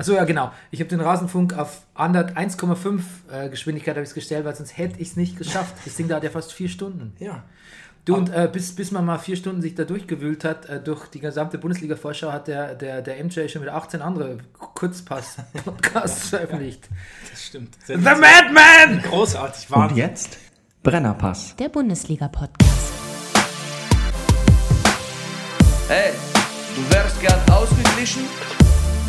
[0.00, 0.50] Achso, ja, genau.
[0.70, 5.08] Ich habe den Rasenfunk auf 1,5 äh, Geschwindigkeit ich es gestellt, weil sonst hätte ich
[5.08, 5.74] es nicht geschafft.
[5.84, 7.12] Das Ding dauert ja fast vier Stunden.
[7.18, 7.44] Ja.
[8.06, 11.08] Du, und äh, bis, bis man mal vier Stunden sich da durchgewühlt hat, äh, durch
[11.08, 16.88] die gesamte Bundesliga-Vorschau hat der, der, der MJ schon wieder 18 andere Kurzpass-Podcasts veröffentlicht.
[17.30, 17.76] Das stimmt.
[17.86, 19.02] The Madman!
[19.02, 19.98] Großartig, Und Wahnsinn.
[19.98, 20.38] jetzt
[20.82, 21.56] Brennerpass.
[21.56, 22.92] Der Bundesliga-Podcast.
[25.88, 26.12] Hey,
[26.74, 28.22] du wärst gern ausgeglichen?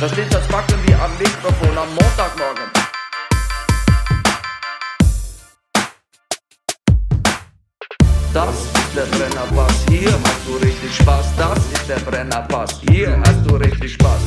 [0.00, 2.64] Da steht das Backen wie am Mikrofon am Montagmorgen.
[8.32, 11.36] Das ist der Brennerpass, hier hast du richtig Spaß.
[11.36, 14.22] Das ist der Brennerpass, hier hast du richtig Spaß.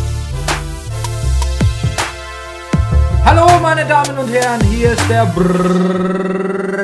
[3.25, 5.25] Hallo meine Damen und Herren, hier ist der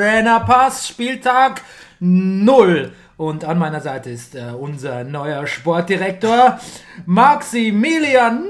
[0.02, 1.62] Brennerpass, Spieltag
[2.00, 2.92] 0.
[3.16, 6.58] Und an meiner Seite ist äh, unser neuer Sportdirektor
[7.06, 8.48] Maximilian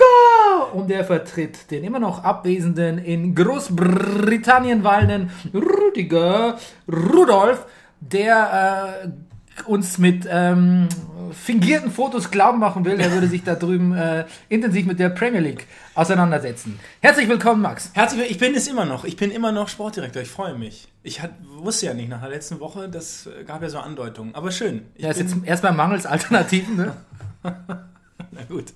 [0.00, 0.72] Nowka.
[0.72, 7.66] Und er vertritt den immer noch abwesenden, in Großbritannien weilenden Rüdiger Rudolf,
[8.00, 10.88] der äh, uns mit ähm,
[11.32, 15.40] fingierten Fotos glauben machen will, er würde sich da drüben äh, intensiv mit der Premier
[15.40, 16.78] League auseinandersetzen.
[17.00, 17.90] Herzlich willkommen, Max.
[17.92, 18.32] Herzlich willkommen.
[18.32, 19.04] Ich bin es immer noch.
[19.04, 20.22] Ich bin immer noch Sportdirektor.
[20.22, 20.88] Ich freue mich.
[21.02, 24.34] Ich hat, wusste ja nicht nach der letzten Woche, das gab ja so Andeutungen.
[24.34, 24.86] Aber schön.
[24.94, 26.96] Ich Ja, ist jetzt erstmal mangels Alternativen, ne?
[27.42, 28.72] na gut.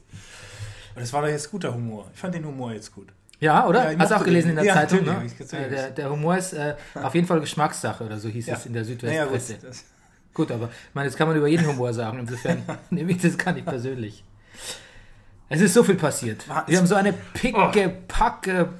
[0.95, 2.07] Aber das war doch jetzt guter Humor.
[2.15, 3.09] Ich fand den Humor jetzt gut.
[3.41, 3.93] Ja, oder?
[3.93, 5.27] Ja, Hast du auch gelesen in der Ja, Zeitung, ne?
[5.51, 8.73] Äh, Der, der Humor ist äh, auf jeden Fall Geschmackssache oder so hieß es in
[8.73, 8.85] der.
[8.85, 9.59] Südwestpresse.
[9.61, 9.85] Das,
[10.33, 12.19] Gut, aber ich meine, das kann man über jeden Humor sagen.
[12.21, 14.25] Insofern nehme ich das gar nicht persönlich.
[15.49, 16.45] Es ist so viel passiert.
[16.67, 18.71] Wir haben so eine picke, packe,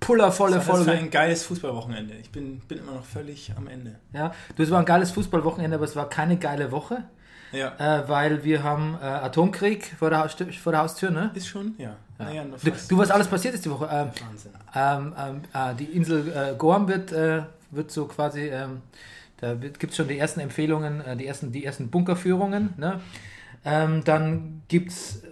[0.00, 0.92] pullervolle das war Folge.
[0.92, 2.14] ein geiles Fußballwochenende.
[2.14, 3.96] Ich bin, bin immer noch völlig am Ende.
[4.12, 7.04] Ja, du, es war ein geiles Fußballwochenende, aber es war keine geile Woche,
[7.52, 7.74] Ja.
[7.78, 11.30] äh, weil wir haben äh, Atomkrieg vor der, Haustür, vor der Haustür, ne?
[11.34, 11.74] Ist schon?
[11.78, 11.96] Ja.
[12.18, 13.88] Naja, noch Du, du, was alles passiert ist die Woche.
[13.90, 14.50] Ähm, Wahnsinn.
[14.74, 18.82] ähm, ähm, äh, die Insel äh, Gorm wird, äh, wird so quasi, ähm,
[19.38, 22.74] da gibt es schon die ersten Empfehlungen, äh, die, ersten, die ersten Bunkerführungen.
[22.76, 23.00] Ne?
[23.64, 25.22] Ähm, dann gibt es,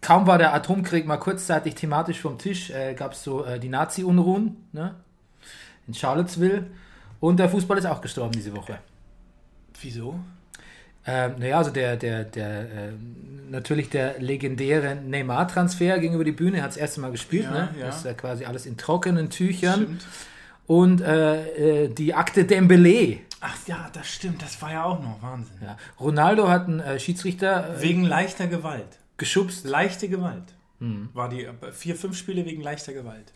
[0.00, 4.94] kaum war der Atomkrieg mal kurzzeitig thematisch vom Tisch, gab es so die Nazi-Unruhen ne?
[5.86, 6.66] in Charlottesville.
[7.18, 8.78] Und der Fußball ist auch gestorben diese Woche.
[9.80, 10.20] Wieso?
[11.06, 12.92] Ähm, naja, also der, der, der, äh,
[13.48, 17.74] natürlich der legendäre Neymar-Transfer ging über die Bühne, hat das erste Mal gespielt, Ja, ne?
[17.78, 17.86] ja.
[17.86, 19.82] Das ist ja quasi alles in trockenen Tüchern.
[19.82, 20.06] Stimmt.
[20.66, 23.18] Und äh, äh, die Akte Dembele.
[23.40, 24.42] Ach ja, das stimmt.
[24.42, 25.54] Das war ja auch noch Wahnsinn.
[25.62, 25.76] Ja.
[26.00, 28.98] Ronaldo hat einen äh, Schiedsrichter äh, Wegen leichter Gewalt.
[29.16, 29.64] geschubst.
[29.64, 30.42] Leichte Gewalt.
[31.14, 33.32] War die äh, vier, fünf Spiele wegen leichter Gewalt.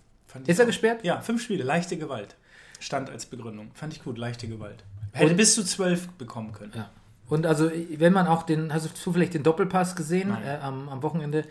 [0.47, 1.05] Ist er auch- gesperrt?
[1.05, 2.35] Ja, fünf Spiele, leichte Gewalt.
[2.81, 3.71] Stand als Begründung.
[3.75, 4.83] Fand ich gut, leichte Gewalt.
[5.13, 6.73] Hätte bis zu zwölf bekommen können.
[6.75, 6.91] Ja.
[7.31, 11.03] Und also, wenn man auch den, hast du zufällig den Doppelpass gesehen äh, am, am
[11.03, 11.45] Wochenende?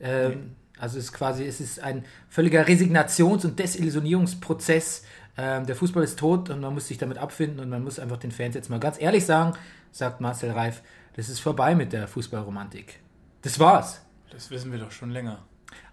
[0.00, 5.04] Ähm, Also es ist quasi, es ist ein völliger Resignations- und Desillusionierungsprozess.
[5.36, 8.16] Ähm, der Fußball ist tot und man muss sich damit abfinden und man muss einfach
[8.16, 9.52] den Fans jetzt mal ganz ehrlich sagen,
[9.92, 10.82] sagt Marcel Reif,
[11.16, 13.00] das ist vorbei mit der Fußballromantik.
[13.42, 14.00] Das war's.
[14.30, 15.38] Das wissen wir doch schon länger.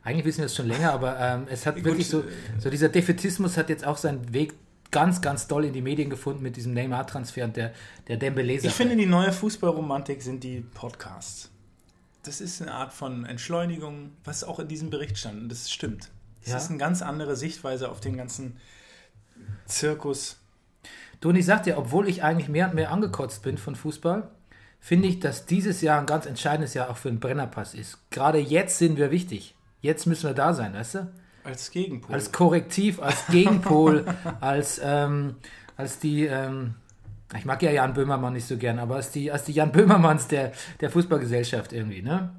[0.03, 2.23] Eigentlich wissen wir es schon länger, aber ähm, es hat Gut, wirklich so, äh,
[2.57, 4.53] so dieser Defetismus hat jetzt auch seinen Weg
[4.91, 7.73] ganz, ganz doll in die Medien gefunden mit diesem Neymar-Transfer und der,
[8.07, 11.49] der dembele Ich finde, die neue Fußballromantik sind die Podcasts.
[12.23, 15.41] Das ist eine Art von Entschleunigung, was auch in diesem Bericht stand.
[15.41, 16.09] Und das stimmt.
[16.43, 16.57] Es Ja.
[16.57, 18.57] ist eine ganz andere Sichtweise auf den ganzen
[19.65, 20.37] Zirkus.
[21.19, 24.29] Du, und ich sag dir, obwohl ich eigentlich mehr und mehr angekotzt bin von Fußball,
[24.79, 27.99] finde ich, dass dieses Jahr ein ganz entscheidendes Jahr auch für den Brennerpass ist.
[28.09, 29.55] Gerade jetzt sind wir wichtig.
[29.81, 31.11] Jetzt müssen wir da sein, weißt du?
[31.43, 32.13] Als Gegenpol.
[32.13, 34.05] Als Korrektiv, als Gegenpol,
[34.39, 35.35] als, ähm,
[35.77, 36.75] als die, ähm,
[37.37, 40.27] ich mag ja Jan Böhmermann nicht so gern, aber als die, als die Jan Böhmermanns
[40.27, 42.31] der, der Fußballgesellschaft irgendwie, ne?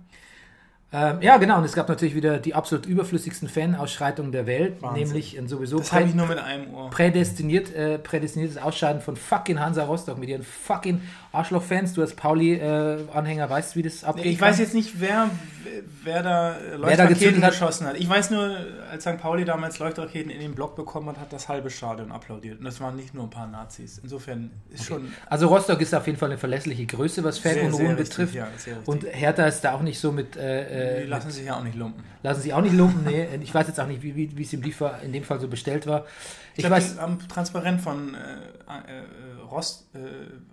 [0.94, 1.56] Ähm, ja, genau.
[1.58, 5.04] Und es gab natürlich wieder die absolut überflüssigsten Fanausschreitungen der Welt, Wahnsinn.
[5.04, 6.90] nämlich ein sowieso Das prä ich nur mit einem Ohr.
[6.90, 11.00] prädestiniert, äh, prädestiniertes Ausscheiden von fucking Hansa Rostock mit ihren fucking
[11.32, 11.94] Arschloch-Fans.
[11.94, 14.26] Du als Pauli-Anhänger weißt, wie das abgeht.
[14.26, 15.30] Ich weiß jetzt nicht, wer,
[16.04, 17.52] wer da da Leuchtraketen hat.
[17.52, 17.96] geschossen hat.
[17.96, 18.56] Ich weiß nur,
[18.90, 19.18] als St.
[19.18, 22.58] Pauli damals Leuchtraketen in den Block bekommen hat, hat das halbe Stadion applaudiert.
[22.58, 23.98] Und das waren nicht nur ein paar Nazis.
[24.02, 28.34] Insofern ist schon Also Rostock ist auf jeden Fall eine verlässliche Größe, was Fanunruhen betrifft.
[28.34, 28.48] ja,
[28.84, 31.62] und Hertha ist da auch nicht so mit, äh, die äh, lassen sich ja auch
[31.62, 32.02] nicht lumpen.
[32.22, 33.04] lassen sich auch nicht lumpen.
[33.04, 35.40] Nee, ich weiß jetzt auch nicht, wie, wie, wie es im Liefer in dem Fall
[35.40, 36.04] so bestellt war.
[36.52, 39.98] Ich, Ich glaub, weiß, die haben transparent von äh, äh, Rost, äh,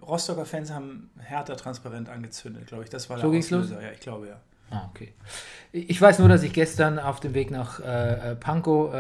[0.06, 2.90] Rostocker Fans haben härter transparent angezündet, glaube ich.
[2.90, 3.46] Das war So der los?
[3.46, 3.82] Auslöser.
[3.82, 4.40] Ja, ich glaube ja.
[4.72, 5.14] Ah, okay.
[5.72, 8.94] Ich weiß nur, dass ich gestern auf dem Weg nach äh, Pankow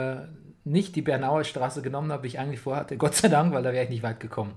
[0.65, 2.97] nicht die Bernauer Straße genommen habe, wie ich eigentlich vorhatte.
[2.97, 4.53] Gott sei Dank, weil da wäre ich nicht weit gekommen.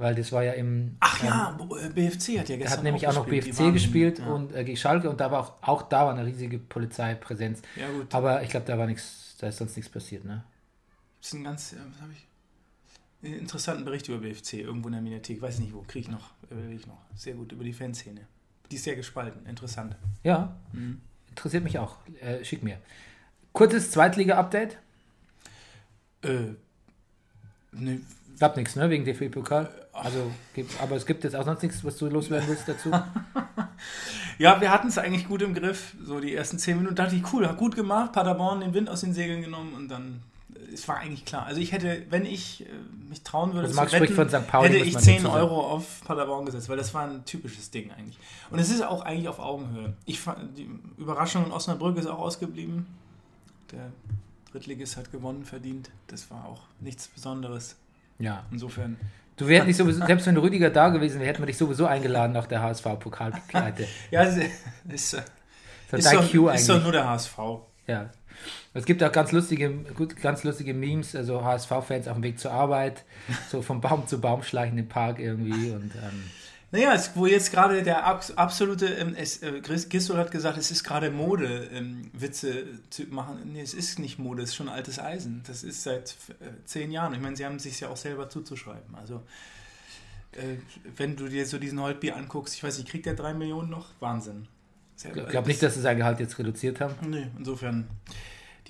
[0.00, 0.96] Weil das war ja im.
[1.00, 3.44] Ach ja, äh, BFC hat ja Er gestern hat nämlich auch noch gespielt.
[3.44, 4.26] Die BFC waren- gespielt ja.
[4.26, 7.60] und äh, gegen Schalke und da war auch, auch da war eine riesige Polizeipräsenz.
[7.76, 8.14] Ja, gut.
[8.14, 10.42] Aber ich glaube, da war nichts, da ist sonst nichts passiert, ne?
[11.20, 12.26] Das ist ein ganz, äh, was habe ich?
[13.22, 16.30] Einen interessanten Bericht über BFC, irgendwo in der Mediathek, weiß nicht wo, kriege ich noch,
[16.50, 16.96] äh, ich noch.
[17.14, 18.22] Sehr gut, über die Fanszene.
[18.70, 19.96] Die ist sehr gespalten, interessant.
[20.22, 21.02] Ja, Mhm.
[21.28, 21.96] interessiert mich auch.
[22.22, 22.78] Äh, schick mir.
[23.52, 24.78] Kurzes Zweitliga-Update.
[26.22, 26.54] Äh,
[27.72, 28.00] ne,
[28.40, 28.88] Gab nichts, ne?
[28.88, 29.68] Wegen DFB-Pokal.
[29.92, 30.32] Also,
[30.80, 32.90] aber es gibt jetzt auch sonst nichts, was du loswerden willst dazu.
[34.38, 36.94] ja, wir hatten es eigentlich gut im Griff, so die ersten zehn Minuten.
[36.94, 40.22] dachte ich, cool, hat gut gemacht, Paderborn den Wind aus den Segeln genommen und dann,
[40.54, 41.44] äh, es war eigentlich klar.
[41.44, 42.68] Also ich hätte, wenn ich äh,
[43.10, 44.46] mich trauen würde, Also zu St.
[44.46, 45.38] Pauli, hätte ich man 10 dazu sagen.
[45.38, 48.18] Euro auf Paderborn gesetzt, weil das war ein typisches Ding eigentlich.
[48.50, 49.92] Und es ist auch eigentlich auf Augenhöhe.
[50.06, 50.66] Ich fand, die
[50.96, 52.86] Überraschung in Osnabrück ist auch ausgeblieben.
[53.70, 53.92] Der
[54.50, 55.90] Drittligist hat gewonnen, verdient.
[56.06, 57.76] Das war auch nichts Besonderes.
[58.20, 58.44] Ja.
[58.50, 58.96] Insofern.
[59.36, 62.32] Du wärst nicht sowieso, selbst wenn Rüdiger da gewesen wäre, hätten wir dich sowieso eingeladen
[62.32, 63.88] nach der HSV-Pokalpleite.
[64.10, 64.52] Ja, es ist,
[64.84, 65.14] Das ist,
[65.92, 67.38] ist dein doch, Cue ist doch nur der HSV.
[67.86, 68.10] Ja.
[68.74, 72.52] Es gibt auch ganz lustige, gut, ganz lustige Memes, also HSV-Fans auf dem Weg zur
[72.52, 73.04] Arbeit,
[73.50, 76.24] so vom Baum zu Baum schleichen im Park irgendwie und ähm,
[76.72, 80.56] Naja, es, wo jetzt gerade der abs- absolute, ähm, es, äh, Chris Gistol hat gesagt,
[80.56, 83.40] es ist gerade Mode, ähm, Witze zu machen.
[83.52, 85.42] Nee, es ist nicht Mode, es ist schon altes Eisen.
[85.48, 87.12] Das ist seit äh, zehn Jahren.
[87.12, 88.94] Ich meine, sie haben es sich ja auch selber zuzuschreiben.
[88.94, 89.22] Also,
[90.32, 90.58] äh,
[90.96, 93.88] wenn du dir so diesen Holtbier anguckst, ich weiß nicht, kriegt der drei Millionen noch?
[93.98, 94.46] Wahnsinn.
[95.02, 96.94] ich glaube nicht, dass sie sein Gehalt jetzt reduziert haben.
[97.10, 97.88] Nee, insofern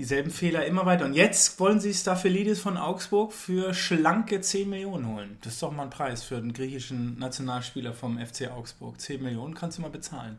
[0.01, 1.05] dieselben Fehler immer weiter.
[1.05, 5.37] Und jetzt wollen sie Staphylidis von Augsburg für schlanke 10 Millionen holen.
[5.43, 8.99] Das ist doch mal ein Preis für den griechischen Nationalspieler vom FC Augsburg.
[8.99, 10.39] 10 Millionen kannst du mal bezahlen.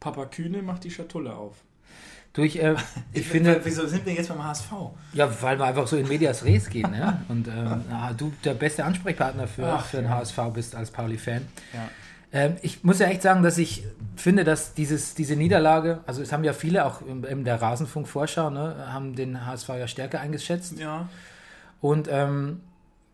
[0.00, 1.54] Papa Kühne macht die Schatulle auf.
[2.32, 2.74] Du, ich, äh,
[3.12, 4.72] ich finde, Wieso sind wir jetzt beim HSV?
[5.12, 7.22] ja, weil wir einfach so in Medias Res gehen, ne?
[7.28, 11.46] Und ähm, na, du der beste Ansprechpartner für, Ach, für den HSV bist als Pauli-Fan.
[11.72, 11.88] Ja.
[12.32, 13.84] Ähm, ich muss ja echt sagen, dass ich
[14.16, 18.74] finde, dass dieses, diese Niederlage, also es haben ja viele auch in, der Rasenfunk-Vorschau, ne,
[18.92, 20.78] haben den HSV ja stärker eingeschätzt.
[20.78, 21.08] Ja.
[21.80, 22.60] Und ähm,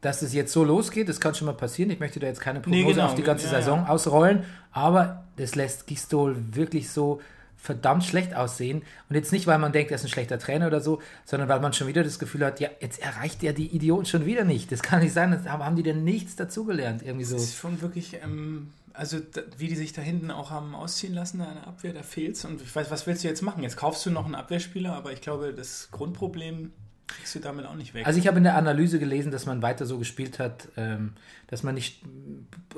[0.00, 1.90] dass es jetzt so losgeht, das kann schon mal passieren.
[1.90, 3.06] Ich möchte da jetzt keine Prognose Nee, genau.
[3.06, 3.88] auf die ganze Ja, Saison ja.
[3.88, 7.20] ausrollen, aber das lässt Gistol wirklich so
[7.56, 8.82] verdammt schlecht aussehen.
[9.08, 11.61] Und jetzt nicht, weil man denkt, er ist ein schlechter Trainer oder so, sondern weil
[11.61, 14.70] man schon wieder das Gefühl hat, ja, jetzt erreicht er die Idioten schon wieder nicht.
[14.70, 15.50] Das kann nicht sein.
[15.50, 17.02] Haben haben die denn nichts dazugelernt?
[17.02, 17.37] Irgendwie so.
[17.37, 19.19] Das ist schon wirklich, ähm, also
[19.58, 22.44] wie die sich da hinten auch haben ausziehen lassen, der Abwehr, da fehlt's.
[22.44, 23.62] Und ich weiß, was willst du jetzt machen?
[23.62, 26.73] Jetzt kaufst du noch einen Abwehrspieler, aber ich glaube, das Grundproblem
[27.06, 28.07] kriegst du damit auch nicht weg.
[28.07, 31.12] Also ich habe in der Analyse gelesen, dass man weiter so gespielt hat, ähm,
[31.49, 32.02] dass man nicht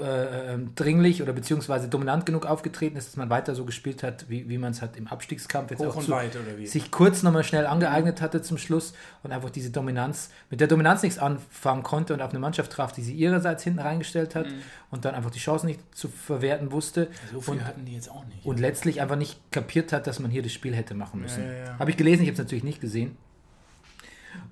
[0.00, 4.29] äh, ähm, dringlich oder beziehungsweise dominant genug aufgetreten ist, dass man weiter so gespielt hat,
[4.29, 6.67] wie, wie man es hat im Abstiegskampf jetzt Hoch auch und zu, weit, oder wie?
[6.67, 11.03] sich kurz nochmal schnell angeeignet hatte zum Schluss und einfach diese Dominanz, mit der Dominanz
[11.03, 14.62] nichts anfangen konnte und auf eine Mannschaft traf, die sie ihrerseits hinten reingestellt hat Mhm.
[14.91, 18.11] und dann einfach die Chance nicht zu verwerten wusste so viel und, hatten die jetzt
[18.11, 18.45] auch nicht.
[18.45, 21.45] und letztlich einfach nicht kapiert hat, dass man hier das Spiel hätte machen müssen.
[21.45, 21.79] Ja, ja, ja.
[21.79, 23.17] Habe ich gelesen, ich habe es natürlich nicht gesehen.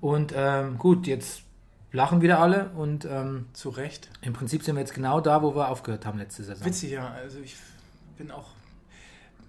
[0.01, 1.41] Und ähm, gut, jetzt
[1.91, 4.09] lachen wieder alle und ähm, Zu Recht.
[4.21, 6.65] im Prinzip sind wir jetzt genau da, wo wir aufgehört haben letzte Saison.
[6.65, 7.09] Witzig, ja.
[7.11, 7.55] Also ich
[8.17, 8.49] bin auch,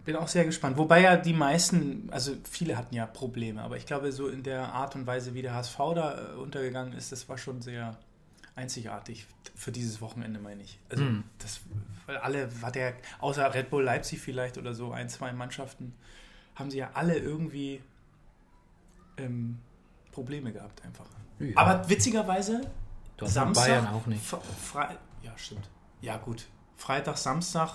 [0.04, 0.76] bin auch sehr gespannt.
[0.76, 4.72] Wobei ja die meisten, also viele hatten ja Probleme, aber ich glaube, so in der
[4.72, 7.96] Art und Weise, wie der HSV da äh, untergegangen ist, das war schon sehr
[8.54, 10.78] einzigartig für dieses Wochenende, meine ich.
[10.88, 11.24] Also Hm.
[11.38, 11.60] das,
[12.06, 15.94] weil alle, war der, außer Red Bull Leipzig vielleicht oder so, ein, zwei Mannschaften,
[16.54, 17.82] haben sie ja alle irgendwie
[19.18, 19.58] ähm,
[20.16, 21.04] Probleme gehabt einfach.
[21.38, 21.54] Ja.
[21.56, 22.62] Aber witzigerweise,
[23.20, 24.24] Samstag, Bayern auch nicht.
[24.24, 25.68] Fre ja, stimmt.
[26.00, 26.46] Ja, gut.
[26.76, 27.70] Freitag, Samstag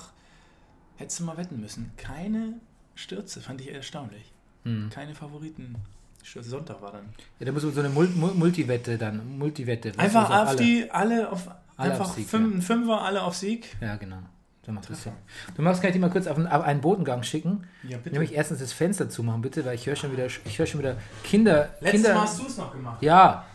[0.95, 1.91] hättest du mal wetten müssen.
[1.97, 2.55] Keine
[2.95, 4.33] Stürze, fand ich erstaunlich.
[4.63, 4.89] Hm.
[4.89, 5.75] Keine Favoriten.
[6.23, 7.09] Sonntag war dann.
[7.39, 9.91] Ja, da muss man so eine Mul Mul Multiwette dann, Multiwette.
[9.97, 10.57] Einfach auf alle.
[10.57, 13.75] die, alle auf, Alle einfach auf Sieg, fünf, ein Fünfer, alle auf Sieg.
[13.81, 14.21] Ja, genau.
[14.65, 15.15] Sag mal, Christian.
[15.55, 17.67] Du magst, kann ich dich mal kurz auf einen, auf einen Bodengang schicken?
[17.83, 18.11] Ja, bitte.
[18.11, 20.97] Nämlich erstens das Fenster zumachen, bitte, weil ich höre schon wieder, ich höre schon wieder
[21.23, 21.69] Kinder.
[21.79, 23.01] Letztes Kinder Mal hast du es noch gemacht.
[23.01, 23.45] Ja.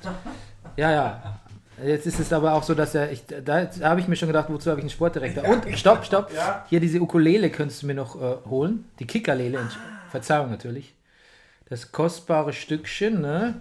[0.77, 1.41] Ja, ja.
[1.85, 4.29] Jetzt ist es aber auch so, dass er, ich, da, da habe ich mir schon
[4.29, 5.45] gedacht, wozu habe ich einen Sportdirektor?
[5.45, 6.33] Und, stopp, stopp.
[6.35, 6.65] Ja.
[6.69, 8.87] Hier diese Ukulele könntest du mir noch äh, holen.
[8.99, 9.77] Die Kickerlele, Entsch-
[10.11, 10.95] Verzeihung natürlich.
[11.69, 13.61] Das kostbare Stückchen, ne?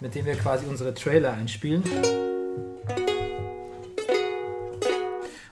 [0.00, 1.84] Mit dem wir quasi unsere Trailer einspielen.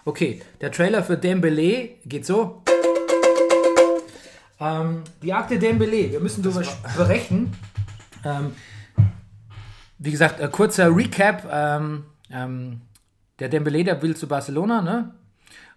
[0.08, 2.62] Okay, der Trailer für Dembele geht so.
[4.58, 7.52] Ähm, die Akte Dembele, wir müssen darüber sprechen.
[8.24, 8.52] Ähm,
[9.98, 11.46] wie gesagt, äh, kurzer Recap.
[11.52, 12.80] Ähm, ähm,
[13.38, 15.14] der Dembele, der will zu Barcelona, ne?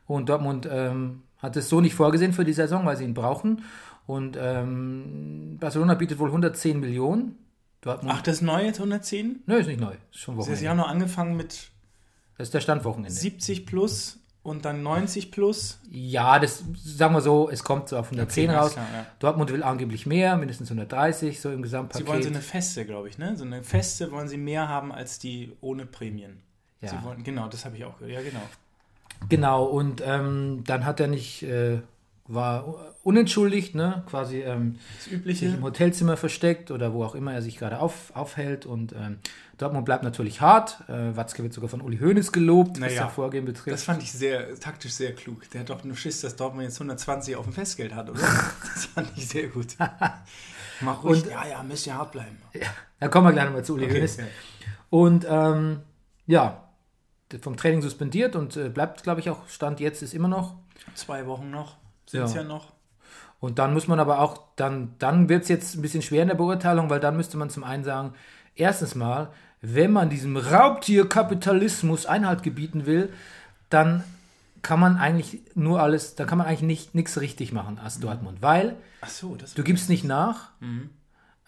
[0.07, 3.65] Und Dortmund ähm, hat es so nicht vorgesehen für die Saison, weil sie ihn brauchen.
[4.07, 7.37] Und ähm, Barcelona bietet wohl 110 Millionen.
[7.81, 8.15] Dortmund.
[8.17, 9.43] Ach, das neue 110?
[9.45, 9.95] Nö, ist nicht neu.
[10.09, 10.63] Ist schon Das Wochenende.
[10.63, 11.69] Jahr noch angefangen mit
[12.37, 13.11] Das ist der Standwochenende.
[13.11, 15.79] 70 plus und dann 90 plus.
[15.91, 18.73] Ja, das sagen wir so, es kommt so auf 110 Okay, raus.
[18.73, 19.05] klar, ja.
[19.19, 22.05] Dortmund will angeblich mehr, mindestens 130, so im Gesamtpaket.
[22.05, 23.35] Sie wollen so eine feste, glaube ich, ne?
[23.37, 26.41] So eine feste wollen sie mehr haben als die ohne Prämien.
[26.81, 26.89] Ja.
[26.89, 28.13] Sie wollen, genau, das habe ich auch gehört.
[28.13, 28.41] Ja, genau.
[29.29, 31.79] Genau, und ähm, dann hat er nicht, äh,
[32.27, 34.03] war unentschuldigt, ne?
[34.09, 35.61] quasi ähm, Das sich im übliche.
[35.61, 38.65] Hotelzimmer versteckt oder wo auch immer er sich gerade auf, aufhält.
[38.65, 39.19] Und ähm,
[39.57, 40.83] Dortmund bleibt natürlich hart.
[40.87, 43.73] Äh, Watzke wird sogar von Uli Hoeneß gelobt, was Naja, sein Vorgehen betrifft.
[43.73, 45.49] Das fand ich sehr taktisch sehr klug.
[45.51, 48.19] Der hat doch nur Schiss, dass Dortmund jetzt 120 auf dem Festgeld hat, oder?
[48.73, 49.75] das fand ich sehr gut.
[50.81, 51.23] Mach ruhig.
[51.23, 52.37] Und- ja, ja, müsst ihr hart bleiben.
[52.99, 54.17] da kommen wir gleich nochmal zu Uli Okay, Hoeneß.
[54.17, 54.23] ja.
[54.89, 55.79] Und ähm,
[56.27, 56.67] ja,
[57.41, 60.55] vom Training suspendiert und äh, bleibt, glaube ich, auch Stand jetzt ist immer noch.
[60.95, 61.77] Zwei Wochen noch.
[62.07, 62.41] Sind es Ja.
[62.41, 62.47] ja.
[62.47, 62.73] noch.
[63.41, 66.29] Und dann muss man aber auch, dann, dann wird es jetzt ein bisschen schwer in
[66.29, 68.13] der Beurteilung, weil dann müsste man zum einen sagen,
[68.55, 69.31] erstens mal,
[69.61, 73.11] wenn man diesem Raubtierkapitalismus Einhalt gebieten will,
[73.69, 74.03] dann
[74.61, 78.43] kann man eigentlich nur alles, dann kann man eigentlich nicht nichts richtig machen als Dortmund,
[78.43, 78.75] weil
[79.07, 80.51] so, du gibst nicht nach,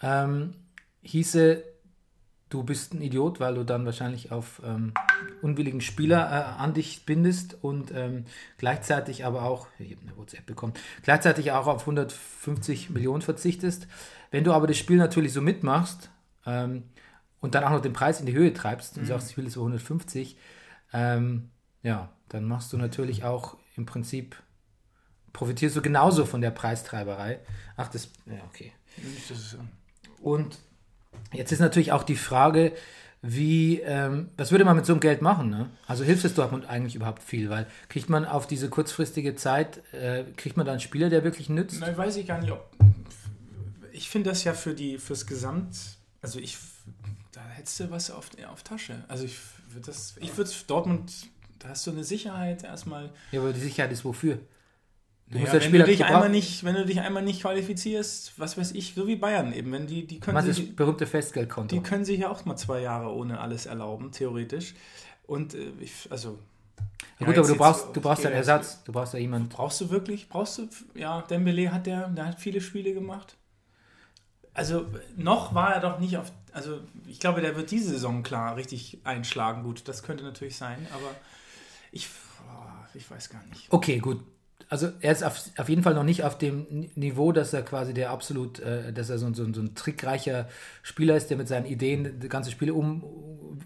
[0.01, 0.55] ähm,
[1.03, 1.63] hieße,
[2.53, 4.93] du bist ein Idiot, weil du dann wahrscheinlich auf ähm,
[5.41, 8.25] unwilligen Spieler äh, an dich bindest und ähm,
[8.57, 13.87] gleichzeitig aber auch, ich habe eine WhatsApp bekommen, gleichzeitig auch auf 150 Millionen verzichtest.
[14.29, 16.11] Wenn du aber das Spiel natürlich so mitmachst
[16.45, 16.83] ähm,
[17.39, 19.55] und dann auch noch den Preis in die Höhe treibst und sagst, ich will es
[19.55, 20.37] für 150,
[20.93, 21.49] ähm,
[21.81, 24.35] ja, dann machst du natürlich auch im Prinzip,
[25.33, 27.39] profitierst du genauso von der Preistreiberei.
[27.77, 28.73] Ach, das, ja, okay.
[29.27, 29.69] Dass es, ähm,
[30.21, 30.59] Und
[31.31, 32.73] jetzt ist natürlich auch die Frage,
[33.25, 35.49] wie, ähm, was würde man mit so einem Geld machen?
[35.49, 35.69] Ne?
[35.87, 37.49] Also hilft es Dortmund eigentlich überhaupt viel?
[37.49, 41.47] Weil kriegt man auf diese kurzfristige Zeit, äh, kriegt man da einen Spieler, der wirklich
[41.47, 41.77] nützt?
[41.79, 42.69] Na, weiß ich gar nicht, ob.
[43.93, 45.77] Ich finde das ja für die fürs Gesamt.
[46.21, 46.57] Also ich.
[47.31, 49.05] Da hättest du was auf, auf Tasche.
[49.07, 49.37] Also ich
[49.71, 50.15] würde das.
[50.19, 51.13] Ich würde Dortmund.
[51.59, 53.09] Da hast du eine Sicherheit erstmal.
[53.31, 54.39] Ja, aber die Sicherheit ist wofür?
[55.33, 58.33] Du Naja, musst der wenn, du dich einmal nicht, wenn du dich einmal nicht qualifizierst,
[58.37, 60.75] was weiß ich, so wie Bayern eben, wenn die, die können Was ist sich, das
[60.75, 61.75] berühmte Festgeldkonto?
[61.75, 64.75] die können sich ja auch mal zwei Jahre ohne alles erlauben, theoretisch.
[65.25, 66.37] Und äh, ich, also.
[67.19, 68.83] ja, gut, aber du brauchst, du brauchst einen Ersatz.
[68.83, 69.49] Du brauchst ja jemanden.
[69.49, 70.29] Brauchst du wirklich?
[70.29, 70.69] Brauchst du?
[70.93, 73.35] Ja, Dembele hat der, der hat viele Spiele gemacht.
[74.53, 74.85] Also
[75.17, 76.31] noch war er doch nicht auf.
[76.51, 79.63] Also ich glaube, der wird diese Saison klar richtig einschlagen.
[79.63, 81.09] Gut, das könnte natürlich sein, aber
[81.91, 82.07] ich,
[82.47, 83.65] oh, ich weiß gar nicht.
[83.71, 84.23] Okay, gut.
[84.73, 87.61] Also er ist auf, auf jeden Fall noch nicht auf dem Ni- Niveau, dass er
[87.61, 90.49] quasi der absolut, äh, dass er so, ein- so, so ein trickreicher
[90.81, 93.03] Spieler ist, der mit seinen Ideen die ganze Spiele um,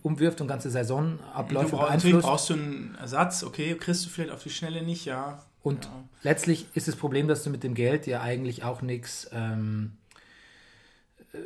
[0.04, 2.28] umwirft und ganze Saisonabläufe brauch, natürlich beeinflusst.
[2.28, 3.44] brauchst du einen Ersatz.
[3.44, 5.42] Okay, kriegst du vielleicht auf die Schnelle nicht, ja.
[5.64, 5.92] Und ja.
[6.24, 9.30] letztlich ist das Problem, dass du mit dem Geld ja eigentlich auch nichts.
[9.32, 9.94] Ähm,
[11.34, 11.38] äh,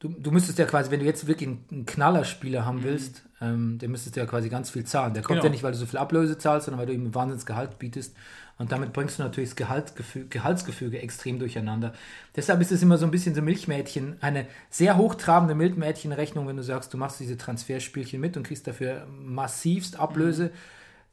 [0.00, 3.88] du, du müsstest ja quasi, wenn du jetzt wirklich einen, Knallerspieler haben willst, ähm, der
[3.88, 5.14] müsstest du ja quasi ganz viel zahlen.
[5.14, 5.40] Der kommt Mhm.
[5.40, 5.44] Genau.
[5.46, 8.16] ja nicht, weil du so viel Ablöse zahlst, sondern weil du ihm ein Wahnsinnsgehalt bietest.
[8.58, 11.94] Und damit bringst du natürlich das Gehaltsgefüge, Gehaltsgefüge extrem durcheinander.
[12.36, 16.62] Deshalb ist es immer so ein bisschen so Milchmädchen, eine sehr hochtrabende Milchmädchenrechnung, wenn du
[16.62, 20.50] sagst, du machst diese Transferspielchen mit und kriegst dafür massivst Ablöse.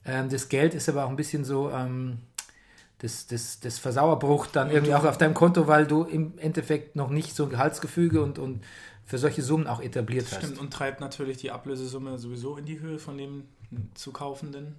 [0.06, 2.17] Ähm, das Geld ist aber auch ein bisschen so, ähm,
[3.00, 7.10] das, das, das Versauerbruch dann irgendwie auch auf deinem Konto, weil du im Endeffekt noch
[7.10, 8.63] nicht so ein Gehaltsgefüge und, und
[9.06, 10.38] für solche Summen auch etabliert hast.
[10.38, 13.46] Stimmt, und treibt natürlich die Ablösesumme sowieso in die Höhe von dem
[13.94, 14.75] zu kaufenden.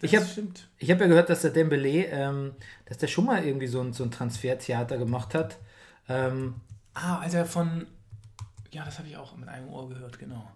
[0.00, 0.36] Ich Das.
[0.78, 2.52] Ich habe ja gehört, dass der Dembele, ähm,
[2.86, 5.58] dass der schon mal irgendwie so ein, so ein Transfertheater gemacht hat.
[6.08, 6.54] Ähm,
[6.94, 7.86] Ah, als er von.
[8.72, 10.46] Ja, das habe ich auch mit einem Ohr gehört, genau.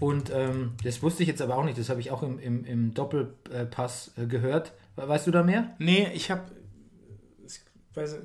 [0.00, 2.64] und ähm, das wusste ich jetzt aber auch nicht, das habe ich auch im, im,
[2.64, 4.72] im Doppelpass äh, gehört.
[4.96, 5.74] Weißt du da mehr?
[5.78, 6.42] Nee, ich habe.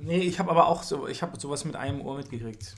[0.02, 2.76] Nee, ich habe aber auch so, ich habe sowas mit einem Ohr mitgekriegt.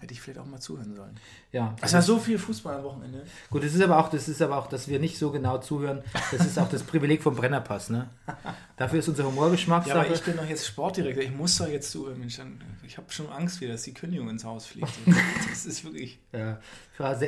[0.00, 1.14] Hätte ich vielleicht auch mal zuhören sollen.
[1.52, 3.24] Ja, Es war so viel Fußball am Wochenende.
[3.48, 6.02] Gut, das ist aber auch, das ist aber auch, dass wir nicht so genau zuhören.
[6.32, 8.10] Das ist auch das Privileg vom Brennerpass, ne?
[8.76, 9.86] Dafür ist unser Humorgeschmack.
[9.86, 11.22] Ja, aber ich bin doch jetzt Sportdirektor.
[11.22, 12.18] Ich muss doch jetzt zuhören.
[12.18, 12.40] Mensch,
[12.84, 14.90] Ich habe schon Angst wieder, dass die Kündigung ins Haus fliegt.
[15.48, 16.18] Das ist wirklich.
[16.32, 16.58] Ja,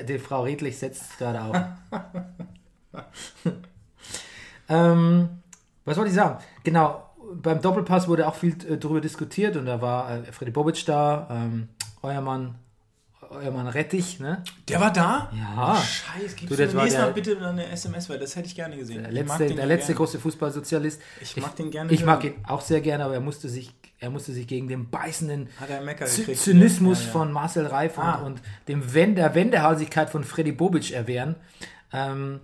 [0.02, 1.56] die Frau Redlich setzt gerade auf.
[4.68, 5.28] ähm,
[5.84, 6.38] was wollte ich sagen?
[6.62, 7.02] Genau,
[7.34, 11.26] beim Doppelpass wurde auch viel äh, darüber diskutiert und da war äh, Freddy Bobic da,
[11.30, 11.68] ähm,
[12.02, 12.54] euer Mann,
[13.30, 14.42] euer Mann Rettich, ne?
[14.68, 15.30] Der war da?
[15.34, 15.74] Ja.
[15.76, 18.54] Scheiße, gibst Du, du, das mir nächstes Mal bitte eine SMS, weil das hätte ich
[18.54, 19.02] gerne gesehen.
[19.02, 19.96] Der Ich mag letzte, der letzte gerne.
[19.96, 21.00] große Fußballsozialist.
[21.20, 22.34] Ich mag den gerne Ich mag hören.
[22.34, 25.48] ihn auch sehr gerne, aber er musste sich, er musste sich gegen den beißenden
[25.98, 26.38] gekriegt?
[26.38, 27.12] Zynismus Ja, ja.
[27.12, 28.14] von Marcel Reif und, Ah.
[28.16, 31.34] und dem Wend der Wendehalsigkeit von Freddy Bobic erwehren.
[31.92, 32.40] Ähm,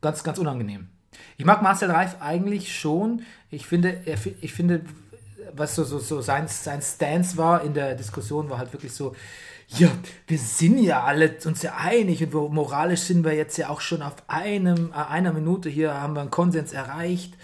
[0.00, 0.88] ganz, ganz unangenehm.
[1.36, 3.22] Ich mag Marcel Reif eigentlich schon.
[3.50, 4.82] Ich finde, er, ich finde,
[5.54, 9.14] was so, so, so sein, sein Stance war in der Diskussion, war halt wirklich so,
[9.68, 9.88] ja,
[10.26, 14.02] wir sind ja alle uns ja einig und moralisch sind wir jetzt ja auch schon
[14.02, 17.34] auf einem, äh, einer Minute hier, haben wir einen Konsens erreicht.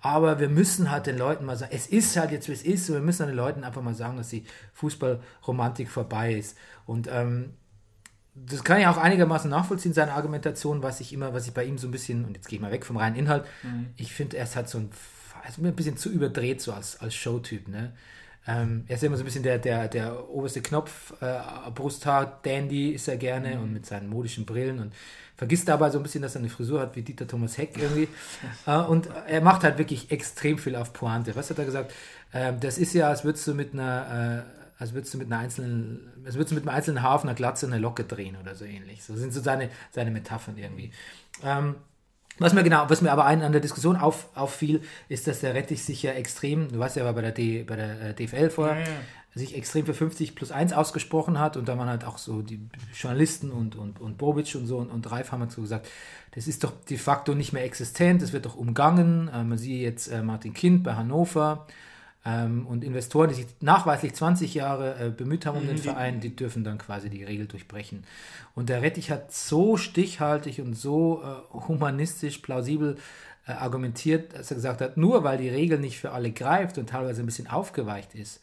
[0.00, 2.88] Aber wir müssen halt den Leuten mal sagen, es ist halt jetzt, wie es ist,
[2.88, 4.44] und wir müssen den Leuten einfach mal sagen, dass die
[4.74, 6.56] Fußballromantik vorbei ist.
[6.86, 7.54] Und ähm,
[8.44, 11.78] das kann ich auch einigermaßen nachvollziehen, seine Argumentation, was ich immer, was ich bei ihm
[11.78, 13.44] so ein bisschen, und jetzt gehe ich mal weg vom reinen Inhalt,
[13.96, 14.90] ich finde, er ist halt so ein,
[15.56, 17.92] mir ein bisschen zu überdreht, so als, als Showtyp, ne?
[18.48, 21.40] Ähm, er ist immer so ein bisschen der, der, der oberste Knopf, äh,
[21.74, 24.92] Brusthaar, Dandy ist er gerne und mit seinen modischen Brillen und
[25.36, 28.08] vergisst dabei so ein bisschen, dass er eine Frisur hat wie Dieter Thomas Heck irgendwie.
[28.66, 31.34] äh, und er macht halt wirklich extrem viel auf Pointe.
[31.34, 31.92] Was hat er gesagt?
[32.32, 35.38] Ähm, das ist ja, als würdest du mit einer, äh, als würdest du mit einer
[35.38, 38.54] einzelnen, als würdest du mit einem einzelnen Haar auf einer Glatze eine Locke drehen oder
[38.54, 39.02] so ähnlich.
[39.04, 40.92] So sind so seine, seine Metaphern irgendwie.
[41.42, 41.76] Ähm,
[42.38, 45.82] was mir genau, was mir aber an der Diskussion auf, auffiel, ist, dass der Rettich
[45.82, 48.50] sich ja extrem, du weißt ja, er war bei der, D, bei der äh, DFL
[48.50, 49.00] vorher, Ja, ja.
[49.34, 52.60] sich extrem für 50 plus 1 ausgesprochen hat und da waren halt auch so die
[52.94, 55.88] Journalisten und, und, und Bobic und so und, und Reif haben halt so gesagt,
[56.34, 59.30] das ist doch de facto nicht mehr existent, das wird doch umgangen.
[59.32, 61.66] Man sieht jetzt äh, Martin Kind bei Hannover
[62.26, 66.34] ähm, und Investoren, die sich nachweislich 20 Jahre äh, bemüht haben um den Verein, die
[66.34, 68.04] dürfen dann quasi die Regel durchbrechen.
[68.54, 72.96] Und der Rettich hat so stichhaltig und so äh, humanistisch, plausibel
[73.46, 76.88] äh, argumentiert, dass er gesagt hat, nur weil die Regel nicht für alle greift und
[76.90, 78.40] teilweise ein bisschen aufgeweicht ist,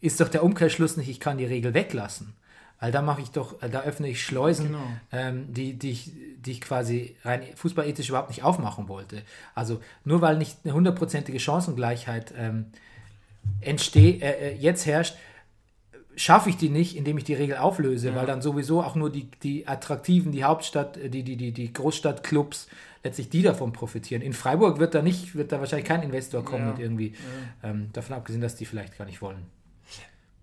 [0.00, 2.34] ist doch der Umkehrschluss nicht, ich kann die Regel weglassen.
[2.80, 4.82] Weil da mache ich doch, äh, da öffne ich Schleusen, Genau.
[5.12, 6.10] ähm, die, die, ich,
[6.44, 9.22] die ich quasi rein fußballethisch überhaupt nicht aufmachen wollte.
[9.54, 12.66] Also nur weil nicht eine hundertprozentige Chancengleichheit ähm,
[13.60, 15.16] entsteh, äh, äh, jetzt herrscht,
[16.16, 19.30] schaffe ich die nicht, indem ich die Regel auflöse, weil dann sowieso auch nur die,
[19.42, 22.68] die attraktiven, die Hauptstadt, äh, die, die, die, die Großstadtclubs,
[23.04, 24.22] letztlich die davon profitieren.
[24.22, 26.70] In Freiburg wird da nicht, wird da wahrscheinlich kein Investor kommen Ja.
[26.72, 27.14] und irgendwie,
[27.62, 29.46] ähm, davon abgesehen, dass die vielleicht gar nicht wollen.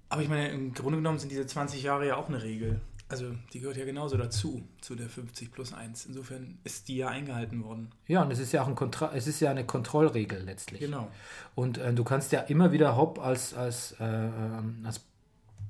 [0.10, 2.82] Aber ich meine, im Grunde genommen sind diese 20 Jahre ja auch eine Regel.
[3.10, 6.06] Also die gehört ja genauso dazu, zu der 50 plus 1.
[6.06, 7.90] Insofern ist die ja eingehalten worden.
[8.08, 10.80] Ja, und es ist ja auch ein Kontra es ist ja eine Kontrollregel letztlich.
[10.80, 11.10] Genau.
[11.56, 15.02] Und äh, du kannst ja immer wieder Hopp als, als, äh, ähm, als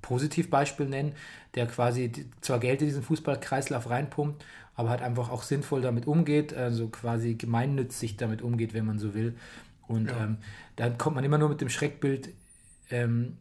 [0.01, 1.13] Positivbeispiel nennen,
[1.55, 4.43] der quasi zwar Geld in diesen Fußballkreislauf reinpumpt,
[4.75, 9.13] aber halt einfach auch sinnvoll damit umgeht, also quasi gemeinnützig damit umgeht, wenn man so
[9.13, 9.35] will.
[9.87, 10.23] Und Ja.
[10.23, 10.37] ähm,
[10.75, 12.29] dann kommt man immer nur mit dem Schreckbild
[12.89, 13.37] ähm,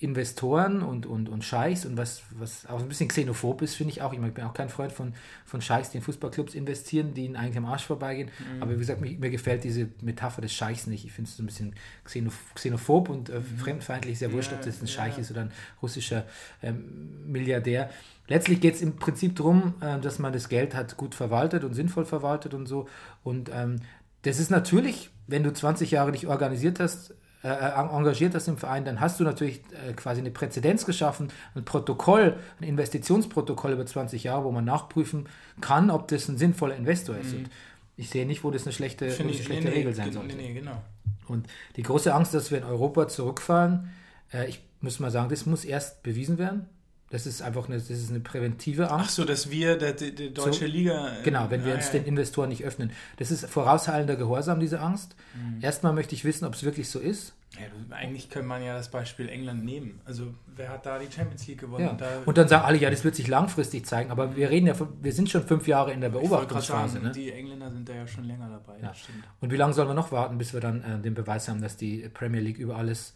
[0.00, 4.00] Investoren und, und, und Scheichs und was, was auch ein bisschen xenophob ist, finde ich
[4.00, 4.14] auch.
[4.14, 5.12] Ich, meine, ich bin auch kein Freund von,
[5.44, 8.30] von Scheichs, die in Fußballclubs investieren, die ihnen eigentlich am Arsch vorbeigehen.
[8.60, 11.04] Aber wie gesagt, mir, mir gefällt diese Metapher des Scheichs nicht.
[11.04, 14.14] Ich finde es so ein bisschen xenoph xenophob und äh, fremdfeindlich.
[14.14, 16.24] Ist ja wurscht, ob das ein Scheich ist oder ein russischer
[16.62, 17.90] ähm, Milliardär.
[18.26, 21.74] Letztlich geht es im Prinzip darum, äh, dass man das Geld hat gut verwaltet und
[21.74, 22.88] sinnvoll verwaltet und so.
[23.22, 23.80] Und ähm,
[24.22, 28.84] das ist natürlich, wenn du 20 Jahre dich organisiert hast, äh, engagiert hast im Verein,
[28.84, 34.24] dann hast du natürlich äh, quasi eine Präzedenz geschaffen, ein Protokoll, ein Investitionsprotokoll über 20
[34.24, 35.26] Jahre, wo man nachprüfen
[35.60, 37.32] kann, ob das ein sinnvoller Investor ist.
[37.34, 37.50] Und
[37.96, 40.10] ich sehe nicht, wo das eine schlechte, eine schlechte Regel sein Mhm.
[40.10, 40.36] nee, sollte.
[40.36, 40.82] Nee, nee, genau.
[41.28, 43.90] Und die große Angst, dass wir in Europa zurückfallen,
[44.32, 46.66] äh, ich muss mal sagen, das muss erst bewiesen werden.
[47.10, 49.16] Das ist einfach eine, das ist eine präventive Ach Angst.
[49.16, 51.08] so, dass wir, der, der deutsche So, Liga...
[51.18, 51.92] äh, Genau, wenn wir ah, uns ja.
[51.94, 52.92] den Investoren nicht öffnen.
[53.18, 55.16] Das ist vorauseilender Gehorsam, diese Angst.
[55.34, 55.58] Mhm.
[55.60, 57.34] Erstmal möchte ich wissen, ob es wirklich so ist.
[57.58, 60.00] Ja, eigentlich könnte man ja das Beispiel England nehmen.
[60.04, 61.84] Also wer hat da die Champions League gewonnen?
[61.84, 61.92] Ja.
[61.94, 64.12] Da, Und dann sagen alle, ja, das wird sich langfristig zeigen.
[64.12, 66.92] Aber wir reden ja, von, wir sind schon fünf Jahre in der Beobachtungsphase.
[66.94, 67.10] sagen, Ne?
[67.12, 68.78] die Engländer sind da ja schon länger dabei.
[68.80, 68.88] Ja.
[68.90, 69.24] Das stimmt.
[69.40, 71.76] Und wie lange sollen wir noch warten, bis wir dann äh, den Beweis haben, dass
[71.76, 73.14] die Premier League über alles,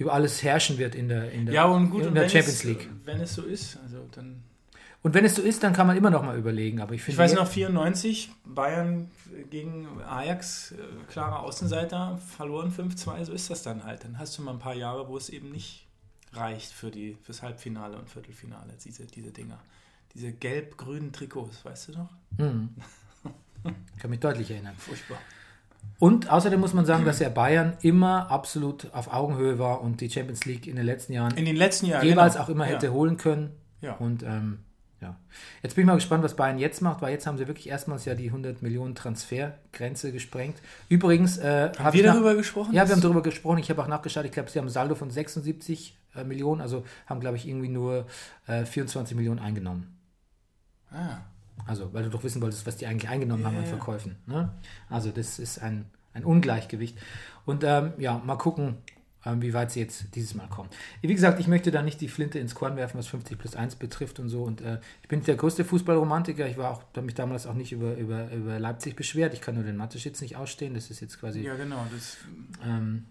[0.00, 2.48] über alles herrschen wird in der, in der, Ja, und gut, in und der Champions
[2.58, 2.88] es, League?
[3.04, 4.42] Wenn es so ist, also dann...
[5.02, 6.80] Und wenn es so ist, dann kann man immer noch mal überlegen.
[6.80, 9.10] Aber ich Ich finde, weiß jetzt- noch, 94, Bayern
[9.50, 10.76] gegen Ajax, äh,
[11.10, 14.04] klarer Außenseiter, verloren 5-2, so ist das dann halt.
[14.04, 15.86] Dann hast du mal ein paar Jahre, wo es eben nicht
[16.34, 19.58] reicht für die, fürs Halbfinale und Viertelfinale, diese, diese Dinger.
[20.14, 22.10] Diese gelb-grünen Trikots, weißt du noch?
[22.36, 22.42] Ich
[24.00, 24.74] kann mich deutlich erinnern.
[24.78, 25.18] Furchtbar.
[25.98, 30.08] Und außerdem muss man sagen, dass ja Bayern immer absolut auf Augenhöhe war und die
[30.10, 32.06] Champions League in den letzten Jahren In den letzten Jahren.
[32.06, 32.44] jeweils genau.
[32.44, 32.74] auch immer Ja.
[32.74, 33.50] hätte holen können.
[33.82, 33.94] Ja.
[33.96, 34.60] Und ähm,
[35.02, 35.16] ja.
[35.62, 38.04] Jetzt bin ich mal gespannt, was Bayern jetzt macht, weil jetzt haben sie wirklich erstmals
[38.06, 40.56] ja die 100 Millionen Transfergrenze gesprengt.
[40.88, 42.74] Übrigens, äh, Haben wir darüber gesprochen?
[42.74, 43.58] Ja, wir haben darüber gesprochen.
[43.58, 44.24] Ich habe auch nachgeschaut.
[44.24, 47.68] Ich glaube, sie haben ein Saldo von 76 äh, Millionen, also haben, glaube ich, irgendwie
[47.68, 48.06] nur
[48.46, 49.98] äh, 24 Millionen eingenommen.
[50.92, 51.18] Ah.
[51.66, 53.66] Also, weil du doch wissen wolltest, was die eigentlich eingenommen haben an.
[53.66, 54.16] Verkäufen.
[54.26, 54.52] Ne?
[54.88, 56.98] Also, das ist ein, ein Ungleichgewicht.
[57.46, 58.76] Und ähm, ja, mal gucken,
[59.26, 60.70] ähm, wie weit sie jetzt dieses Mal kommen.
[61.02, 63.76] Wie gesagt, ich möchte da nicht die Flinte ins Korn werfen, was 50 plus 1
[63.76, 64.42] betrifft und so.
[64.42, 66.46] Und äh, ich bin der größte Fußballromantiker.
[66.46, 69.34] Ich war auch, habe mich damals auch nicht über, über, über Leipzig beschwert.
[69.34, 70.74] Ich kann nur den Mateschitz nicht ausstehen.
[70.74, 71.84] Das ist jetzt quasi Ja, genau.
[71.92, 72.16] Das,
[72.64, 73.06] ähm,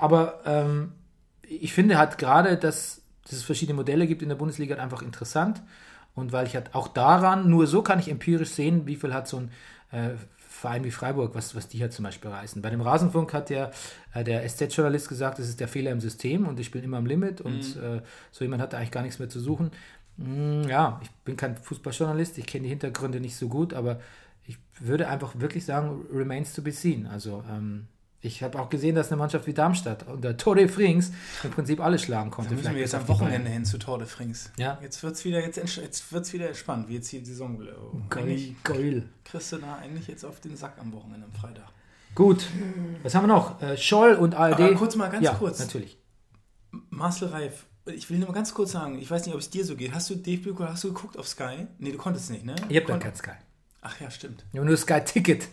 [0.00, 0.92] aber ähm,
[1.42, 5.02] ich finde halt gerade, dass, dass es verschiedene Modelle gibt in der Bundesliga, halt einfach
[5.02, 5.62] interessant.
[6.14, 9.28] Und weil ich halt auch daran, nur so kann ich empirisch sehen, wie viel hat
[9.28, 9.50] so ein
[9.90, 12.62] äh, Verein wie Freiburg, was, was die halt zum Beispiel reißen.
[12.62, 13.72] Bei dem Rasenfunk hat der,
[14.14, 17.06] äh, der SZ-Journalist gesagt, das ist der Fehler im System und ich spiele immer am
[17.06, 19.70] Limit und äh, so jemand hat da eigentlich gar nichts mehr zu suchen.
[20.18, 23.98] Mm, ja, ich bin kein Fußballjournalist, ich kenne die Hintergründe nicht so gut, aber
[24.46, 27.06] ich würde einfach wirklich sagen, remains to be seen.
[27.06, 27.88] Also ähm,
[28.24, 31.10] ich habe auch gesehen, dass eine Mannschaft wie Darmstadt unter Tore Frings
[31.42, 32.54] im Prinzip alles schlagen da konnte.
[32.54, 34.50] müssen wir jetzt am Wochenende hin zu Tour de France.
[34.56, 34.78] Ja.
[34.80, 37.58] Jetzt wird es wieder, jetzt, jetzt wird's wieder spannend, wie jetzt hier die Saison.
[37.60, 39.08] oh, Geil, geil.
[39.24, 41.64] kriegst du da eigentlich jetzt auf den Sack am Wochenende, am Freitag.
[42.14, 42.46] Gut,
[43.02, 43.60] was haben wir noch?
[43.60, 44.60] Äh, Scholl und ARD.
[44.60, 45.58] Aber kurz mal, ganz ja, kurz.
[45.58, 45.98] natürlich.
[46.90, 49.64] Marcel Reif, ich will nur mal ganz kurz sagen, ich weiß nicht, ob es dir
[49.64, 49.92] so geht.
[49.92, 51.66] Hast du DFB hast du geguckt auf Sky?
[51.78, 52.54] Nee, du konntest nicht, ne?
[52.68, 53.32] Ich habe da kein Sky.
[53.80, 54.44] Ach ja, stimmt.
[54.52, 55.48] Ich habe nur Sky-Ticket.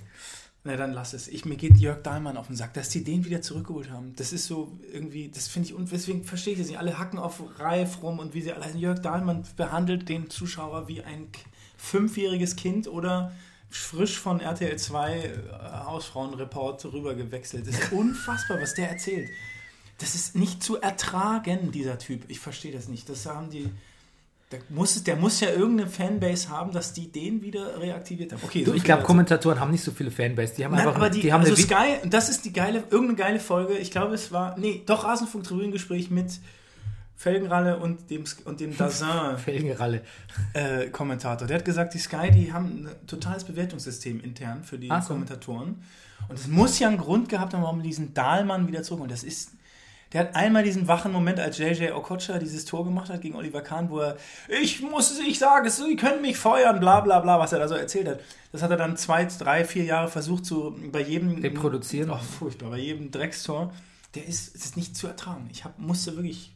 [0.65, 1.29] Na, dann lass es.
[1.29, 4.13] Ich, mir geht Jörg Dahlmann auf den Sack, dass die den wieder zurückgeholt haben.
[4.17, 6.79] Das ist so irgendwie, das finde ich, und deswegen verstehe ich das nicht.
[6.79, 8.69] Alle hacken auf Reif rum und wie sie alle.
[8.77, 11.29] Jörg Dahlmann behandelt den Zuschauer wie ein
[11.77, 13.31] fünfjähriges Kind oder
[13.69, 15.31] frisch von RTL 2 äh,
[15.85, 17.67] Hausfrauenreport rüber gewechselt.
[17.67, 19.29] Das ist unfassbar, was der erzählt.
[19.99, 22.23] Das ist nicht zu ertragen, dieser Typ.
[22.27, 23.07] Ich verstehe das nicht.
[23.07, 23.69] Das haben die.
[24.51, 28.41] Der muss, der muss ja irgendeine Fanbase haben, dass die den wieder reaktiviert haben.
[28.43, 29.03] Okay, Du, so ich glaube.
[29.03, 30.55] Kommentatoren haben nicht so viele Fanbase.
[30.57, 32.83] Die haben Nein, einfach aber die, die haben also Sky, und das ist die geile,
[32.89, 33.77] irgendeine geile Folge.
[33.77, 36.39] Ich glaube, es war, nee, doch Rasenfunk Tribünengespräch mit
[37.15, 39.07] Felgenralle und dem, und dem Dazin
[39.37, 40.01] Felgenralle.
[40.53, 41.47] äh, Kommentator.
[41.47, 45.09] Der hat gesagt, die Sky, die haben ein totales Bewertungssystem intern für die so.
[45.09, 45.83] Kommentatoren.
[46.27, 49.01] Und es muss ja einen Grund gehabt haben, warum die diesen Dahlmann wieder zurück.
[49.01, 49.51] Und das ist,
[50.11, 53.61] der hat einmal diesen wachen Moment, als JJ Okocha dieses Tor gemacht hat gegen Oliver
[53.61, 54.17] Kahn, wo er,
[54.61, 57.67] ich muss, ich sage es, sie können mich feuern, bla bla bla, was er da
[57.67, 58.19] so erzählt hat.
[58.51, 61.39] Das hat er dann zwei, drei, vier Jahre versucht, so bei jedem.
[61.41, 62.09] Reproduzieren.
[62.09, 63.71] Oh, furchtbar, bei jedem Dreckstor.
[64.15, 65.47] Der ist, es ist nicht zu ertragen.
[65.51, 66.55] Ich hab, musste wirklich.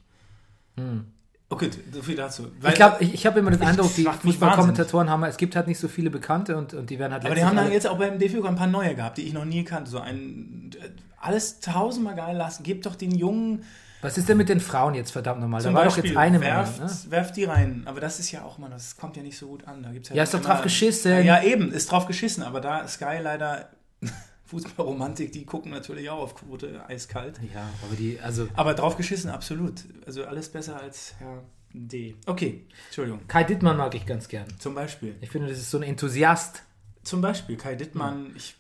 [1.50, 2.48] Okay, so viel dazu.
[2.60, 2.70] Weil- Hm.
[2.72, 5.78] Ich glaube, ich, ich habe immer den Eindruck, die Fußballkommentatoren haben, es gibt halt nicht
[5.78, 8.18] so viele Bekannte und, und die werden halt Aber die haben dann jetzt auch beim
[8.18, 9.92] DFB ein paar neue gehabt, die ich noch nie kannte.
[9.92, 10.72] So ein
[11.24, 12.64] alles tausendmal geil lassen.
[12.64, 13.64] Gebt doch den Jungen
[14.02, 15.62] Was ist denn mit den Frauen jetzt verdammt nochmal?
[15.64, 16.56] Da war doch Beispiel, jetzt eine mehr.
[16.58, 17.12] werft, Ne?
[17.12, 17.84] werft die rein.
[17.86, 19.82] Aber das ist ja auch mal, das kommt ja nicht so gut an.
[19.84, 21.12] Da gibt's Ja, ist doch drauf geschissen.
[21.12, 22.44] Ja, ja, eben, ist drauf geschissen.
[22.44, 23.70] Aber da ist Sky leider
[24.46, 27.40] Fußballromantik, die gucken natürlich auch auf Quote eiskalt.
[27.54, 29.84] Ja, aber die, also Aber drauf geschissen, absolut.
[30.06, 32.16] Also alles besser als Herr D.
[32.28, 33.22] Okay, Entschuldigung.
[33.28, 34.46] Kai Dittmann mag ich ganz gern.
[34.60, 35.16] Zum Beispiel.
[35.22, 36.62] Ich finde, das ist so ein Enthusiast.
[37.04, 38.32] Zum Beispiel Kai Dittmann.
[38.36, 38.56] Ich,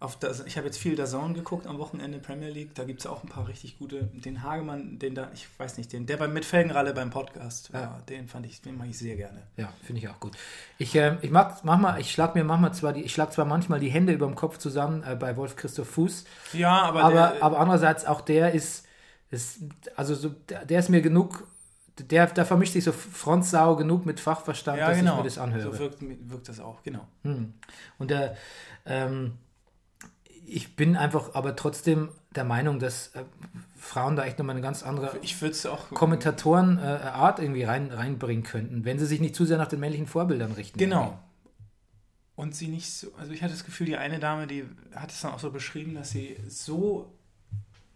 [0.00, 2.74] auf das, ich habe jetzt viel Zone geguckt am Wochenende Premier League.
[2.74, 4.04] Da gibt es auch ein paar richtig gute.
[4.14, 8.00] Den Hagemann, den da, ich weiß nicht, den, der beim mit Felgenralle beim Podcast war,
[8.08, 9.42] den fand ich, den mag ich sehr gerne.
[9.58, 10.38] Ja, finde ich auch gut.
[10.78, 13.78] Ich, äh, ich mag manchmal, ich schlag mir manchmal zwar die, ich schlag zwar manchmal
[13.78, 17.42] die Hände über dem Kopf zusammen äh, bei Wolf Christoph Fuß, Ja, aber, aber, der,
[17.42, 18.86] aber andererseits auch der ist,
[19.30, 19.60] ist
[19.96, 21.46] also so, der, ist mir genug,
[21.98, 25.12] der, da vermischt sich so Frontsau genug mit Fachverstand, ja, dass genau.
[25.12, 25.72] ich mir das anhöre.
[25.72, 27.06] So wirkt, wirkt das auch, genau.
[27.98, 28.34] Und der,
[28.86, 29.34] ähm,
[30.50, 33.24] ich bin einfach aber trotzdem der Meinung, dass äh,
[33.76, 35.18] Frauen da echt nochmal eine ganz andere.
[35.94, 40.52] Kommentatorenart irgendwie rein, reinbringen könnten, wenn sie sich nicht zu sehr nach den männlichen Vorbildern
[40.52, 40.78] richten.
[40.78, 41.18] Genau.
[42.34, 45.20] Und sie nicht so, also ich hatte das Gefühl, die eine Dame, die hat es
[45.20, 47.12] dann auch so beschrieben, dass sie so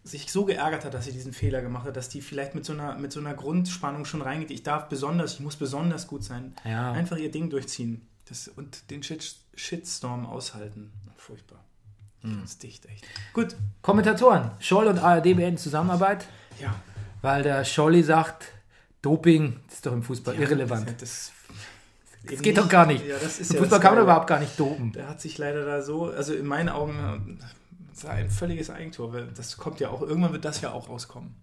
[0.03, 2.73] sich so geärgert hat, dass sie diesen Fehler gemacht hat, dass die vielleicht mit so
[2.73, 4.51] einer, mit so einer Grundspannung schon reingeht.
[4.51, 6.53] Ich darf besonders, ich muss besonders gut sein.
[6.63, 6.91] Ja.
[6.91, 8.07] Einfach ihr Ding durchziehen.
[8.25, 10.91] Das, und den Shit, Shitstorm aushalten.
[11.17, 11.65] Furchtbar.
[12.25, 12.41] Hm.
[12.41, 13.05] Das ist dicht, echt.
[13.33, 13.55] Gut.
[13.81, 16.27] Kommentatoren, Scholl und ARD beenden Zusammenarbeit,
[16.59, 16.75] Ja.
[17.21, 18.45] weil der Scholli sagt,
[19.01, 21.01] Doping das ist doch im Fußball irrelevant.
[21.01, 21.31] Das,
[22.27, 23.05] Das geht doch gar nicht.
[23.05, 24.91] Ja, das ist Im ja Fußball das kann man überhaupt gar nicht dopen.
[24.93, 27.45] Der hat sich leider da so, also in meinen Augen, äh,
[27.93, 30.89] das war ein völliges Eigentor, weil das kommt ja auch, irgendwann wird das ja auch
[30.89, 31.35] rauskommen.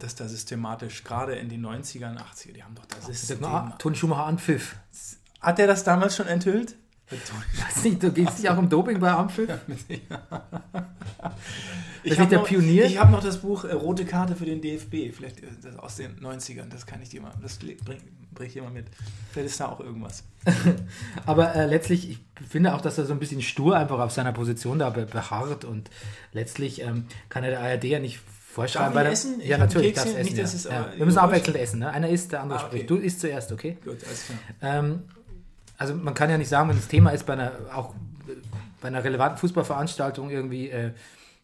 [0.00, 3.72] dass da systematisch, gerade in den 90ern, 80er, die haben doch da Das ist System.
[3.78, 4.74] Toni Schumacher anpfiff.
[5.40, 6.74] Hat der das damals schon enthüllt?
[7.14, 9.48] Weiß nicht, du gehst nicht auch um Doping bei Anpfiff?
[12.02, 12.84] Ich hab der noch- Pionier.
[12.84, 15.96] Ich habe noch das Buch äh, Rote Karte für den DFB, vielleicht äh, das aus
[15.96, 17.76] den 90ern, das kann ich dir mal, das bringe
[18.34, 18.86] bring ich dir mal mit.
[19.32, 20.24] Vielleicht ist da auch irgendwas.
[21.26, 24.32] Aber äh, letztlich, ich finde auch, dass er so ein bisschen stur einfach auf seiner
[24.32, 25.88] Position da be beharrt und
[26.32, 28.18] letztlich ähm, kann er der ARD ja nicht
[28.50, 28.92] vorschreiben.
[28.92, 29.40] Darf ich essen?
[29.40, 30.24] Ich Ja, hab natürlich, darfst essen.
[30.24, 30.44] nicht, ja.
[30.44, 30.92] es ja.
[30.96, 31.78] Wir müssen abwechselnd essen.
[31.78, 31.90] Ne?
[31.90, 32.70] Einer isst, der andere Ah, okay.
[32.78, 32.90] spricht.
[32.90, 33.78] Du isst zuerst, okay?
[33.84, 34.38] Gut, alles klar.
[34.62, 35.02] Ähm,
[35.76, 37.94] also man kann ja nicht sagen, wenn das Thema ist bei einer auch
[38.28, 38.32] äh,
[38.80, 40.92] bei einer relevanten Fußballveranstaltung irgendwie, äh,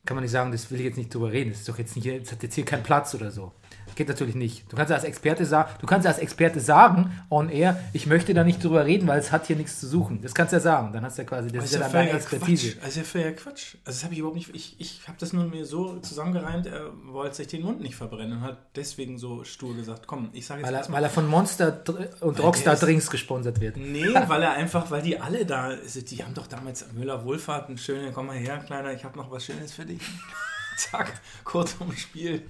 [0.05, 1.51] kann man nicht sagen, das will ich jetzt nicht drüber reden.
[1.51, 3.53] Das ist doch jetzt nicht, das hat jetzt hier keinen Platz oder so.
[4.01, 4.65] Geht natürlich nicht.
[4.73, 8.07] Du kannst ja als Experte sagen, du kannst ja als Experte sagen, on air, ich
[8.07, 10.23] möchte da nicht drüber reden, weil es hat hier nichts zu suchen.
[10.23, 10.95] Das kannst du ja sagen.
[10.95, 12.77] Dann hast du ja quasi, das ist ja dann deine Expertise.
[12.77, 12.83] Quatsch.
[12.83, 13.75] Also ja Quatsch.
[13.85, 14.55] Also das habe ich überhaupt nicht.
[14.55, 18.39] Ich, ich habe das nur mir so zusammengereimt, er wollte sich den Mund nicht verbrennen
[18.39, 20.97] und hat deswegen so stur gesagt, komm, ich sage jetzt Weil er, erstmal.
[21.03, 21.83] weil er von Monster
[22.23, 23.77] und Weil Rockstar ist- Drinks gesponsert wird.
[23.77, 27.69] Nee, weil er einfach, weil die alle da, also die haben doch damals Müller Wohlfahrt,
[27.69, 30.01] ein schöner, komm mal her, Kleiner, ich habe noch was Schönes für dich.
[30.79, 31.13] Zack,
[31.45, 32.45] kurz ums Spiel.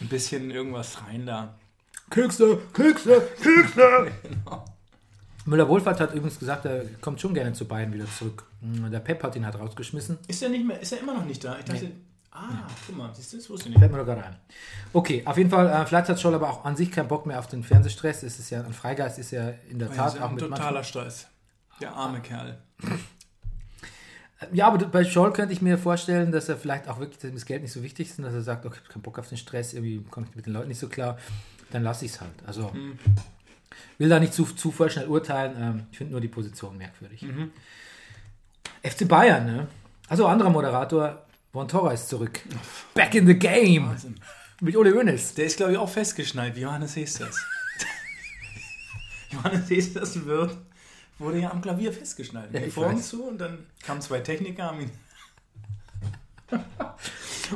[0.00, 1.54] Ein bisschen irgendwas rein da.
[2.10, 4.12] Kekse, Kekse, Kekse.
[5.46, 8.44] Müller-Wohlfahrt hat übrigens gesagt, er kommt schon gerne zu Bayern wieder zurück.
[8.60, 10.18] Hm, Der Pep hat ihn halt rausgeschmissen.
[10.26, 11.56] Ist er nicht mehr, ist er immer noch nicht da?
[11.58, 11.92] Ich dachte,
[12.32, 13.92] ah, guck mal, siehst du, das wusste ich Fällt nicht.
[13.92, 14.36] mir doch gerade ein.
[14.92, 17.38] Okay, auf jeden Fall, äh, vielleicht hat Scholl aber auch an sich keinen Bock mehr
[17.38, 18.24] auf den Fernsehstress.
[18.24, 20.72] Es ist ja, ein Freigeist ist ja in der Tat ist auch ein mit totaler
[20.72, 21.26] manchen- Stress.
[21.80, 22.58] Der arme Kerl.
[24.52, 27.62] Ja, aber bei Scholl könnte ich mir vorstellen, dass er vielleicht auch wirklich, das Geld
[27.62, 29.38] nicht so wichtig ist und dass er sagt, okay, ich habe keinen Bock auf den
[29.38, 31.16] Stress, irgendwie komme ich mit den Leuten nicht so klar,
[31.70, 32.32] dann lasse ich es halt.
[32.46, 32.98] Also Mhm.
[33.98, 35.54] will da nicht zu, zu vorschnell urteilen.
[35.58, 37.22] Ähm, ich finde nur die Position merkwürdig.
[37.22, 37.50] Mhm.
[38.82, 39.66] FC Bayern, ne?
[40.08, 41.22] Also anderer Moderator,
[41.52, 42.40] Von Torra ist zurück.
[42.92, 43.88] Back in the game.
[43.88, 44.16] Wahnsinn.
[44.60, 45.32] Mit Ole Hoeneß.
[45.34, 47.38] Der ist, glaube ich, auch festgeschnallt, wie Johannes Hesters.
[49.30, 50.56] Johannes Hesters wird,
[51.18, 52.52] wurde ja am Klavier festgeschnallt.
[52.52, 53.08] Ja, weiß.
[53.08, 54.90] zu und dann kamen zwei Techniker, haben ihn.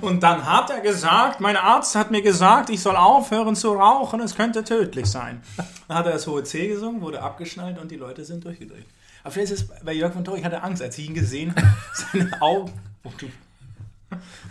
[0.00, 4.20] Und dann hat er gesagt, mein Arzt hat mir gesagt, ich soll aufhören zu rauchen,
[4.20, 5.42] es könnte tödlich sein.
[5.88, 8.86] Dann hat er das hohe C gesungen, wurde abgeschnallt und die Leute sind durchgedreht.
[9.22, 11.54] Aber vielleicht ist es bei Jörg von Tor, ich hatte Angst, als ich ihn gesehen
[11.54, 11.66] habe,
[12.12, 12.72] seine Augen.
[13.04, 13.26] Oh, du.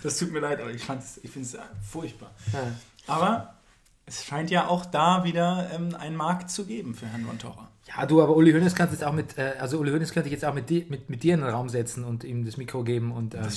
[0.04, 0.84] Das tut mir leid, aber ich,
[1.24, 1.58] ich finde es
[1.89, 2.32] furchtbar.
[3.08, 3.56] Aber
[4.06, 7.67] es scheint ja auch da wieder ähm, einen Markt zu geben für Herrn von Torra.
[7.89, 10.34] Ja, du, aber Uli Hoeneß kannst jetzt auch mit, äh, also Uli Hoeneß könnte ich
[10.34, 13.12] jetzt auch mit, mit, mit dir in den Raum setzen und ihm das Mikro geben
[13.12, 13.47] und ähm,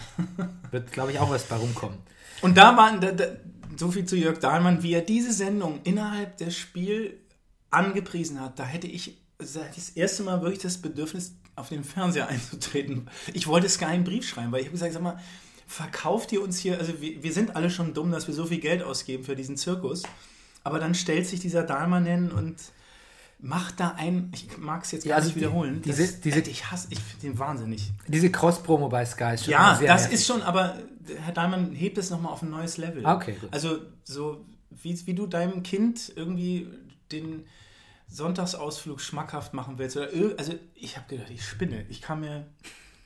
[0.70, 1.98] wird, glaube ich, auch was bei rumkommen.
[2.40, 3.24] Und da waren, da, da,
[3.76, 7.12] so viel zu Jörg Dahlmann, wie er diese Sendung innerhalb des Spiels
[7.70, 12.28] angepriesen hat, da hätte ich seit das erste Mal wirklich das Bedürfnis, auf den Fernseher
[12.28, 13.08] einzutreten.
[13.34, 15.18] Ich wollte Sky einen Brief schreiben, weil ich habe gesagt, sag mal,
[15.66, 18.60] verkauft ihr uns hier, also wir, wir sind alle schon dumm, dass wir so viel
[18.60, 20.04] Geld ausgeben für diesen Zirkus,
[20.64, 22.56] aber dann stellt sich dieser Dahlmann hin und
[23.40, 26.20] macht da ein, ich mag es jetzt gar Ja, also nicht die- wiederholen, diese- das,
[26.20, 27.90] diese- ich hasse, ich finde den wahnsinnig.
[28.08, 30.18] Diese Cross-Promo bei Sky ist schon Ja, sehr das nervig.
[30.18, 30.76] ist schon, aber
[31.24, 33.06] Herr Dahlmann hebt es nochmal auf ein neues Level.
[33.06, 33.48] Ah, okay, gut.
[33.52, 34.44] Also, so
[34.82, 36.68] wie, wie du deinem Kind irgendwie
[37.12, 37.44] den
[38.08, 39.96] Sonntagsausflug schmackhaft machen willst.
[39.96, 41.84] Oder, also, ich habe gedacht, ich spinne.
[41.88, 42.46] Ich kam mir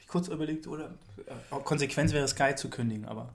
[0.01, 0.95] ich kurz überlegt, oder
[1.27, 3.33] äh, Konsequenz wäre Sky zu kündigen, aber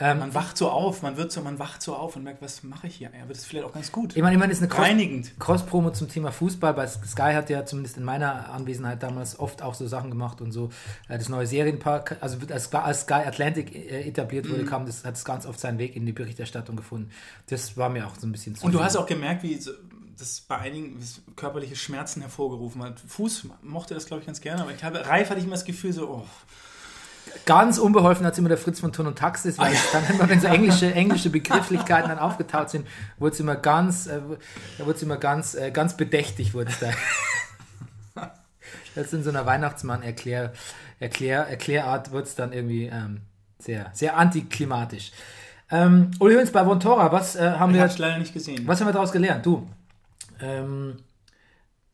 [0.00, 2.62] Ähm, man wacht so auf, man wird so, man wacht so auf und merkt, was
[2.62, 3.10] mache ich hier?
[3.16, 4.16] Ja, wird es vielleicht auch ganz gut.
[4.16, 5.38] ich meine, ich meine, ist eine Cross Reinigend.
[5.38, 6.72] Cross-Promo zum Thema Fußball.
[6.72, 10.52] Bei Sky hat ja zumindest in meiner Anwesenheit damals oft auch so Sachen gemacht und
[10.52, 10.70] so.
[11.08, 12.64] Äh, Das neue Serienpark, also als,
[13.02, 14.50] Sky- Atlantic äh, etabliert Mhm.
[14.52, 17.10] wurde, kam das, hat es ganz oft seinen Weg in die Berichterstattung gefunden.
[17.48, 19.72] Das war mir auch so ein bisschen zu Und du hast auch gemerkt, wie so-
[20.18, 20.98] das bei einigen
[21.36, 23.00] körperliche Schmerzen hervorgerufen hat.
[23.00, 25.64] Fuß mochte das, glaube ich, ganz gerne, aber ich habe, Reif hatte ich immer das
[25.64, 26.26] Gefühl, so, oh,
[27.46, 30.28] Ganz unbeholfen hat es immer der Fritz von Ton und Taxis, weil es dann immer,
[30.28, 32.86] wenn so englische, englische Begrifflichkeiten dann aufgetaucht sind,
[33.18, 34.20] wurde es immer ganz, äh,
[34.78, 36.90] da wurde es immer ganz, äh, ganz bedächtig, wurde es da.
[38.94, 40.52] Das in so einer Weihnachtsmann-Erklär,
[40.98, 43.20] Erklär, Erklärart wird es dann irgendwie ähm,
[43.58, 45.12] sehr, sehr antiklimatisch.
[45.70, 48.66] Ähm, Uli Höns bei Vontora, was äh, haben ich wir, leider nicht gesehen.
[48.66, 49.46] was haben wir daraus gelernt?
[49.46, 49.68] Du,
[50.40, 50.96] ähm,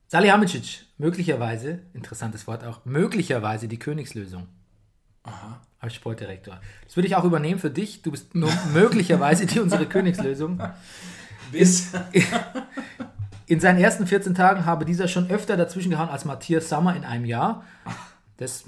[0.09, 4.49] Salihamidzic, möglicherweise, interessantes Wort auch, möglicherweise die Königslösung
[5.27, 5.61] Aha.
[5.81, 6.59] als Sportdirektor.
[6.85, 8.03] Das würde ich auch übernehmen für dich.
[8.03, 10.61] Du bist nur möglicherweise die unsere Königslösung.
[11.53, 11.93] Bis.
[13.47, 17.05] In seinen ersten 14 Tagen habe dieser schon öfter dazwischen gehauen als Matthias Sammer in
[17.05, 17.65] einem Jahr.
[18.39, 18.65] Das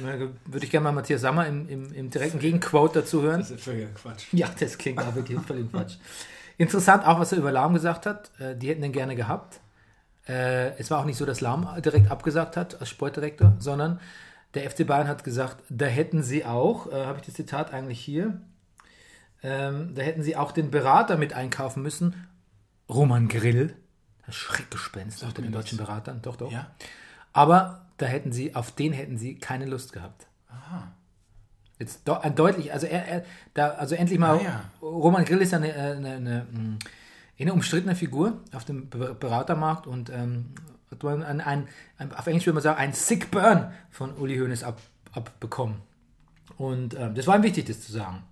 [0.00, 3.40] würde ich gerne mal Matthias Sammer im, im, im direkten Gegenquote dazu hören.
[3.40, 4.26] Das ist völliger Quatsch.
[4.32, 5.94] Ja, das klingt aber wirklich völlig Quatsch.
[6.58, 8.30] Interessant auch, was er über Lahm gesagt hat.
[8.38, 9.60] Äh, Die hätten den gerne gehabt.
[10.28, 13.98] Äh, Es war auch nicht so, dass Lahm direkt abgesagt hat als Sportdirektor, sondern
[14.54, 18.00] der FC Bayern hat gesagt, da hätten sie auch, äh, habe ich das Zitat eigentlich
[18.00, 18.40] hier,
[19.40, 22.26] Ähm, da hätten sie auch den Berater mit einkaufen müssen.
[22.88, 23.76] Roman Grill.
[24.26, 26.20] Das Schreckgespenst unter den deutschen Beratern.
[26.22, 26.50] Doch, doch.
[26.50, 26.72] Ja.
[27.32, 30.26] Aber da hätten sie, auf den hätten sie keine Lust gehabt.
[31.78, 34.64] Jetzt do, ein deutlich, also er, er da, also endlich mal, Ah, ja.
[34.82, 36.78] Roman Grill ist ja eine, äh, eine, eine, mh,
[37.38, 40.46] eine umstrittene Figur auf dem Be- Beratermarkt und ähm,
[40.90, 44.38] hat man ein, ein, ein, auf Englisch würde man sagen, ein Sick Burn von Uli
[44.38, 44.80] Hoeneß ab,
[45.12, 45.76] abbekommen.
[46.56, 48.22] Und ähm, das war ihm wichtig, das zu sagen.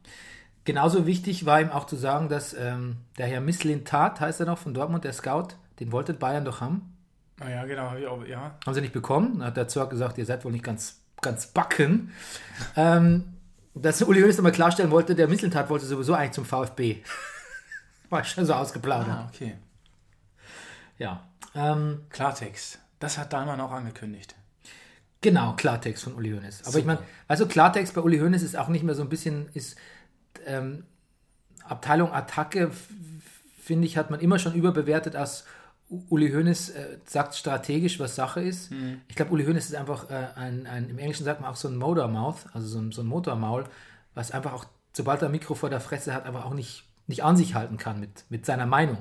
[0.64, 4.58] Genauso wichtig war ihm auch zu sagen, dass ähm, der Herr Misslintat, heißt er noch,
[4.58, 6.92] von Dortmund, der Scout, den wollte Bayern doch haben.
[7.38, 8.56] Ah ja, genau, habe ich auch, ja.
[8.64, 9.38] Haben sie nicht bekommen.
[9.38, 12.12] Dann hat der Zorg gesagt, ihr seid wohl nicht ganz, ganz backen.
[12.74, 13.36] Ähm,
[13.74, 17.02] dass Uli Hoeneß nochmal klarstellen wollte, der Misseltat wollte sowieso eigentlich zum VfB.
[18.10, 19.08] War schon so ausgeplaudert.
[19.08, 19.56] Ah, okay.
[20.98, 21.28] Ja.
[21.56, 22.78] Ähm, Klartext.
[22.98, 24.34] Das hat Dahlmann auch angekündigt.
[25.20, 26.64] genau, Klartext von Uli Hoeneß.
[26.66, 29.48] Aber ich meine, also Klartext bei Uli Hoeneß ist auch nicht mehr so ein bisschen,
[29.54, 29.76] ist
[30.46, 30.84] ähm,
[31.64, 32.70] Abteilung Attacke,
[33.60, 35.44] finde ich, hat man immer schon überbewertet als
[35.88, 38.70] Uli Hoeneß äh, sagt strategisch, was Sache ist.
[39.08, 41.68] Ich glaube, Uli Hoeneß ist einfach äh, ein, ein, im Englischen sagt man auch so
[41.68, 43.64] ein Motormouth, also so ein, so ein Motormaul,
[44.14, 47.22] was einfach auch, sobald er ein Mikro vor der Fresse hat, einfach auch nicht, nicht
[47.22, 48.98] an sich halten kann mit, mit seiner Meinung.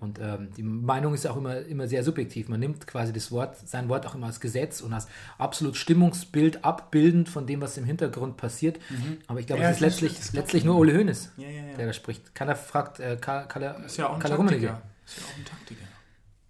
[0.00, 2.48] Und ähm, die Meinung ist auch immer, immer sehr subjektiv.
[2.48, 5.06] Man nimmt quasi das Wort, sein Wort auch immer als Gesetz und als
[5.38, 8.78] absolut Stimmungsbild abbildend von dem, was im Hintergrund passiert.
[9.26, 10.66] Aber ich glaube, Ja, es ist letztlich, glaub letztlich ich.
[10.66, 12.34] nur Ole Hoeneß, Ja, ja, der da spricht.
[12.34, 14.36] Keiner fragt äh, Karl, Karl, Ist ja auch ein Karl.
[14.36, 14.82] Taktiker.
[15.04, 15.84] Ist ja auch ein Taktiker.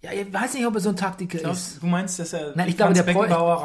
[0.03, 1.43] Ja, ich weiß nicht, ob er so ein Taktiker ist.
[1.45, 3.65] Glaubst, du meinst, dass er Nein, ich glaube, der Beckenbauer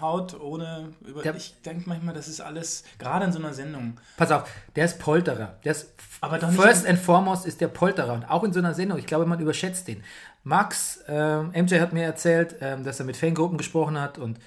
[0.00, 1.22] raushaut, ohne über.
[1.22, 3.98] Der- ich denke manchmal, das ist alles, gerade in so einer Sendung.
[4.16, 5.56] Pass auf, der ist Polterer.
[5.64, 8.12] Der ist Aber doch nicht first in- and foremost ist der Polterer.
[8.14, 10.02] Und auch in so einer Sendung, ich glaube, man überschätzt den.
[10.44, 14.38] Max, ähm, MJ hat mir erzählt, ähm, dass er mit Fangruppen gesprochen hat und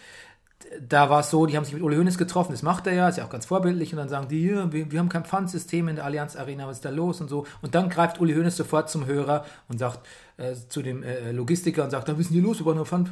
[0.88, 3.10] da war es so, die haben sich mit Uli Hoeneß getroffen, das macht er ja,
[3.10, 5.88] ist ja auch ganz vorbildlich und dann sagen die, hier, wir, wir haben kein Pfandsystem
[5.88, 8.56] in der Allianz Arena, was ist da los und so und dann greift Uli Hoeneß
[8.56, 10.06] sofort zum Hörer und sagt
[10.38, 13.10] äh, zu dem äh, Logistiker und sagt, da wissen die los, wir brauchen nur Pfand,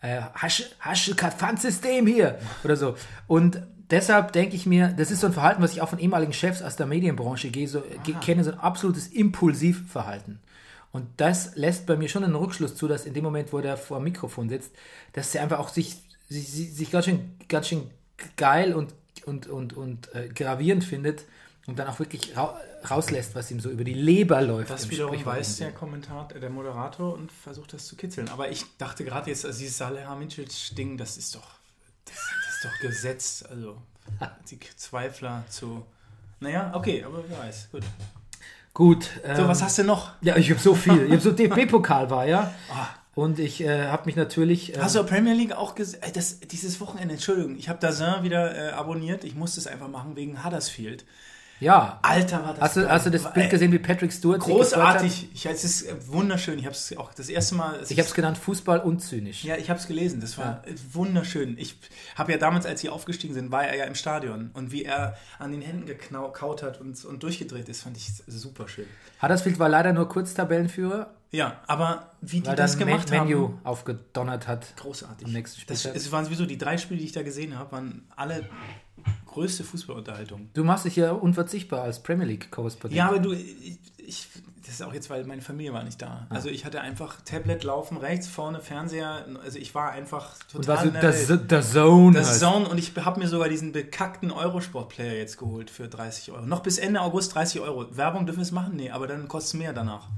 [0.00, 2.38] äh, hast, hast du kein Pfandsystem hier?
[2.64, 2.94] Oder so.
[3.26, 6.32] Und deshalb denke ich mir, das ist so ein Verhalten, was ich auch von ehemaligen
[6.32, 7.82] Chefs aus der Medienbranche gehe, so,
[8.20, 10.40] kenne, so ein absolutes Impulsivverhalten.
[10.92, 13.76] Und das lässt bei mir schon einen Rückschluss zu, dass in dem Moment, wo der
[13.76, 14.72] vor dem Mikrofon sitzt,
[15.12, 17.90] dass er einfach auch sich, sich, sich sich ganz, schön, ganz schön
[18.36, 18.94] geil und,
[19.26, 21.24] und, und, und äh, gravierend findet
[21.68, 24.70] und dann auch wirklich ra rauslässt, was ihm so über die Leber läuft.
[24.70, 28.28] Das wiederum weiß der Kommentator, äh, der Moderator und versucht das zu kitzeln.
[28.30, 31.46] Aber ich dachte gerade jetzt, also dieses Salihamidzic-Ding, das ist doch,
[32.06, 33.50] das, das ist doch gesetzt.
[33.50, 33.76] Also
[34.50, 35.84] die Zweifler zu.
[36.40, 37.68] Naja, okay, aber wer weiß.
[37.70, 37.82] Gut.
[38.72, 39.10] Gut.
[39.22, 40.12] So, ähm, was hast du noch?
[40.22, 41.04] Ja, ich habe so viel.
[41.04, 42.54] Ich habe so DFB-Pokal war, ja.
[43.14, 44.74] Und ich äh, habe mich natürlich.
[44.74, 46.00] Äh, Hast du Premier League auch gesehen?
[46.14, 49.24] Das, dieses Wochenende, Entschuldigung, ich habe Dazin wieder äh, abonniert.
[49.24, 51.04] Ich musste es einfach machen wegen Huddersfield.
[51.60, 51.98] Ja.
[52.02, 54.40] Alter, war das Hast du, hast du das Bild gesehen, wie Patrick Stewart?
[54.40, 55.30] Großartig.
[55.34, 56.58] Ich, es ist wunderschön.
[56.58, 57.80] Ich habe es auch das erste Mal.
[57.88, 59.44] Ich habe es genannt Fußball unzynisch.
[59.44, 60.20] Ja, ich habe es gelesen.
[60.20, 61.56] Das war wunderschön.
[61.58, 61.76] Ich
[62.16, 64.50] habe ja damals, als sie aufgestiegen sind, war er ja im Stadion.
[64.54, 68.68] Und wie er an den Händen gekaut hat und, und durchgedreht ist, fand ich super
[68.68, 68.86] schön.
[69.22, 73.58] Huddersfield war leider nur kurz Tabellenführer, Ja, aber wie die das gemacht Man- haben, Menu
[73.64, 74.76] aufgedonnert hat.
[74.76, 75.26] großartig.
[75.26, 75.96] am nächsten das, Spieltag.
[76.00, 78.48] es waren sowieso die drei Spiele, die ich da gesehen habe, waren alle
[79.28, 80.50] größte Fußballunterhaltung.
[80.54, 82.96] Du machst dich ja unverzichtbar als Premier League-Korrespondent.
[82.96, 84.28] Ja, aber du, ich, ich,
[84.64, 86.26] das ist auch jetzt, weil meine Familie war nicht Ah.
[86.28, 86.34] da.
[86.34, 89.24] Also ich hatte einfach Tablet laufen, rechts, vorne Fernseher.
[89.44, 92.40] Also ich war einfach Und total was in du, der der, Zone Das heißt.
[92.40, 96.44] Zone und ich habe mir sogar diesen bekackten Eurosport-Player jetzt geholt für 30 Euro.
[96.44, 97.96] Noch bis Ende August 30 Euro.
[97.96, 98.76] Werbung dürfen wir es machen?
[98.76, 100.08] Nee, aber dann kostet es mehr danach.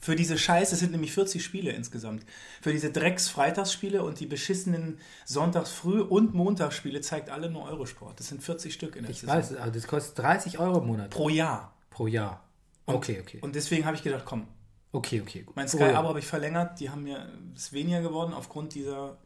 [0.00, 2.24] Für diese Scheiße, sind nämlich 40 Spiele insgesamt.
[2.62, 8.18] Für diese Drecks-Freitagsspiele und die beschissenen Sonntagsfrüh- und Montagsspiele zeigt alle nur Eurosport.
[8.20, 11.10] Das sind 40 Stück in der Ich weiß, also das kostet 30 Euro im Monat
[11.10, 11.74] Pro Jahr.
[11.90, 12.44] pro Jahr.
[12.86, 13.38] Okay, okay.
[13.40, 14.46] Und deswegen habe ich gedacht, komm,
[14.92, 15.42] Okay, okay.
[15.42, 15.54] gut.
[15.56, 15.70] mein Oh.
[15.70, 16.80] Sky-Abo habe ich verlängert.
[16.80, 19.18] Die haben mir ist weniger geworden aufgrund dieser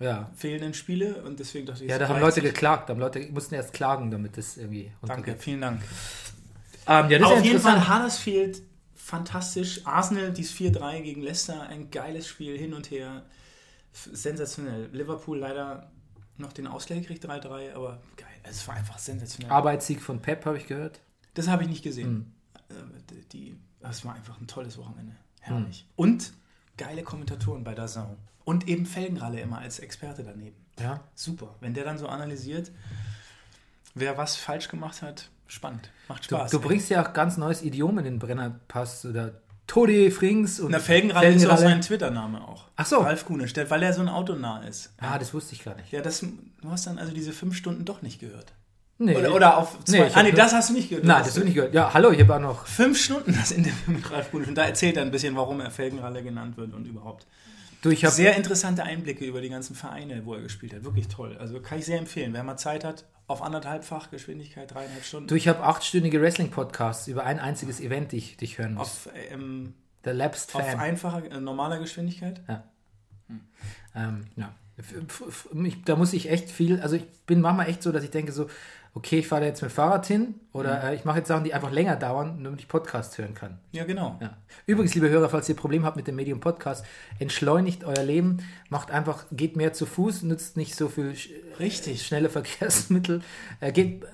[0.00, 0.30] Ja.
[0.34, 1.22] fehlenden Spiele.
[1.22, 4.10] Und deswegen dachte ich, Ja, da haben Leute geklagt, da haben Leute mussten erst klagen,
[4.10, 5.80] damit das irgendwie Danke, vielen Dank.
[6.86, 7.88] Ähm, ja, das Auf jeden Fall.
[7.88, 8.62] Huddersfield
[9.10, 9.86] fantastisch.
[9.86, 13.24] Arsenal, dieses 4-3 gegen Leicester, ein geiles Spiel hin und her.
[13.92, 14.88] Sensationell.
[14.92, 15.90] Liverpool leider
[16.36, 18.28] noch den Ausgleich gekriegt, 3-3, aber geil.
[18.44, 19.52] Es war einfach sensationell.
[19.52, 21.00] Arbeitssieg von Pep habe ich gehört.
[21.34, 22.32] das habe ich nicht gesehen.
[22.68, 22.76] Hm.
[22.76, 25.14] Äh, Die, das war einfach ein tolles Wochenende.
[25.40, 25.86] Herrlich.
[25.96, 26.32] Und
[26.76, 28.16] geile Kommentatoren bei DAZN.
[28.44, 30.56] Und eben Felgenralle immer als Experte daneben.
[30.78, 31.02] Ja.
[31.14, 31.56] Super.
[31.60, 32.70] Wenn der dann so analysiert,
[33.94, 35.90] wer was falsch gemacht hat, spannend.
[36.08, 36.50] Macht Du, Spaß.
[36.50, 36.62] du ey.
[36.64, 39.32] bringst ja auch ganz neues Idiom in den Brennerpass oder
[39.66, 41.60] Todi Frings und Na, Felgenralle ist auch Felgenralle.
[41.62, 42.64] sein Twitter-Name auch.
[42.76, 42.98] Ach so.
[42.98, 44.92] Ralf Kunisch, der- weil er so ein autonah ist.
[44.98, 45.92] Ah, das wusste ich gar nicht.
[45.92, 48.52] Ja, das, du hast dann also diese fünf Stunden doch nicht gehört.
[48.98, 49.16] Nee.
[49.16, 50.14] Oder, oder auf Nee, zwei.
[50.14, 51.06] ah, nee, nur- das hast du nicht gehört.
[51.06, 51.72] Nein, hast das habe ich nicht gehört.
[51.74, 52.66] Ja, hallo, ich habe auch noch.
[52.66, 54.48] Fünf Stunden das Interview mit Ralf Gunesch.
[54.48, 57.26] Und da erzählt er ein bisschen, warum er Felgenralle genannt wird und überhaupt.
[57.82, 60.84] Du, ich Sehr interessante Einblicke über die ganzen Vereine, wo er gespielt hat.
[60.84, 61.36] Wirklich toll.
[61.38, 62.32] Also kann ich sehr empfehlen.
[62.34, 65.28] Wer mal Zeit hat, auf anderthalbfach Geschwindigkeit, dreieinhalb Stunden.
[65.28, 68.82] du, ich habe achtstündige Wrestling-Podcasts über ein einziges Event, die ich dich hören muss.
[69.06, 69.74] auf, ähm,
[70.04, 70.78] Der Lapsed auf Fan.
[70.78, 72.40] einfacher, äh, normaler Geschwindigkeit.
[73.94, 74.54] Ähm, ja.
[74.78, 78.02] F- f- Ich, da muss ich echt viel, also ich bin manchmal echt so, dass
[78.04, 78.48] ich denke so,
[78.94, 81.54] okay, ich fahre da jetzt mit Fahrrad hin oder äh, ich mache jetzt Sachen, die
[81.54, 83.58] einfach länger dauern, damit ich Podcast hören kann.
[83.72, 84.18] Ja, genau.
[84.20, 84.36] Ja.
[84.66, 86.84] Übrigens, liebe Hörer, falls ihr ein Problem habt mit dem Medium Podcast,
[87.18, 88.38] entschleunigt euer Leben,
[88.68, 92.04] macht einfach, geht mehr zu Fuß, nützt nicht so viel sch Richtig.
[92.04, 93.22] schnelle Verkehrsmittel,
[93.60, 94.04] äh, geht,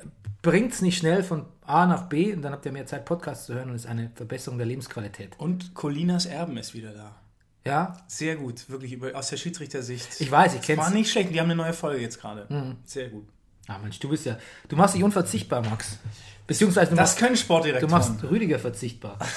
[0.43, 3.47] bringt es nicht schnell von A nach B und dann habt ihr mehr Zeit, Podcasts
[3.47, 5.31] zu hören und ist eine Verbesserung der Lebensqualität.
[5.39, 7.17] Und Colinas Erben ist wieder da.
[7.65, 10.21] Ja, Sehr gut, wirklich über, aus der Schiedsrichtersicht.
[10.21, 10.95] ich weiß, ich War kenne es.
[10.95, 12.47] nicht schlecht, die haben eine neue Folge jetzt gerade.
[12.49, 12.77] Mhm.
[12.85, 13.27] Sehr gut.
[13.69, 14.39] Ah, Mensch, du bist ja,
[14.69, 15.99] du machst dich unverzichtbar, Max.
[16.47, 17.91] Beziehungsweise du Das machst können Du Sportdirektoren.
[17.91, 19.19] machst Rüdiger verzichtbar.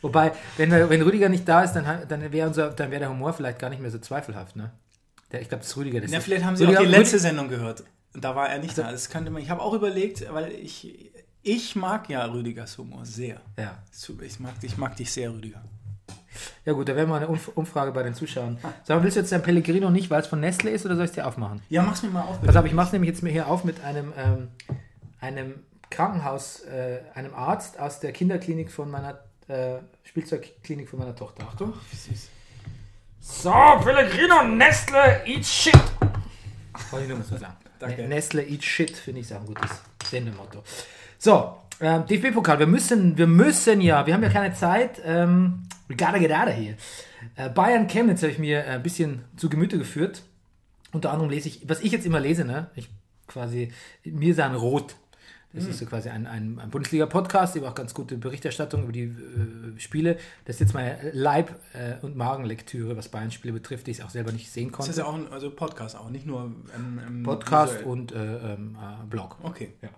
[0.00, 2.48] Wobei, wenn, wenn Rüdiger nicht da ist, dann, dann wäre
[2.90, 4.72] wäre der Humor vielleicht gar nicht mehr so zweifelhaft, ne?
[5.30, 6.00] Der, ich glaube, das ist Rüdiger.
[6.00, 7.84] Das Ja, vielleicht haben sie Rüdiger, auch die letzte Rüdi- Sendung gehört.
[8.14, 8.90] Da war er nicht da.
[8.90, 9.40] Das könnte man.
[9.42, 11.10] Ich habe auch überlegt, weil ich,
[11.42, 13.40] ich mag ja Rüdigers Humor sehr.
[13.58, 13.78] Ja.
[14.22, 15.62] Ich mag, ich mag dich sehr, Rüdiger.
[16.64, 18.58] Ja gut, da wäre mal eine Umf- Umfrage bei den Zuschauern.
[18.84, 21.04] Sag mal, willst du jetzt dein Pellegrino nicht, weil es von Nestle ist, oder soll
[21.04, 21.62] ich es dir aufmachen?
[21.68, 22.40] Ja, mach's mir mal auf.
[22.42, 24.48] Pass auf, ich mache es nämlich jetzt mir hier auf mit einem, ähm,
[25.20, 25.54] einem
[25.90, 29.18] Krankenhaus, äh, einem Arzt aus der Kinderklinik von meiner,
[29.48, 31.44] äh, Spielzeugklinik von meiner Tochter.
[31.44, 31.74] Achtung.
[31.90, 32.28] Wie süß.
[33.20, 33.52] So,
[33.84, 35.74] Pellegrino, Nestle, eat shit.
[36.90, 37.56] Wollte ich nur mal so sagen.
[37.78, 38.02] Danke.
[38.02, 39.70] Ne- Nestle, eat shit, finde ich ist auch ein gutes
[40.10, 40.62] Sendemotto.
[41.18, 45.00] So, ähm, DFB-Pokal, wir müssen, wir müssen ja, wir haben ja keine Zeit.
[45.04, 46.76] Ähm, we gotta get out of here.
[47.36, 50.22] Äh, Bayern Chemnitz habe ich mir ein bisschen zu Gemüte geführt.
[50.92, 52.70] Unter anderem lese ich, was ich jetzt immer lese, ne?
[52.74, 52.88] Ich
[53.26, 53.72] quasi,
[54.04, 54.96] mir sagen rot.
[55.54, 59.02] Das ist so quasi ein, ein, ein Bundesliga-Podcast, über auch ganz gute Berichterstattung über die
[59.02, 60.16] äh, Spiele.
[60.46, 64.32] Das ist jetzt meine Leib- äh, und Magenlektüre, was Bayern-Spiele betrifft, die ich auch selber
[64.32, 64.90] nicht sehen Das konnte.
[64.92, 66.44] ist ja auch ein also Podcast, auch nicht nur
[66.74, 67.86] ähm, ähm, Podcast visuell.
[67.90, 69.36] und äh, ähm, äh, Blog.
[69.42, 69.72] Okay.
[69.82, 69.90] Ja.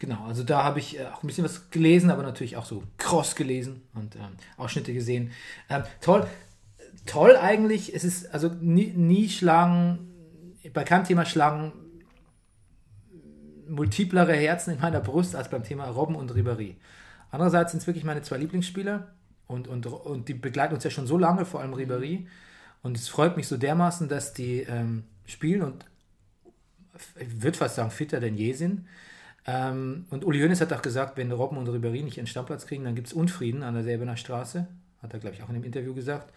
[0.00, 2.82] Genau, also da habe ich äh, auch ein bisschen was gelesen, aber natürlich auch so
[2.96, 4.22] Cross gelesen und ähm,
[4.56, 5.30] Ausschnitte gesehen.
[5.70, 6.26] Ähm, toll,
[7.06, 7.94] toll eigentlich.
[7.94, 10.00] Es ist also nie, nie schlagen,
[10.72, 11.72] bei keinem Thema schlagen
[13.68, 16.76] multiplere Herzen in meiner Brust als beim Thema Robben und Ribéry.
[17.30, 19.08] Andererseits sind es wirklich meine zwei Lieblingsspieler
[19.46, 22.26] und, und, und die begleiten uns ja schon so lange, vor allem Ribéry.
[22.82, 25.84] Und es freut mich so dermaßen, dass die ähm, spielen und
[27.18, 28.86] ich würde fast sagen, fitter denn je sind.
[29.46, 32.84] Ähm, und Uli Hoeneß hat auch gesagt, wenn Robben und Ribéry nicht ihren Stammplatz kriegen,
[32.84, 34.66] dann gibt es Unfrieden an der Säbener Straße.
[35.02, 36.32] Hat er, glaube ich, auch in dem Interview gesagt.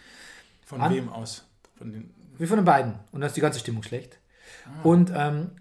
[0.65, 1.45] Von An- wem aus?
[1.77, 2.93] Von den, Wie von den beiden.
[3.11, 4.19] Und dann ist die ganze Stimmung schlecht.
[4.83, 5.51] Und ähm,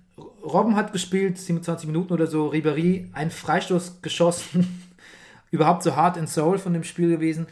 [0.42, 2.48] Robben hat gespielt, 27 Minuten oder so.
[2.50, 4.82] Ribéry, ein Freistoß geschossen.
[5.50, 7.46] Überhaupt so hart in Soul von dem Spiel gewesen.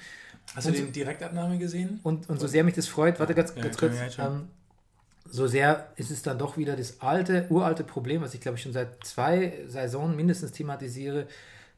[0.55, 2.01] hast du den Direktabnahme gesehen?
[2.03, 4.49] Und, und so sehr mich das freut, warte ganz, Ja, ganz kurz, ähm,
[5.31, 8.63] so sehr ist es dann doch wieder das alte, uralte Problem, was ich glaube ich
[8.63, 11.27] schon seit zwei Saisonen mindestens thematisiere,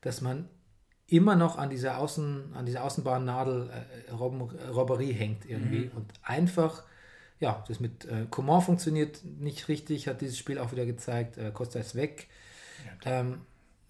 [0.02, 0.48] dass man
[1.08, 3.70] immer noch an dieser Außen, an dieser Außenbahnnadel
[4.08, 5.92] äh, Robben, Robberie hängt irgendwie Mhm.
[5.96, 6.84] und einfach,
[7.40, 11.50] ja, das mit äh, Coman funktioniert nicht richtig, hat dieses Spiel auch wieder gezeigt, äh,
[11.50, 12.28] Costa ist weg.
[13.04, 13.40] Ähm,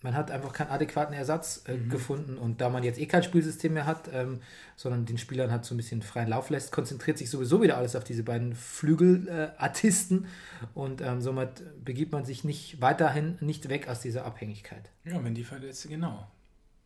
[0.02, 1.90] man hat einfach keinen adäquaten Ersatz äh, Mhm.
[1.90, 4.40] gefunden und da man jetzt eh kein Spielsystem mehr hat, ähm,
[4.76, 7.96] sondern den Spielern hat so ein bisschen freien Lauf lässt, konzentriert sich sowieso wieder alles
[7.96, 13.88] auf diese beiden Flügelartisten äh, und ähm, somit begibt man sich nicht weiterhin nicht weg
[13.88, 14.90] aus dieser Abhängigkeit.
[15.04, 16.26] Ja, wenn die verletzt, genau.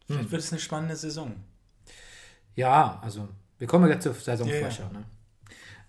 [0.06, 1.34] Vielleicht wird es eine spannende Saison.
[2.56, 4.88] Ja, also wir kommen ja zur Ja, Saisonvorschau.
[4.92, 5.04] Ne?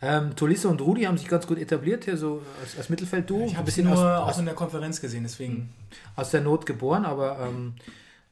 [0.01, 3.45] Ähm, Tolisso und Rudi haben sich ganz gut etabliert hier so als, als Mittelfeldduo.
[3.47, 5.73] Ich habe es nur aus, auch aus, in der Konferenz gesehen, deswegen.
[6.15, 7.75] aus der Not geboren, aber ähm,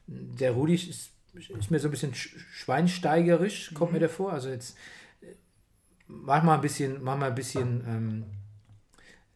[0.06, 4.32] der Rudi ist, ist mir so ein bisschen sch- schweinsteigerisch, kommt mir der vor.
[4.32, 4.76] Also jetzt
[5.22, 5.26] äh,
[6.06, 8.24] manchmal ein bisschen, manchmal ein bisschen, ähm,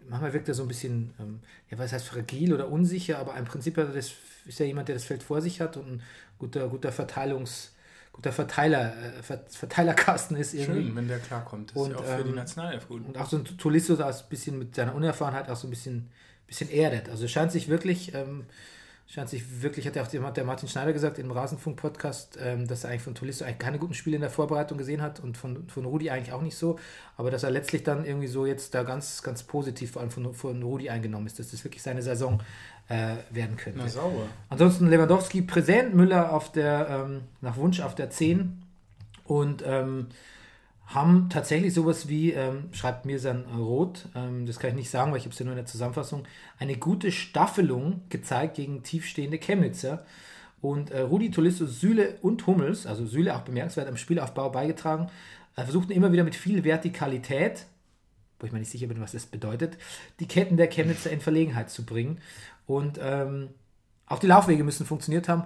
[0.08, 3.46] manchmal wirkt er so ein bisschen, ähm, ja, was heißt fragil oder unsicher, aber im
[3.46, 4.12] Prinzip das,
[4.46, 6.02] ist er jemand, der das Feld vor sich hat und ein
[6.38, 7.72] guter, guter Verteilungs,
[8.18, 10.82] guter Verteiler, äh, Ver- Verteilerkasten ist irgendwie.
[10.86, 11.70] Schön, wenn der klarkommt.
[11.70, 13.06] Das Und, ist ja auch für die ähm, Nationalelf gut.
[13.06, 15.70] Und auch so ein Tolisso da ist ein bisschen mit seiner Unerfahrenheit auch so ein
[15.70, 16.08] bisschen,
[16.48, 17.08] bisschen erdet.
[17.08, 18.46] Also scheint sich wirklich, ähm,
[19.08, 22.90] scheint sich wirklich, hat ja auch der Martin Schneider gesagt im Rasenfunk-Podcast, ähm, dass er
[22.90, 25.86] eigentlich von Tolisso eigentlich keine guten Spiele in der Vorbereitung gesehen hat und von, von
[25.86, 26.78] Rudi eigentlich auch nicht so,
[27.16, 30.34] aber dass er letztlich dann irgendwie so jetzt da ganz, ganz positiv vor allem von,
[30.34, 32.42] von Rudi eingenommen ist, dass das wirklich seine Saison
[32.90, 33.80] äh, werden könnte.
[33.82, 34.26] Na sauber.
[34.50, 38.62] Ansonsten Lewandowski präsent, Müller auf der, ähm, nach Wunsch auf der 10
[39.24, 40.08] und ähm,
[40.88, 45.12] haben tatsächlich sowas wie, ähm, schreibt mir dann Roth, ähm, das kann ich nicht sagen,
[45.12, 46.24] weil ich habe es ja nur in der Zusammenfassung,
[46.58, 50.04] eine gute Staffelung gezeigt gegen tiefstehende Chemnitzer.
[50.62, 55.08] Und äh, Rudi Tolisso, Süle und Hummels, also Süle auch bemerkenswert am Spielaufbau beigetragen,
[55.56, 57.66] äh, versuchten immer wieder mit viel Vertikalität,
[58.40, 59.76] wo ich mir nicht sicher bin, was das bedeutet,
[60.20, 62.18] die Ketten der Chemnitzer in Verlegenheit zu bringen.
[62.66, 63.50] Und ähm,
[64.06, 65.44] auch die Laufwege müssen funktioniert haben,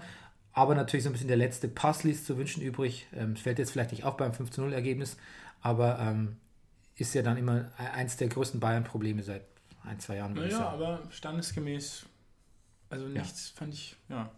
[0.52, 3.06] aber natürlich so ein bisschen der letzte Pass ließ zu wünschen übrig.
[3.14, 5.16] Ähm, fällt jetzt vielleicht nicht auf beim 5-0-Ergebnis,
[5.60, 6.36] aber ähm,
[6.96, 9.42] ist ja dann immer e-, eins der größten Bayern-Probleme seit
[9.84, 10.34] ein, zwei Jahren.
[10.34, 10.74] Naja, sagen.
[10.74, 12.06] aber standesgemäß.
[12.90, 14.30] Also nichts fand ich, ja.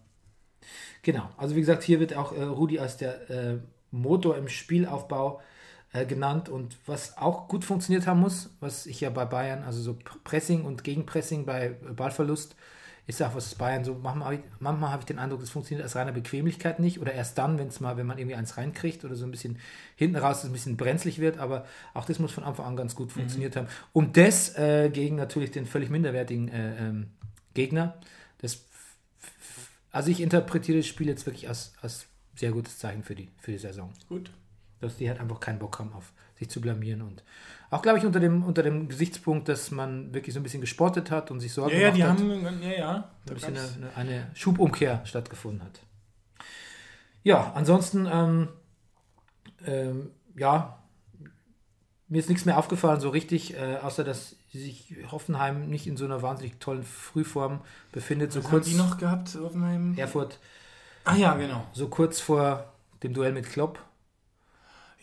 [1.02, 3.58] Genau, also wie gesagt, hier wird auch äh, Rudi als der äh,
[3.90, 5.42] Motor im Spielaufbau
[5.92, 9.82] äh, genannt und was auch gut funktioniert haben muss, was ich ja bei Bayern, also
[9.82, 12.56] so Pressing und Gegenpressing bei äh, Ballverlust,
[13.06, 15.84] ist auch was Bayern so, manchmal, hab ich- manchmal habe ich den Eindruck, das funktioniert
[15.84, 19.04] aus reiner Bequemlichkeit nicht oder erst dann, wenn es mal, wenn man irgendwie eins reinkriegt
[19.04, 19.58] oder so ein bisschen
[19.96, 22.94] hinten raus es ein bisschen brenzlig wird, aber auch das muss von Anfang an ganz
[22.94, 23.68] gut funktioniert haben.
[23.92, 27.10] Und das äh, gegen natürlich den völlig minderwertigen äh, ähm,
[27.52, 27.98] Gegner.
[28.38, 28.64] Das
[29.90, 33.52] also ich interpretiere das Spiel jetzt wirklich als, als sehr gutes Zeichen für die, für
[33.52, 33.92] die Saison.
[34.08, 34.32] Gut.
[34.80, 37.00] Dass die halt einfach keinen Bock haben, auf sich zu blamieren.
[37.02, 37.22] Und
[37.74, 41.10] auch, glaube ich, unter dem, unter dem Gesichtspunkt, dass man wirklich so ein bisschen gespottet
[41.10, 43.10] hat und sich Sorgen Ja, ja, die gemacht haben, hat, ja, ja.
[43.28, 45.80] ein bisschen eine, eine Schubumkehr stattgefunden hat.
[47.22, 48.48] Ja, ansonsten, ähm,
[49.66, 50.78] ähm, ja,
[52.08, 56.04] mir ist nichts mehr aufgefallen so richtig, äh, außer dass sich Hoffenheim nicht in so
[56.04, 57.60] einer wahnsinnig tollen Frühform
[57.92, 58.32] befindet.
[58.32, 59.94] So Was kurz haben die noch gehabt, Hoffenheim?
[59.96, 60.38] Erfurt
[61.04, 61.66] Ah ja, genau.
[61.72, 62.72] so kurz vor
[63.02, 63.78] dem Duell mit Klopp.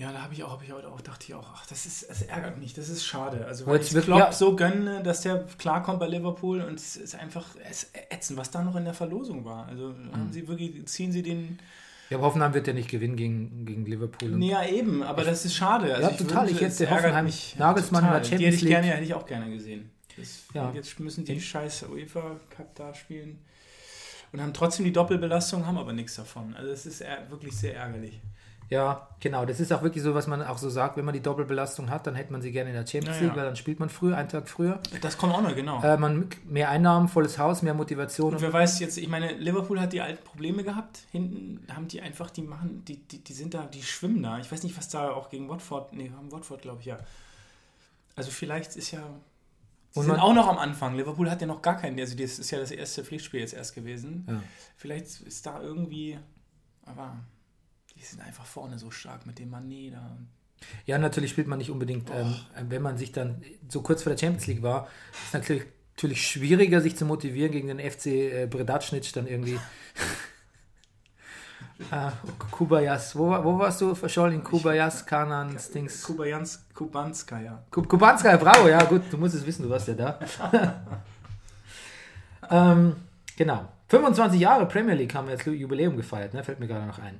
[0.01, 2.09] Ja, da habe ich auch, habe ich heute auch, dachte ich auch, ach, das ist,
[2.09, 3.45] das ärgert mich, das ist schade.
[3.45, 4.31] Also, weil ich Klopp ja.
[4.31, 8.63] so gönne, dass der klarkommt bei Liverpool und es ist einfach, es ätzend, was da
[8.63, 9.67] noch in der Verlosung war.
[9.67, 10.11] Also, Mhm.
[10.11, 11.59] haben sie wirklich, ziehen sie den,
[12.09, 14.43] Ja, aber Hoffenheim wird ja nicht gewinnen gegen, gegen Liverpool.
[14.43, 15.93] Ja eben, aber das ist schade.
[15.95, 18.37] Also Ja, total, würde- ich hätte Hoffenheim- mich Nagelsmann in der total.
[18.39, 18.69] Die Champions hätte ich League.
[18.81, 19.91] gerne, hätte ich auch gerne gesehen.
[20.17, 20.71] Das, Ja.
[20.73, 23.37] Jetzt müssen die scheiß UEFA Cup da spielen
[24.33, 26.55] und haben trotzdem die Doppelbelastung, haben aber nichts davon.
[26.55, 28.19] Also, es ist wirklich sehr ärgerlich.
[28.71, 29.45] Ja, genau.
[29.45, 32.07] Das ist auch wirklich so, was man auch so sagt, wenn man die Doppelbelastung hat,
[32.07, 33.35] dann hätte man sie gerne in der Champions League, ja.
[33.35, 34.79] weil dann spielt man früher, einen Tag früher.
[35.01, 35.83] Das kommt auch noch, genau.
[35.83, 38.33] Äh, man mehr Einnahmen, volles Haus, mehr Motivation.
[38.33, 40.99] Und wer weiß jetzt, ich meine, Liverpool hat die alten Probleme gehabt.
[41.11, 44.39] Hinten haben die einfach, die machen, die, die, die sind da, die schwimmen da.
[44.39, 46.97] Ich weiß nicht, was da auch gegen Watford, nee, haben Watford, glaube ich, ja.
[48.15, 49.03] Also vielleicht ist ja.
[49.89, 50.95] Sie Und sind auch noch am Anfang.
[50.95, 53.75] Liverpool hat ja noch gar keinen, also das ist ja das erste Pflichtspiel jetzt erst
[53.75, 54.25] gewesen.
[54.29, 54.41] Ja.
[54.77, 56.17] Vielleicht ist da irgendwie,
[56.85, 57.17] aber
[58.01, 60.17] die sind einfach vorne so stark mit dem Mané da.
[60.85, 62.35] Ja, natürlich spielt man nicht unbedingt, ähm,
[62.67, 64.87] wenn man sich dann so kurz vor der Champions League war,
[65.25, 65.63] ist natürlich,
[65.95, 69.59] natürlich schwieriger, sich zu motivieren gegen den FC äh, Bredacnic dann irgendwie.
[71.89, 72.11] Ah,
[72.51, 74.35] Kubayas, wo, wo warst du verschollen?
[74.35, 76.03] In Kubayas, Kanan, Stings.
[76.03, 77.63] Kubajans, Kubanska, ja.
[77.71, 80.19] Kub- Kubanska, bravo, ja gut, du musst es wissen, du warst ja da.
[82.51, 82.95] ähm,
[83.35, 83.67] genau.
[83.89, 86.43] 25 Jahre Premier League haben wir jetzt Jubiläum gefeiert, ne?
[86.43, 87.17] fällt mir gerade noch ein.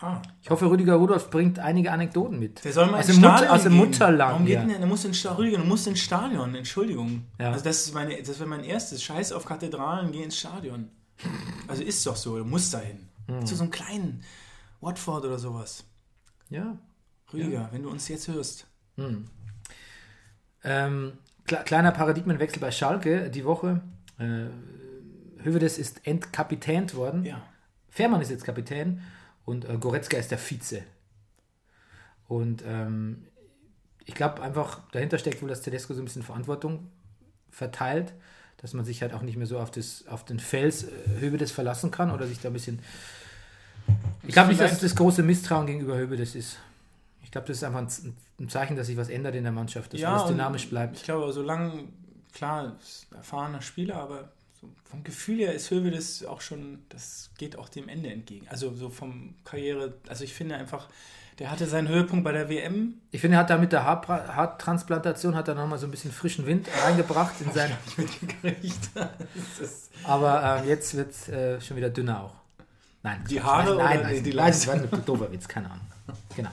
[0.00, 0.20] Ah.
[0.42, 2.64] Ich hoffe, Rüdiger Rudolph bringt einige Anekdoten mit.
[2.64, 3.72] Der soll mal aus, ins dem, Stadion Mutter, aus dem.
[3.74, 4.32] Mutterland.
[4.32, 4.64] Warum geht ja.
[4.64, 4.86] denn der?
[4.86, 5.60] Muss ins Stadion.
[5.60, 6.54] Du musst ins Stadion.
[6.54, 7.24] Entschuldigung.
[7.38, 7.52] Ja.
[7.52, 9.02] Also das ist meine, das wäre mein erstes.
[9.02, 10.90] Scheiß auf Kathedralen, geh ins Stadion.
[11.68, 12.36] Also ist doch so.
[12.36, 13.08] Du musst dahin.
[13.28, 13.46] Hm.
[13.46, 14.22] Zu so einem kleinen
[14.80, 15.84] Watford oder sowas.
[16.50, 16.76] ja.
[17.32, 18.66] Rüdiger, wenn du uns jetzt hörst.
[20.62, 21.12] Ähm,
[21.46, 23.80] kle kleiner Paradigmenwechsel bei Schalke die Woche.
[24.18, 24.46] Äh,
[25.42, 27.24] Hövedes ist entkapitänt worden.
[27.24, 27.42] Ja.
[27.88, 29.02] Fährmann ist jetzt Kapitän
[29.44, 30.82] und äh, Goretzka ist der Vize.
[32.28, 33.26] Und ähm,
[34.04, 36.90] ich glaube einfach, dahinter steckt wohl, dass Tedesco so ein bisschen Verantwortung
[37.50, 38.12] verteilt,
[38.58, 40.90] dass man sich halt auch nicht mehr so auf, das, auf den Fels äh,
[41.20, 42.80] Hövedes verlassen kann oder sich da ein bisschen.
[44.22, 46.58] Ich glaube nicht, dass es das große Misstrauen gegenüber Hövedes ist.
[47.22, 49.92] Ich glaube, das ist einfach ein, ein Zeichen, dass sich was ändert in der Mannschaft,
[49.92, 50.96] dass alles und dynamisch bleibt.
[50.96, 51.84] Ich glaube, solange,
[52.32, 52.76] klar,
[53.14, 54.30] erfahrener Spieler, aber
[54.84, 58.46] vom Gefühl her ist Hövedes auch schon, das geht auch dem Ende entgegen.
[58.48, 60.88] Also so vom Karriere, also ich finde einfach,
[61.38, 62.94] der hatte seinen Höhepunkt bei der WM.
[63.10, 66.46] Ich finde, er hat da mit der Haartransplantation hat er nochmal so ein bisschen frischen
[66.46, 67.72] Wind reingebracht in sein.
[69.58, 72.34] Das Aber äh, jetzt wird es äh, schon wieder dünner auch.
[73.02, 74.80] Nein, Die Haare nein, oder nein, die- nein, Leistung?
[74.82, 75.86] das war ein doofer Witz, keine Ahnung.
[76.36, 76.50] Genau.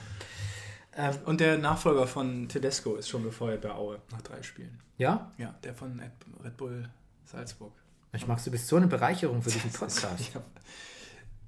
[1.25, 4.77] Und der Nachfolger von Tedesco ist schon befeuert bei Aue nach drei Spielen.
[4.97, 5.31] Ja?
[5.37, 6.01] Ja, der von
[6.43, 6.89] Red Bull
[7.25, 7.71] Salzburg.
[8.13, 10.31] Ich magst du bist so eine Bereicherung für diesen Podcast.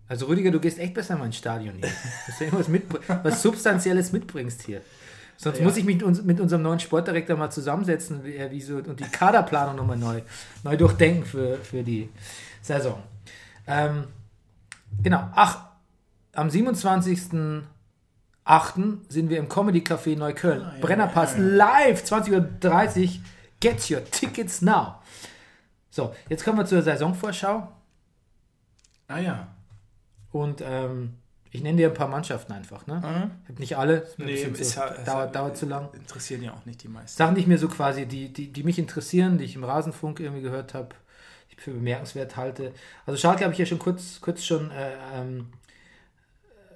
[0.10, 1.90] Also Rüdiger, du gehst echt besser mal ins Stadion hier.
[2.28, 2.68] Dass du irgendwas
[3.24, 4.82] was Substanzielles mitbringst hier.
[5.38, 5.64] Sonst Ja.
[5.64, 8.76] muss ich mich mit, uns, mit unserem neuen Sportdirektor mal zusammensetzen wie, er- wie so,
[8.76, 10.22] und die Kaderplanung nochmal neu,
[10.64, 12.10] neu durchdenken für, für die
[12.62, 13.02] Saison.
[13.66, 14.04] Ähm,
[15.02, 15.30] genau.
[15.34, 15.68] Ach,
[16.34, 17.64] am 27.
[19.10, 20.62] sind wir im Comedy Café Neukölln.
[20.62, 21.42] Ah, ja, Brennerpass ja.
[21.44, 23.10] live, 20.30 Uhr.
[23.62, 24.96] Get your tickets now.
[25.94, 27.72] So, jetzt kommen wir zur Saisonvorschau.
[29.08, 29.48] Ah ja.
[30.32, 31.14] Und ähm,
[31.52, 32.88] ich nenne dir ein paar Mannschaften einfach.
[32.88, 33.30] Ne?
[33.44, 35.94] Ich habe nicht alle, ist Nee, ist zu, ja, ist dauert, ja- dauert zu lang.
[35.94, 37.16] Interessieren ja auch nicht die meisten.
[37.16, 40.20] Sachen, die ich mir so quasi, die, die, die mich interessieren, die ich im Rasenfunk
[40.20, 40.96] irgendwie gehört habe,
[41.52, 42.74] die ich für bemerkenswert halte.
[43.06, 45.50] Also Schalke habe ich ja schon kurz, kurz schon äh, ähm,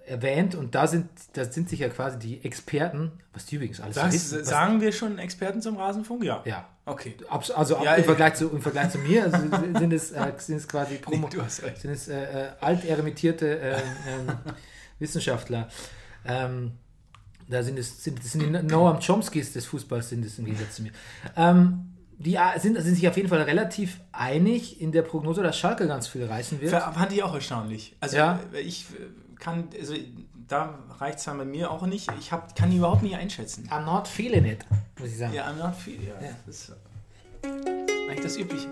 [0.07, 3.95] erwähnt und da sind, da sind sich ja quasi die Experten, was die übrigens alles
[3.95, 4.43] Das, wissen.
[4.45, 6.23] Sagen wir schon Experten zum Rasenfunk?
[6.23, 6.41] Ja.
[6.45, 6.67] ja.
[6.85, 7.15] Okay.
[7.29, 8.03] Abs- Also ab, Ja, im.
[8.05, 9.37] Vergleich zu, im Vergleich zu mir also
[9.77, 11.41] sind, es, äh, sind es quasi Promo, Nee,
[11.75, 14.37] sind es äh, äh, alteremitierte äh, ähm,
[14.99, 15.67] Wissenschaftler.
[16.25, 16.71] Ähm,
[17.49, 20.75] da sind es sind, das sind die Noam Chomskys des Fußballs sind es im Gegensatz
[20.75, 20.91] zu mir.
[21.35, 25.57] Ähm, die äh, sind, sind sich auf jeden Fall relativ einig in der Prognose, dass
[25.57, 26.71] Schalke ganz viel reißen wird.
[26.71, 27.95] Fand ich auch erstaunlich.
[27.99, 28.39] Also Ja.
[28.61, 29.03] ich äh,
[29.39, 29.93] kann, also
[30.47, 32.09] da reicht es dann bei mir auch nicht.
[32.19, 33.67] Ich hab, kann die überhaupt nicht einschätzen.
[33.71, 34.65] I'm not feeling it,
[34.99, 35.33] muss ich sagen.
[35.33, 35.95] Ja, I'm not viel.
[36.03, 36.33] Ja, Ja.
[36.45, 36.75] Das ist
[37.43, 38.67] eigentlich das Übliche.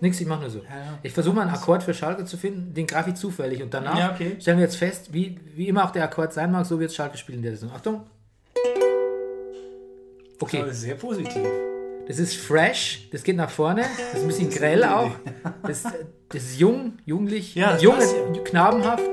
[0.00, 0.58] Nix, ich mache nur so.
[0.58, 0.98] ja.
[1.04, 3.96] Ich versuche mal einen Akkord für Schalke zu finden, den greife ich zufällig und danach
[3.96, 4.36] Ja, okay.
[4.40, 7.16] stellen wir jetzt fest, wie, wie immer auch der Akkord sein mag, so wird Schalke
[7.16, 7.70] spielen in der Saison.
[7.72, 8.02] Achtung.
[10.40, 11.40] Okay, Aber sehr positiv.
[12.08, 15.12] das ist fresh, das geht nach vorne, das ist ein bisschen grell auch,
[15.62, 17.94] das, das ist jung, jugendlich, Ja, jung,
[18.44, 19.04] knabenhaft,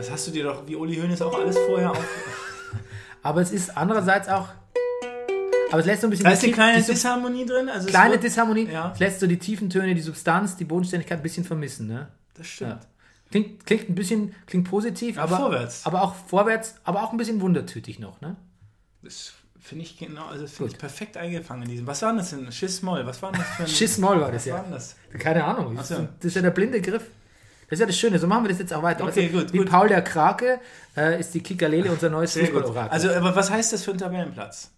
[0.00, 2.04] Das hast du dir doch, wie Uli Hoeneß, auch alles vorher auf.
[3.22, 4.48] aber es ist andererseits auch,
[5.70, 7.68] aber es lässt so ein bisschen Da ist eine kleine die Disharmonie drin.
[7.68, 8.92] Also kleine wird- Disharmonie, Ja.
[8.94, 12.08] es lässt so die tiefen Töne, die Substanz, die Bodenständigkeit ein bisschen vermissen, ne?
[12.32, 12.70] Das stimmt.
[12.70, 12.80] Ja.
[13.30, 15.84] Klingt, klingt ein bisschen, klingt positiv, Ja, aber vorwärts.
[15.84, 18.36] aber auch vorwärts, aber auch ein bisschen wundertütig noch, ne?
[19.02, 21.86] Das finde ich genau, also finde ich perfekt eingefangen in diesem.
[21.86, 22.50] Was war denn das denn?
[22.50, 23.68] Schiss-Moll, was war das für ein.
[23.68, 24.54] Schiss-Moll war das was ja.
[24.54, 24.96] war das?
[25.18, 25.76] Keine Ahnung.
[25.84, 25.94] So.
[25.94, 27.02] das ist ja der blinde Griff.
[27.70, 28.18] Das ist ja das Schöne.
[28.18, 29.04] So machen wir das jetzt auch weiter.
[29.04, 29.70] Okay, Also, gut, Wie gut.
[29.70, 30.58] Paul der Krake
[30.96, 32.36] äh, ist die Kikalele unser neues.
[32.36, 32.90] Fußballorakel.
[32.90, 34.72] Also, aber was heißt das für einen Tabellenplatz?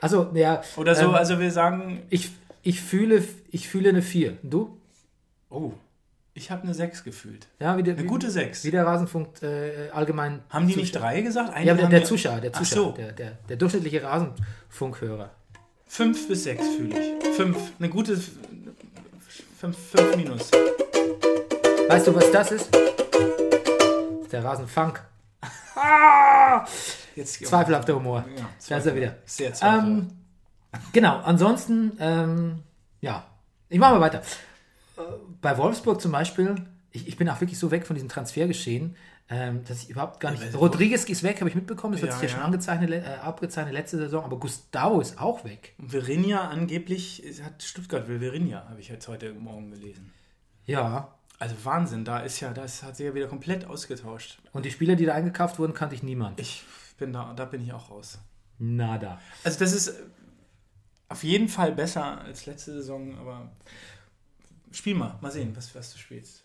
[0.00, 0.62] also, ja.
[0.76, 2.30] Oder so, ähm, also wir sagen, ich,
[2.62, 4.38] ich, fühle, ich fühle eine 4.
[4.42, 4.76] Und Du?
[5.50, 5.72] oh,
[6.34, 7.48] ich habe eine 6 gefühlt.
[7.58, 8.64] Ja, wie der, Eine wie, gute 6.
[8.64, 10.40] Wie der Rasenfunk äh, allgemein.
[10.50, 11.50] Haben die nicht Zuschauer- drei gesagt?
[11.54, 12.92] Einige Ja, der, der Zuschauer, der Zuschauer, so.
[12.92, 15.30] der, der, der durchschnittliche Rasenfunkhörer.
[15.86, 17.24] Fünf bis sechs fühle ich.
[17.36, 17.56] Fünf.
[17.78, 18.16] Eine gute
[19.58, 20.50] fünf, fünf minus.
[21.88, 22.74] Weißt du, was das ist?
[22.74, 22.82] Das
[24.22, 25.02] ist der Rasenfunk.
[25.76, 26.64] Ah!
[27.14, 28.24] Jetzt Zweifelhafter Humor.
[28.36, 29.16] Ja, Da ist er wieder.
[29.24, 29.86] Sehr zweifelhaft.
[29.86, 30.08] Ähm,
[30.92, 32.62] genau, ansonsten, ähm,
[33.00, 33.26] ja,
[33.68, 34.18] ich mache mal weiter.
[34.96, 35.02] Äh,
[35.40, 36.56] Bei Wolfsburg zum Beispiel,
[36.90, 38.96] ich, ich bin auch wirklich so weg von diesem Transfergeschehen,
[39.28, 40.42] ähm, dass ich überhaupt gar nicht.
[40.42, 42.46] weil- Rodriguez ist weg, habe ich mitbekommen, das hat Ja, sich ja, schon ja.
[42.46, 45.74] angezeichnet, äh, abgezeichnet letzte Saison, aber Gustavo ist auch weg.
[45.78, 50.12] Und Verinja angeblich hat Stuttgart will Verinja, habe ich jetzt heute Morgen gelesen.
[50.66, 51.12] Ja.
[51.38, 54.38] Also Wahnsinn, da ist ja, das hat sich ja wieder komplett ausgetauscht.
[54.52, 56.40] Und die Spieler, die da eingekauft wurden, kannte ich niemand.
[56.40, 56.64] Ich
[56.98, 58.18] bin da, da bin ich auch raus.
[58.58, 59.20] Nada.
[59.44, 59.92] Also das ist äh,
[61.10, 63.50] auf jeden Fall besser als letzte Saison, aber
[64.72, 66.42] spiel mal, mal sehen, was, was du spielst.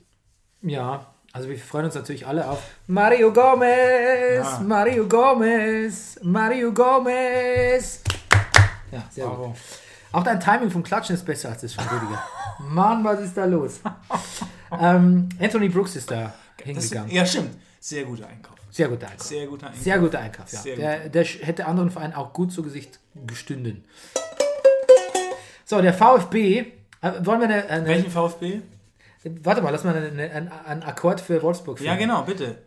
[0.62, 4.60] Ja, also wir freuen uns natürlich alle auf Mario Gomez, Ja.
[4.60, 8.04] Mario Gomez, Mario Gomez.
[8.92, 9.36] Ja, sehr gut.
[9.38, 9.56] Bravo.
[10.12, 12.22] Auch dein Timing vom Klatschen ist besser als das von Rüdiger.
[12.60, 13.80] Mann, was ist da los?
[14.80, 17.12] ähm, Anthony Brooks ist da hingegangen.
[17.12, 17.58] ja, stimmt.
[17.80, 18.56] Sehr guter Einkauf.
[18.70, 19.28] Sehr guter Einkauf.
[19.28, 19.82] Sehr guter Einkauf.
[19.84, 20.60] Sehr guter Einkauf, ja.
[20.60, 23.84] Sehr Der, der hätte anderen Vereinen auch gut zu Gesicht gestünden.
[25.66, 26.60] So, der VfB.
[27.02, 28.62] Äh, wollen wir eine, eine Welchen VfB?
[29.44, 32.08] Warte mal, lass mal eine, eine, einen, einen Akkord für Wolfsburg Ja, finden.
[32.08, 32.58] genau, bitte.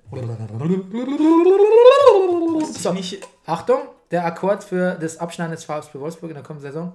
[2.79, 3.81] So, Nicht, Achtung,
[4.11, 6.93] der Akkord für das Abschneiden des VfB Wolfsburg in der kommenden Saison.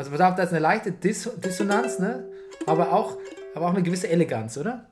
[0.00, 2.24] Also pass auf, da ist eine leichte Dis Dissonanz, ne?
[2.66, 3.18] Aber auch,
[3.54, 4.86] aber auch eine gewisse Eleganz, oder?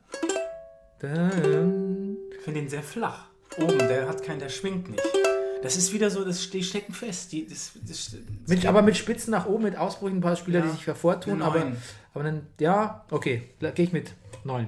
[1.01, 3.25] Ich finde den sehr flach.
[3.57, 5.01] Oben, der hat keinen, der schwingt nicht.
[5.63, 7.31] Das ist wieder so, das, die stecken fest.
[7.31, 10.65] Die, das, das, Mit, aber mit Spitzen nach oben, mit Ausbrüchen, ein paar Spieler, Ja.
[10.65, 11.41] die sich hervortun.
[11.41, 11.65] Aber,
[12.13, 14.13] aber dann, ja, okay, gehe ich mit.
[14.43, 14.67] Neun.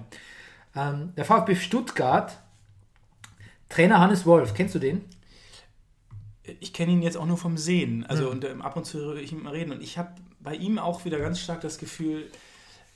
[0.76, 2.36] Ähm, der VfB Stuttgart,
[3.70, 5.06] Trainer Hannes Wolf, kennst du den?
[6.60, 8.06] ich kenne ihn jetzt auch nur vom Sehen.
[8.08, 9.72] Also und ähm, ab und zu höre ich ihn mal reden.
[9.72, 10.10] Und ich habe
[10.44, 12.30] bei ihm auch wieder ganz stark das Gefühl,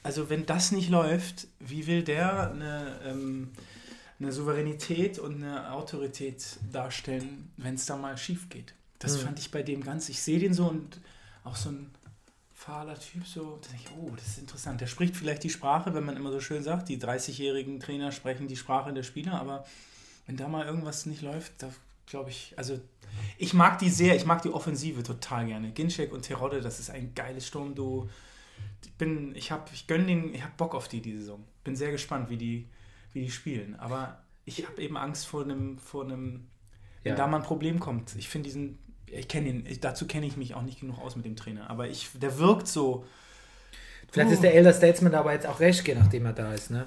[0.03, 3.51] also wenn das nicht läuft, wie will der eine, ähm,
[4.19, 8.73] eine Souveränität und eine Autorität darstellen, wenn es da mal schief geht?
[8.99, 10.99] Das fand ich bei dem ganz, ich sehe den so und
[11.43, 11.91] auch so ein
[12.53, 14.81] fahler Typ so, da denke ich, oh, das ist interessant.
[14.81, 18.47] Der spricht vielleicht die Sprache, wenn man immer so schön sagt, die 30-jährigen Trainer sprechen
[18.47, 19.65] die Sprache der Spieler, aber
[20.25, 21.69] wenn da mal irgendwas nicht läuft, da
[22.07, 22.79] glaube ich, also
[23.37, 25.71] ich mag die sehr, ich mag die Offensive total gerne.
[25.71, 28.09] Ginczek und Terodde, das ist ein geiles Sturmduo.
[28.83, 31.43] Ich bin, ich habe, ich gönne den, ich habe Bock auf die diese Saison.
[31.63, 32.67] Bin sehr gespannt, wie die,
[33.13, 33.75] wie die spielen.
[33.79, 36.47] Aber ich habe eben Angst vor einem, vor einem,
[37.03, 37.15] wenn Ja.
[37.15, 38.15] da mal ein Problem kommt.
[38.15, 41.15] Ich finde diesen, ich kenne ihn, ich, dazu kenne ich mich auch nicht genug aus
[41.15, 43.05] mit dem Trainer, aber ich, der wirkt so.
[44.11, 44.33] Vielleicht Uh.
[44.33, 46.85] ist der Elder Statesman aber jetzt auch Reschke, nachdem er da ist, ne?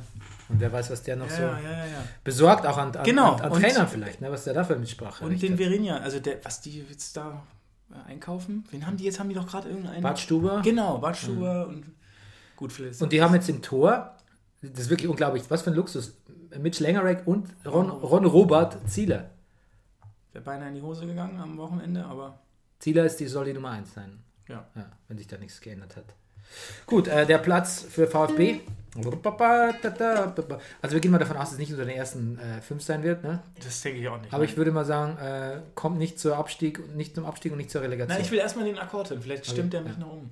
[0.48, 2.02] Und wer weiß, was der noch Ja, so ja, ja, ja.
[2.24, 4.30] besorgt, auch an, an, Genau, an, an und- Trainern vielleicht, ne?
[4.30, 5.56] Was der da für Mitsprache Und den.
[5.58, 7.42] Verinja, also der, was die jetzt da
[7.90, 8.64] äh, einkaufen?
[8.70, 9.20] Wen haben die jetzt?
[9.20, 10.02] Haben die doch gerade irgendeinen?
[10.02, 10.62] Bart Stuber.
[10.62, 11.84] Genau, Bart Stuber und
[12.56, 13.00] gut, vielleicht.
[13.02, 14.14] Und die haben jetzt im Tor,
[14.62, 16.14] das ist wirklich unglaublich, was für ein Luxus,
[16.58, 19.30] Mitch Langerek und Ron, Ron Robert Zieler.
[20.32, 22.40] wäre beinahe in die Hose gegangen am Wochenende, aber
[22.78, 24.64] Zieler ist die, soll die Nummer 1 sein, ja.
[24.74, 26.04] ja, wenn sich da nichts geändert hat.
[26.86, 28.60] Gut, äh, der Platz für VfB.
[28.96, 33.02] Also wir gehen mal davon aus, dass es nicht unter den ersten äh, fünf sein
[33.02, 33.40] wird, ne?
[33.62, 34.32] Das denke ich auch nicht.
[34.32, 37.70] Aber ich würde mal sagen, äh, kommt nicht zur Abstieg, nicht zum Abstieg und nicht
[37.70, 38.16] zur Relegation.
[38.18, 39.20] Na, ich will erstmal den Akkord hören.
[39.22, 39.98] Vielleicht stimmt der mich ja.
[40.00, 40.30] noch um.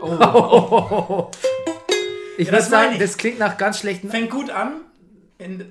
[0.00, 1.30] Oh,
[2.38, 2.98] ich Ja, würde sagen, ich.
[3.00, 4.10] das klingt nach ganz schlechten.
[4.10, 4.82] fängt gut an.
[5.38, 5.64] In,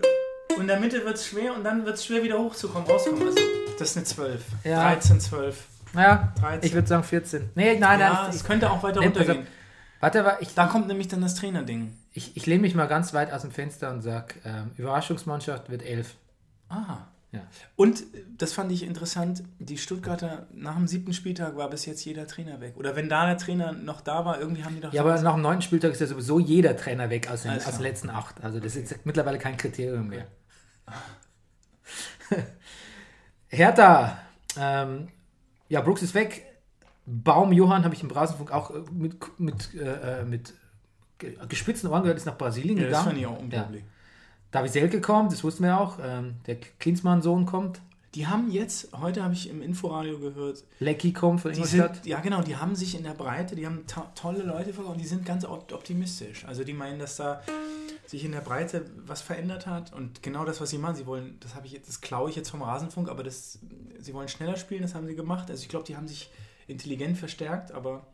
[0.59, 3.21] in der Mitte wird es schwer und dann wird es schwer wieder hochzukommen, rauskommen.
[3.25, 3.37] Also,
[3.79, 4.41] das ist eine 12.
[4.63, 4.81] Ja.
[4.93, 5.63] 13, 12.
[5.95, 6.67] Ja, 13.
[6.67, 7.49] ich würde sagen 14.
[7.55, 8.29] Nee, nein, ja, nein.
[8.29, 9.47] es könnte auch weiter runtergehen.
[9.99, 11.97] Warte, aber ich, Da kommt nämlich dann das Trainerding.
[12.13, 15.83] ich, ich lehne mich mal ganz weit aus dem Fenster und sage, ähm, Überraschungsmannschaft wird
[15.83, 16.15] 11.
[16.69, 16.97] Ah.
[17.31, 17.41] Ja.
[17.75, 22.03] Und äh, das fand ich interessant, die Stuttgarter, nach dem siebten Spieltag war bis jetzt
[22.05, 22.75] jeder Trainer weg.
[22.77, 24.93] Oder wenn da der Trainer noch da war, irgendwie haben die doch...
[24.93, 27.67] Ja, aber nach dem neunten Spieltag ist ja sowieso jeder Trainer weg aus den, Alles
[27.67, 28.43] aus den letzten acht.
[28.43, 30.27] Also das ist jetzt mittlerweile kein Kriterium mehr.
[33.49, 34.19] Hertha,
[34.57, 35.09] ähm,
[35.69, 36.45] ja, Brooks ist weg.
[37.09, 40.53] Baum Johann habe ich im Rasenfunk auch äh, mit, mit, äh, äh, mit
[41.17, 43.07] ge- gespitzten Ohren gehört, ist nach Brasilien ja, das gegangen.
[43.07, 43.83] fand ich auch unglaublich.
[44.51, 45.99] David Selke kommt, das wussten wir auch.
[46.03, 47.81] Ähm, der Klinsmann-Sohn kommt.
[48.15, 51.95] Die haben jetzt, heute habe ich im Inforadio gehört, Lecky kommt von Ingolstadt.
[51.97, 54.95] sind, ja genau, die haben sich in der Breite, die haben to tolle Leute verkauft
[54.95, 56.43] und die sind ganz op- optimistisch.
[56.45, 57.41] Also die meinen, dass da
[58.07, 61.37] sich in der Breite was verändert hat und genau das, was sie machen, sie wollen,
[61.41, 63.59] das habe ich jetzt, das klaue ich jetzt vom Rasenfunk, aber das,
[63.99, 65.49] sie wollen schneller spielen, das haben sie gemacht.
[65.51, 66.29] Also ich glaube, die haben sich
[66.67, 68.05] intelligent verstärkt, aber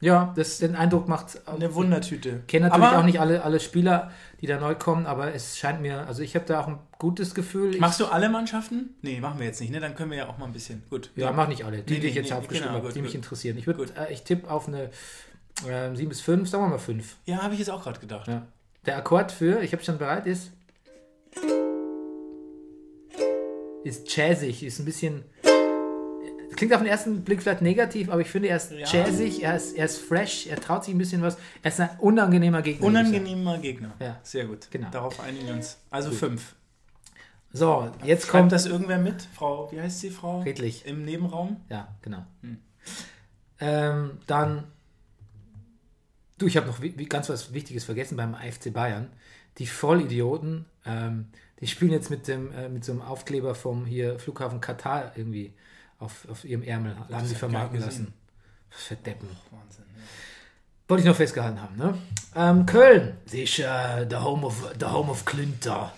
[0.00, 2.42] Ja, das, den Eindruck macht eine Wundertüte.
[2.48, 5.82] kenne natürlich aber auch nicht alle, alle Spieler, die da neu kommen, aber es scheint
[5.82, 7.74] mir, also ich habe da auch ein gutes Gefühl.
[7.74, 8.94] Ich, Machst du alle Mannschaften?
[9.02, 9.80] Nee, machen wir jetzt nicht, ne?
[9.80, 10.82] Dann können wir ja auch mal ein bisschen.
[10.88, 11.10] Gut.
[11.16, 11.82] Ja, mach nicht alle.
[11.82, 13.58] Die, Nee, die ich nee, jetzt nee, aufgeschrieben genau, habe, die mich interessieren.
[13.58, 13.92] Ich, würd, Gut.
[13.96, 14.90] äh, ich tippe auf eine
[15.68, 17.16] äh, 7 bis 5, sagen wir mal 5.
[17.26, 18.26] Ja, habe ich jetzt auch gerade gedacht.
[18.28, 18.46] Ja.
[18.86, 20.52] Der Akkord für, ich habe schon bereit, ist.
[23.84, 25.24] Ist jazzig, ist ein bisschen.
[26.60, 28.86] Klingt auf den ersten Blick vielleicht negativ, aber ich finde, er ist Ja.
[28.86, 31.38] jazzig, er ist, er ist fresh, er traut sich ein bisschen was.
[31.62, 32.86] Er ist ein unangenehmer Gegner.
[32.86, 33.94] Unangenehmer Gegner.
[33.98, 34.20] Ja.
[34.22, 34.70] Sehr gut.
[34.70, 34.90] Genau.
[34.90, 35.78] Darauf einigen wir uns.
[35.88, 36.54] Also fünf.
[37.50, 39.26] So, jetzt Kommt kommt das irgendwer mit?
[39.32, 40.40] Frau, wie heißt sie, Frau?
[40.40, 40.84] Redlich.
[40.84, 41.62] Im Nebenraum?
[41.70, 42.26] Ja, genau.
[42.42, 42.58] Hm.
[43.60, 44.64] Ähm, dann,
[46.36, 49.08] du, ich habe noch ganz was Wichtiges vergessen beim AFC Bayern.
[49.56, 51.28] Die Vollidioten, ähm,
[51.60, 55.54] die spielen jetzt mit, dem, äh, mit so einem Aufkleber vom hier Flughafen Katar irgendwie
[56.00, 58.14] auf, auf ihrem Ärmel, haben das sie hab ich vermarkten lassen.
[58.72, 59.28] Was für Deppen.
[59.50, 59.84] Wahnsinn.
[60.88, 61.94] Wollte ich noch festgehalten haben, ne?
[62.34, 63.16] Ähm, Köln.
[63.26, 65.92] Sicher, the home of, the home of Klünter.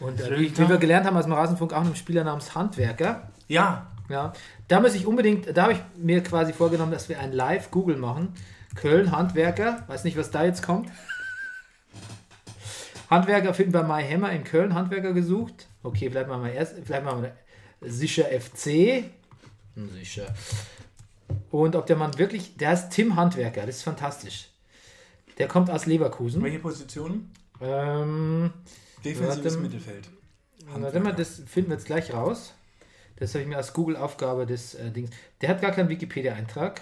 [0.00, 3.28] Und äh, wie, wie wir gelernt haben aus dem Rasenfunk, auch einem Spieler namens Handwerker.
[3.48, 4.32] Ja, Ja,
[4.68, 8.34] da muss ich unbedingt, da habe ich mir quasi vorgenommen, dass wir ein Live-Google machen.
[8.74, 10.90] Köln, Handwerker, weiß nicht, was da jetzt kommt.
[13.10, 15.68] Handwerker finden bei MyHammer in Köln, Handwerker gesucht.
[15.82, 17.32] Okay, vielleicht machen wir erst, vielleicht machen wir
[17.80, 19.04] sicher FC.
[19.76, 20.32] Sicher.
[21.50, 24.48] Und ob der Mann wirklich, der heißt Tim Handwerker, das ist fantastisch.
[25.38, 26.42] Der kommt aus Leverkusen.
[26.42, 27.30] welche Position?
[27.60, 28.52] Ähm,
[29.04, 29.58] Defensives Warte.
[29.58, 30.08] Mittelfeld.
[30.66, 32.54] Warte mal, das finden wir jetzt gleich raus.
[33.16, 35.10] Das habe ich mir als Google-Aufgabe des äh, Dings.
[35.40, 36.80] Der hat gar keinen Wikipedia-Eintrag.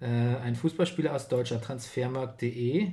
[0.00, 2.92] Äh, ein Fußballspieler aus Deutschland, transfermarkt.de.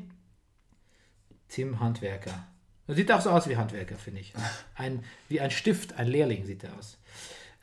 [1.50, 2.48] Tim Handwerker.
[2.88, 4.34] Er sieht auch so aus wie Handwerker, finde ich.
[4.76, 6.98] Ein, wie ein Stift, ein Lehrling sieht er aus.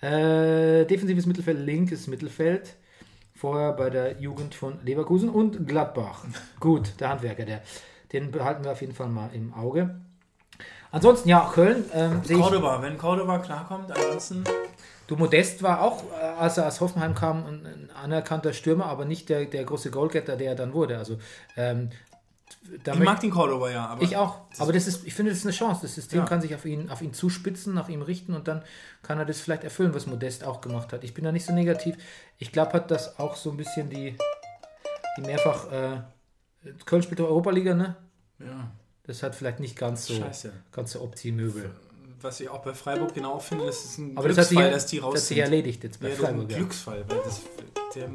[0.03, 2.77] Äh, defensives Mittelfeld, linkes Mittelfeld.
[3.35, 6.25] Vorher bei der Jugend von Leverkusen und Gladbach.
[6.61, 7.63] Gut, der Handwerker, der,
[8.13, 10.01] den behalten wir auf jeden Fall mal im Auge.
[10.93, 12.43] Ansonsten, ja, Köln ähm, sehe ich.
[12.43, 14.45] Cordoba, wenn Cordoba klarkommt, ansonsten.
[15.07, 19.05] Du Modest war auch, äh, als er aus Hoffenheim kam, ein, ein anerkannter Stürmer, aber
[19.05, 20.99] nicht der, der große Goalgetter, der er dann wurde.
[20.99, 21.19] Also,
[21.57, 21.91] ähm,
[22.85, 24.03] Ich mag den Cordoba ja, aber.
[24.03, 24.39] ich auch.
[24.59, 25.81] Aber das ist, ich finde, das ist eine Chance.
[25.83, 26.25] Das System Ja.
[26.27, 28.63] kann sich auf ihn, auf ihn zuspitzen, nach ihm richten und dann
[29.03, 31.05] kann er das vielleicht erfüllen, was Modest auch gemacht hat.
[31.05, 31.97] Ich bin da nicht so negativ.
[32.39, 34.17] Ich glaube, hat das auch so ein bisschen die,
[35.17, 35.71] die mehrfach.
[35.73, 36.03] Äh,
[36.87, 37.97] Köln spielt Europaliga, ne?
[38.39, 38.71] Ja,
[39.05, 40.53] Das hat vielleicht nicht ganz so, scheiße.
[40.73, 41.71] ganz so Optimöbel.
[42.23, 44.87] Was ich auch bei Freiburg genau finde, das ist ein Aber das Glücksfall, ja- dass
[44.87, 46.49] die das raus hat sich erledigt jetzt bei Ja, das ist ein Freiburg.
[46.57, 47.41] Glücksfall, weil das.
[47.95, 48.11] Der,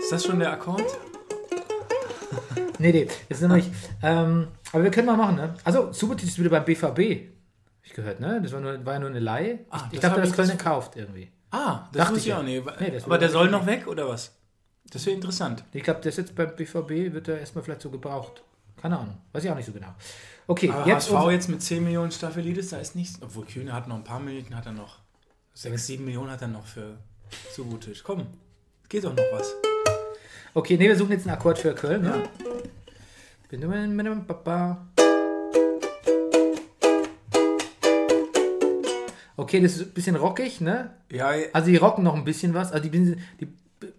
[0.00, 0.82] ist das schon der Akkord?
[2.78, 3.70] Nee, nee, das ist nämlich.
[4.02, 5.54] Ähm, aber wir können mal machen, ne?
[5.64, 6.82] Also, Subotic ist wieder beim BVB.
[6.86, 6.96] Hab
[7.84, 8.40] ich gehört, ne?
[8.42, 9.60] Das war, nur, war ja nur eine Laie.
[9.70, 11.30] Ah, ich das dachte, das ich- Köln gekauft irgendwie.
[11.50, 12.38] Ah, das Dachte wusste ich ich ja.
[12.38, 12.80] auch nicht.
[12.80, 14.34] Nee, Aber der soll noch weg oder was?
[14.90, 15.64] Das wäre interessant.
[15.72, 18.42] Ich glaube, der ist jetzt beim BVB, wird er erstmal vielleicht so gebraucht.
[18.80, 19.16] Keine Ahnung.
[19.32, 19.94] Weiß ich auch nicht so genau.
[20.46, 21.10] Okay, Aber jetzt.
[21.12, 23.18] HSV jetzt mit 10 Millionen Staffelidis, da ist nichts.
[23.22, 24.98] Obwohl Kühne hat noch ein paar Minuten, hat er noch.
[25.54, 26.96] 6, 7 Millionen hat er noch für
[27.54, 28.02] Subotic.
[28.04, 28.26] Komm,
[28.88, 29.52] geht doch noch was.
[30.54, 32.04] Okay, nee, wir suchen jetzt einen Akkord für Köln.
[32.04, 32.22] Ja.
[33.50, 34.86] Dem Papa.
[39.36, 40.90] Okay, das ist ein bisschen rockig, ne?
[41.12, 42.72] Ja, Also die rocken noch ein bisschen was.
[42.72, 43.46] Also die, bisschen- die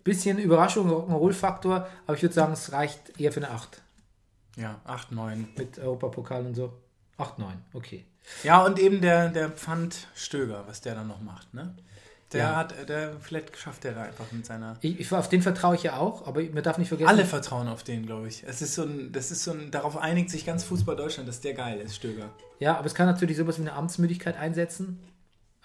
[0.04, 3.82] bisschen Überraschung, Rock'n'Roll-Faktor, aber ich würde sagen, es reicht eher für eine 8
[4.58, 5.48] ja, 8, 9.
[5.58, 6.74] mit Europapokal und so.
[7.18, 8.04] 8, 9, okay.
[8.44, 11.74] Ja, und eben der, der Pfand Stöger, was der dann noch macht, ne?
[12.34, 12.56] Der Ja.
[12.58, 14.78] hat, der, vielleicht schafft der da einfach mit seiner.
[14.82, 17.10] Ich, ich, auf den vertraue ich ja auch, aber man darf nicht vergessen.
[17.10, 18.44] Alle vertrauen auf den, glaube ich.
[18.48, 21.42] Es ist so ein, das ist so ein, darauf einigt sich ganz Fußball Deutschland, dass
[21.42, 22.30] der geil ist, Stöger.
[22.60, 25.00] Ja, aber es kann natürlich sowas wie eine Amtsmüdigkeit einsetzen.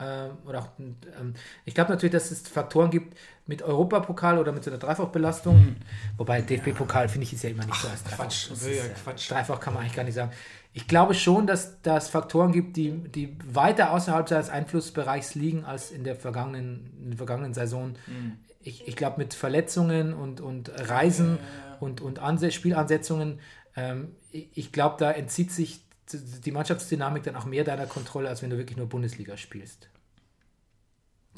[0.00, 1.34] Ähm, oder auch, ähm,
[1.64, 5.76] ich glaube natürlich, dass es Faktoren gibt mit Europapokal oder mit so einer Dreifachbelastung.
[6.16, 8.24] Wobei DFB-Pokal finde ich ist ja immer nicht so als Dreifach.
[8.24, 8.28] Mhm.
[8.28, 9.30] Quatsch, Das ist, ja Quatsch.
[9.30, 10.32] Dreifach kann man eigentlich gar nicht sagen.
[10.76, 15.92] Ich glaube schon, dass das Faktoren gibt, die, die weiter außerhalb seines Einflussbereichs liegen als
[15.92, 17.94] in der vergangenen, in der vergangenen Saison.
[18.08, 18.38] Mhm.
[18.60, 21.38] Ich, ich glaube, mit Verletzungen und, und Reisen
[21.78, 23.38] und, und Anse Spielansetzungen,
[23.76, 25.80] ähm, ich, ich glaube, da entzieht sich
[26.12, 29.88] die Mannschaftsdynamik dann auch mehr deiner Kontrolle, als wenn du wirklich nur Bundesliga spielst.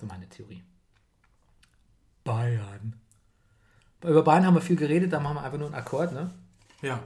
[0.00, 0.62] So meine Theorie.
[2.24, 2.94] Bayern.
[4.02, 6.30] Über Bayern haben wir viel geredet, da machen wir einfach nur einen Akkord, ne?
[6.80, 7.02] Ja.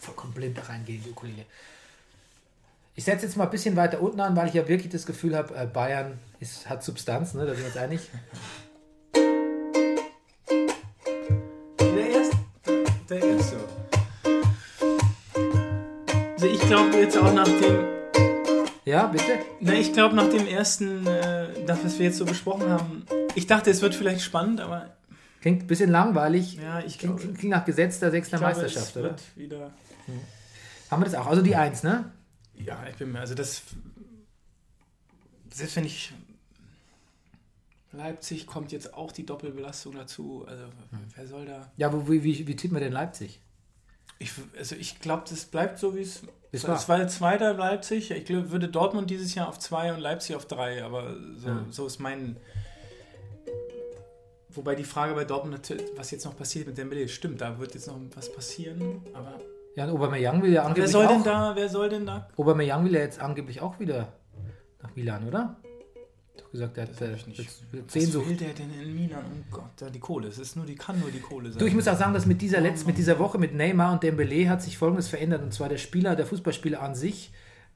[0.00, 1.44] Vollkommen blind da reingehen, die Ukulele.
[2.94, 5.36] Ich setze jetzt mal ein bisschen weiter unten an, weil ich ja wirklich das Gefühl
[5.36, 7.44] habe, äh, Bayern ist, hat Substanz, ne?
[7.44, 8.00] da sind wir uns einig.
[11.80, 12.36] Der erste.
[13.10, 13.56] Der erste.
[16.34, 17.84] Also ich glaube jetzt auch nach dem,
[18.84, 19.38] Ja, bitte?
[19.60, 23.46] na, ich glaube nach dem ersten, äh, das was wir jetzt so besprochen haben, ich
[23.46, 24.95] dachte, es wird vielleicht spannend, aber
[25.46, 26.54] Klingt ein bisschen langweilig.
[26.56, 29.16] ja, ich Klingt, glaube, klingt nach gesetzter sechster glaube, Meisterschaft, es oder?
[29.36, 29.72] wieder.
[30.90, 31.26] Haben wir das auch?
[31.26, 32.10] Also die Eins, ne?
[32.54, 33.62] Ja, ich bin mir, also das,
[35.52, 36.12] selbst wenn ich
[37.92, 40.44] Leipzig kommt jetzt auch die Doppelbelastung dazu.
[40.48, 40.64] Also
[41.14, 41.70] wer soll da?
[41.76, 43.40] Ja, wo, wie, wie, wie tippt man denn Leipzig?
[44.18, 46.98] Ich, also ich glaube, das bleibt so, wie es Es es war.
[46.98, 47.06] war.
[47.08, 48.10] Zweiter Leipzig.
[48.10, 50.82] Ich glaub, würde Dortmund dieses Jahr auf zwei und Leipzig auf drei.
[50.82, 51.66] Aber so, Ja.
[51.70, 52.36] so ist mein.
[54.56, 57.74] Wobei die Frage bei Dortmund natürlich, was jetzt noch passiert mit Dembele, stimmt, da wird
[57.74, 59.02] jetzt noch was passieren.
[59.12, 59.38] Aber
[59.76, 61.10] Ja, und Aubameyang will ja wer angeblich soll auch.
[61.12, 61.52] denn da?
[61.54, 62.28] Wer soll denn da?
[62.36, 64.12] Aubameyang will ja jetzt angeblich auch wieder
[64.82, 65.56] nach Milan, oder?
[66.38, 67.28] Doch gesagt, er hat äh, jetzt-
[67.72, 69.24] jetzt Was will der denn in Milan?
[69.24, 70.28] Oh Gott, da die Kohle.
[70.28, 71.58] Es ist nur, die kann nur die Kohle sein.
[71.58, 74.02] Du, ich muss auch sagen, dass mit dieser, Letz-, mit dieser Woche mit Neymar und
[74.02, 75.42] Dembele hat sich Folgendes verändert.
[75.42, 77.32] Und zwar der Spieler, der Fußballspieler an sich,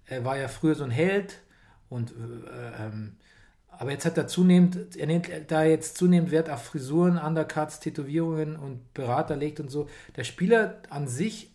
[0.07, 1.41] äh, war ja früher so ein Held.
[1.89, 3.17] Und, äh, ähm,
[3.81, 8.57] aber jetzt hat er zunehmend, er nimmt da jetzt zunehmend Wert auf Frisuren, Undercuts, Tätowierungen
[8.57, 9.89] und Berater legt und so.
[10.17, 11.51] Der Spieler an sich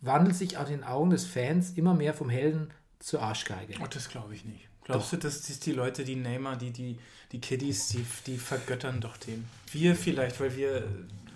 [0.00, 3.74] wandelt sich auch in den Augen des Fans immer mehr vom Helden zur Arschgeige.
[3.82, 4.66] Oh, das glaube ich nicht.
[4.84, 6.98] Glaubst du, dass das die Leute, die Neymar, die, die,
[7.32, 9.44] die Kiddies, die, die vergöttern doch den?
[9.72, 10.88] Wir vielleicht, weil wir,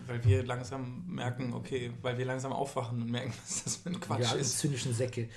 [0.07, 4.33] weil wir langsam merken, okay, weil wir langsam aufwachen und merken, dass das ein Quatsch
[4.33, 4.61] ja, ist.
[4.61, 5.29] zynischen Säcke.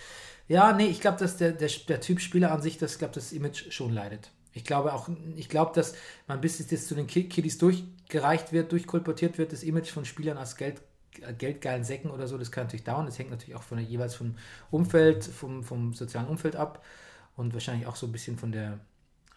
[0.47, 3.33] Ja, nee, ich glaube, dass der, der, der Typ Spieler an sich, das glaube, das
[3.33, 4.31] Image schon leidet.
[4.53, 5.93] Ich glaube auch, ich glaube, dass
[6.27, 10.37] man bis jetzt zu den Ki- Kiddies durchgereicht wird, durchkolportiert wird, das Image von Spielern
[10.37, 10.81] als Geld,
[11.21, 13.05] äh, geldgeilen Säcken oder so, das kann natürlich dauern.
[13.05, 14.35] Das hängt natürlich auch von der, jeweils vom
[14.71, 16.83] Umfeld, vom, vom sozialen Umfeld ab
[17.35, 18.79] und wahrscheinlich auch so ein bisschen von der,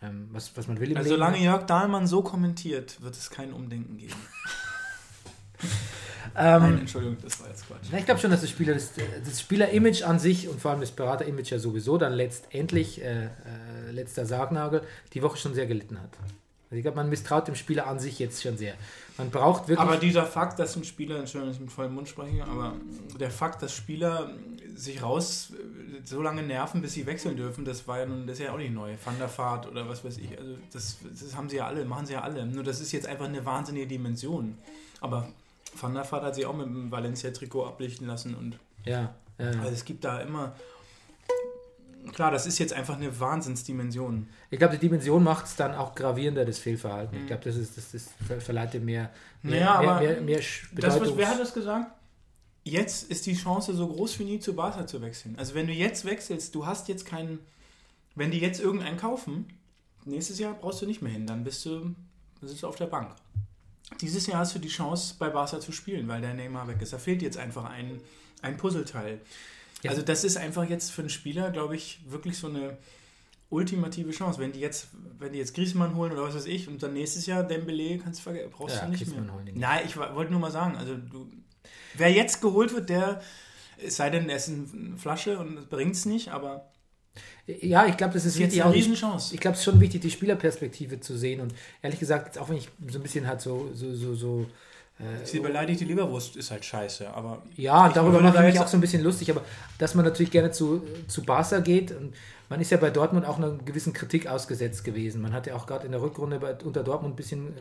[0.02, 1.20] ähm, was, was man will im Also Leben.
[1.20, 4.14] solange Jörg Dahlmann so kommentiert, wird es kein Umdenken geben.
[6.34, 7.92] Nein, ähm, Entschuldigung, das war jetzt Quatsch.
[7.96, 8.92] Ich glaube schon, dass das Spieler das,
[9.24, 13.90] das Spieler-Image an sich und vor allem das Berater-Image ja sowieso dann letztendlich, äh, äh,
[13.90, 16.10] letzter Sargnagel, die Woche schon sehr gelitten hat.
[16.72, 18.74] Also ich glaube, man misstraut dem Spieler an sich jetzt schon sehr.
[19.18, 19.86] Man braucht wirklich.
[19.86, 22.72] Aber dieser Fakt, dass ein Spieler, Entschuldigung, dass ich mit vollem Mund spreche, aber
[23.20, 24.30] der Fakt, dass Spieler
[24.74, 25.52] sich raus
[26.04, 28.58] so lange nerven, bis sie wechseln dürfen, das war ja nun, das ist ja auch
[28.58, 28.94] nicht neu.
[29.04, 32.06] Van der Vaart oder was weiß ich, also das, das haben sie ja alle, machen
[32.06, 32.46] sie ja alle.
[32.46, 34.56] Nur das ist jetzt einfach eine wahnsinnige Dimension.
[35.02, 35.28] Aber
[35.80, 39.68] Van der Vaart hat sich auch mit dem Valencia-Trikot ablichten lassen und ja, äh, also
[39.72, 40.54] es gibt da immer.
[42.12, 44.28] Klar, das ist jetzt einfach eine Wahnsinnsdimension.
[44.50, 47.14] ich glaube, die Dimension macht es dann auch gravierender, das Fehlverhalten.
[47.16, 47.22] Mhm.
[47.22, 49.10] Ich glaube, das, ist, das, das ver- verleiht dem mehr,
[49.42, 50.40] mehr, Naja, mehr, mehr, mehr
[50.72, 51.92] Das, was, wer hat das gesagt?
[52.64, 55.36] Jetzt ist die Chance so groß wie nie zu Barca zu wechseln.
[55.38, 57.38] Also wenn du jetzt wechselst, du hast jetzt keinen,
[58.16, 59.46] wenn die jetzt irgendeinen kaufen,
[60.04, 61.94] nächstes Jahr brauchst du nicht mehr hin, dann bist du,
[62.40, 63.14] sitzt du auf der Bank.
[64.01, 66.93] Dieses Jahr hast du die Chance, bei Barca zu spielen, weil der Neymar weg ist.
[66.93, 68.01] Da fehlt jetzt einfach ein,
[68.43, 69.20] ein Puzzleteil.
[69.82, 69.90] Ja.
[69.90, 72.78] Also das ist einfach jetzt für einen Spieler, glaube ich, wirklich so eine
[73.51, 74.38] ultimative Chance.
[74.40, 74.88] Wenn die jetzt,
[75.18, 78.24] wenn die jetzt Griezmann holen oder was weiß ich und dann nächstes Jahr Dembele kannst
[78.24, 79.34] du brauchst Ja, du nicht Griezmann mehr.
[79.34, 79.51] holen.
[79.55, 81.30] Nein, ich wollte nur mal sagen, also du,
[81.95, 83.20] wer jetzt geholt wird, der
[83.84, 86.70] es sei denn, er ist eine Flasche und bringt es nicht, aber
[87.46, 88.62] Ja, ich glaube, das ist jetzt wichtig.
[88.62, 89.34] eine auch die- Riesenchance.
[89.34, 91.40] Ich glaube, es ist schon wichtig, die Spielerperspektive zu sehen.
[91.40, 91.52] Und
[91.82, 94.46] ehrlich gesagt, auch wenn ich so ein bisschen halt so, so, so, so
[95.32, 98.80] Die beleidigte Leberwurst ist halt scheiße, aber Ja, darüber mache ich mich auch so ein
[98.80, 99.42] bisschen lustig, aber
[99.78, 102.14] dass man natürlich gerne zu, zu Barca geht und
[102.48, 105.20] man ist ja bei Dortmund auch einer gewissen Kritik ausgesetzt gewesen.
[105.22, 107.60] Man hat ja auch gerade in der Rückrunde bei, unter Dortmund ein bisschen äh,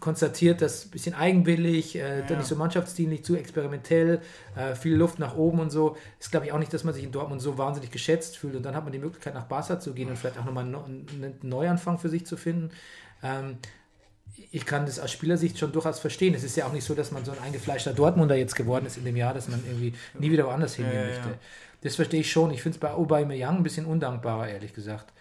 [0.00, 4.20] konstatiert, dass ein bisschen eigenwillig, äh, dann nicht so mannschaftsdienlich, zu experimentell,
[4.56, 5.96] äh, viel Luft nach oben und so.
[6.18, 8.62] Ist glaube ich auch nicht, dass man sich in Dortmund so wahnsinnig geschätzt fühlt und
[8.64, 10.84] dann hat man die Möglichkeit nach Barca zu gehen und vielleicht auch nochmal einen Neu-
[10.84, 12.70] einen Neuanfang für sich zu finden.
[13.22, 13.58] Ähm,
[14.50, 16.34] ich kann das aus Spielersicht schon durchaus verstehen.
[16.34, 18.96] Es ist ja auch nicht so, dass man so ein eingefleischter Dortmunder jetzt geworden ist
[18.96, 21.28] in dem Jahr, dass man irgendwie nie wieder woanders hingehen Ja, ja, möchte.
[21.28, 21.34] ja.
[21.82, 22.50] Das verstehe ich schon.
[22.50, 25.12] Ich finde es bei Aubameyang ein bisschen undankbarer, ehrlich gesagt.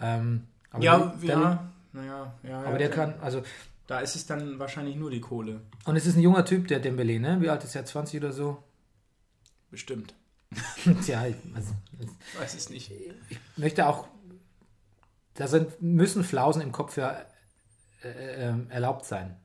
[0.00, 0.44] Ähm,
[0.80, 2.94] ja, der, ja, naja, ja, aber ja, der ja.
[2.94, 3.42] kann, also,
[3.88, 5.60] Da ist es dann wahrscheinlich nur die Kohle.
[5.84, 7.40] und es ist ein junger Typ, der Dembele, ne?
[7.40, 7.84] Wie alt ist er?
[7.84, 8.62] 20 oder so?
[9.70, 10.14] Bestimmt.
[11.04, 12.90] Tja, ich, also, Ich weiß es nicht.
[13.28, 14.06] ich möchte auch,
[15.34, 17.16] da sind, müssen Flausen im Kopf ja
[18.02, 19.36] äh, ähm, erlaubt sein.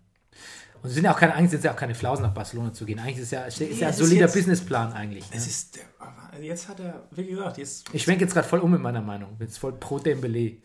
[0.82, 2.74] Und es sind ja auch keine, eigentlich sind es ja auch keine Flausen, nach Barcelona
[2.74, 2.98] zu gehen.
[3.00, 5.30] Eigentlich ist es ja, ist ja Nee, ein solider jetzt- Businessplan eigentlich.
[5.30, 5.36] Ne?
[5.38, 8.60] Es ist, der- aber jetzt hat er, wie gesagt, jetzt, Ich schwenke jetzt gerade voll
[8.60, 9.38] um mit meiner Meinung.
[9.38, 10.58] Bin jetzt voll pro Dembele.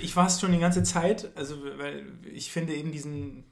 [0.00, 3.44] Ich war es schon die ganze Zeit, also, weil ich finde eben diesen,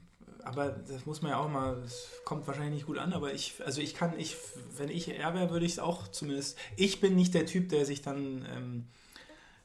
[0.43, 3.55] aber das muss man ja auch mal, es kommt wahrscheinlich nicht gut an, aber ich,
[3.65, 4.35] also ich kann, ich,
[4.77, 7.85] wenn ich er wäre, würde ich es auch zumindest, ich bin nicht der Typ, der
[7.85, 8.87] sich dann, ähm,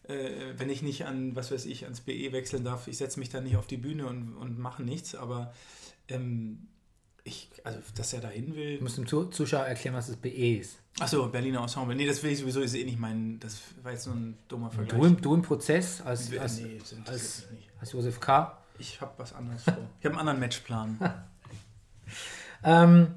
[0.05, 3.31] äh, wenn ich nicht an, was weiß ich, ans BE wechseln darf, ich setze mich
[3.31, 5.55] dann nicht auf die Bühne und, und mache nichts, aber
[6.09, 6.69] ähm,
[7.25, 10.59] ich, also, dass er dahin will, Ich muss dem Zu- Zuschauer erklären, was das BE
[10.59, 10.79] ist.
[11.01, 11.97] Achso, Berliner Ensemble.
[11.97, 14.71] Nee, das will ich sowieso, ist eh nicht mein, das war jetzt nur ein dummer
[14.71, 15.01] Vergleich.
[15.01, 16.63] Du im, du im Prozess als, Nee, als,
[17.07, 17.49] als,
[17.81, 18.57] als Josef K.
[18.79, 19.77] Ich habe was anderes vor.
[19.99, 20.99] Ich habe einen anderen Matchplan.
[22.65, 23.15] Ähm,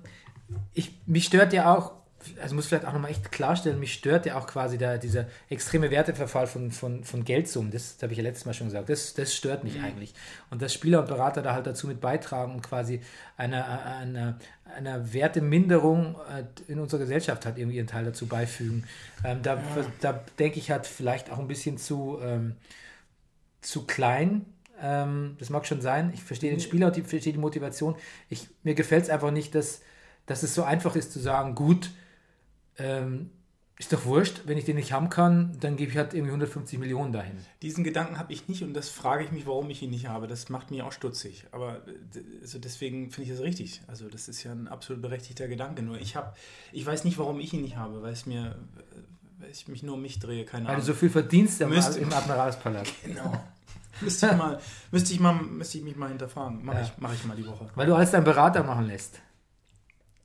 [0.74, 1.94] ich, mich stört ja auch,
[2.42, 5.90] also muss vielleicht auch nochmal echt klarstellen, mich stört ja auch quasi der, dieser extreme
[5.90, 7.72] Werteverfall von, von, von Geldsummen.
[7.72, 8.90] Das, das habe ich ja letztes Mal schon gesagt.
[8.90, 10.14] Das, das stört mich eigentlich.
[10.50, 13.02] Und dass Spieler und Berater da halt dazu mit beitragen und quasi
[13.38, 14.38] einer eine,
[14.76, 18.84] eine Werteminderung äh, in unserer Gesellschaft halt irgendwie ihren Teil dazu beifügen.
[19.24, 19.62] Ähm, da,
[20.02, 22.56] da denke ich halt vielleicht auch ein bisschen zu, ähm,
[23.62, 24.46] zu klein.
[24.82, 26.12] Ähm, das mag schon sein.
[26.14, 27.96] Ich verstehe den Spieler und ich verstehe die Motivation.
[28.30, 29.82] Ich, mir gefällt es einfach nicht, dass,
[30.26, 31.92] dass es so einfach ist zu sagen, gut,
[32.78, 33.32] ähm,
[33.80, 36.80] ist doch wurscht, wenn ich den nicht haben kann, dann gebe ich halt irgendwie 150
[36.80, 37.38] Millionen dahin.
[37.62, 40.26] Diesen Gedanken habe ich nicht und das frage ich mich, warum ich ihn nicht habe.
[40.28, 41.46] Das macht mich auch stutzig.
[41.52, 41.82] Aber
[42.42, 43.82] also deswegen finde ich das richtig.
[43.88, 45.84] Also das ist ja ein absolut berechtigter Gedanke.
[45.84, 46.34] Nur ich habe,
[46.72, 48.58] ich weiß nicht, warum ich ihn nicht habe, weil es mir,
[49.38, 50.86] weil ich mich nur um mich drehe, keine Weil du Ahnung.
[50.88, 52.92] so viel verdienst im, Müsste- im Admiralspalast.
[53.06, 53.44] genau.
[54.02, 54.60] müsste ich mal,
[54.92, 56.66] müsste ich mal, müsste ich mich mal hinterfragen.
[56.66, 56.84] Mache Ja.
[56.84, 57.70] ich, mache ich mal die Woche.
[57.76, 59.20] Weil du alles deinen Berater machen lässt.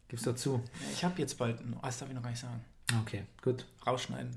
[0.09, 0.63] Gib's doch zu.
[0.95, 2.65] Ich habe jetzt bald, oh, das darf ich noch gar nicht sagen.
[3.01, 3.65] Okay, gut.
[3.87, 4.31] Rausschneiden.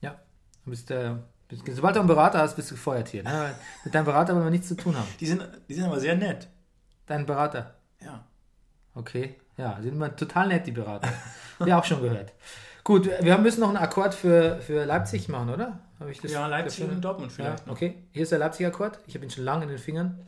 [0.00, 0.16] Ja.
[0.64, 1.14] Du bist, äh,
[1.48, 3.22] bist, sobald du einen Berater hast, bist du gefeuert hier.
[3.22, 3.54] Ne?
[3.84, 5.08] Mit deinem Berater wollen wir nichts zu tun haben.
[5.20, 6.48] Die sind, die sind aber sehr nett.
[7.06, 7.74] Dein Berater.
[8.00, 8.24] Ja.
[8.94, 9.36] Okay.
[9.56, 11.08] Ja, die sind immer total nett, die Berater.
[11.58, 12.32] Wir auch schon gehört.
[12.84, 15.80] Gut, wir müssen noch einen Akkord für, für Leipzig machen, oder?
[15.98, 17.66] Habe ich das Ja, Leipzig dafür- und Dortmund Ja, vielleicht.
[17.66, 17.72] noch.
[17.72, 18.04] okay.
[18.12, 19.00] Hier ist der Leipzig-Akkord.
[19.06, 20.22] Ich habe ihn schon lange in den Fingern.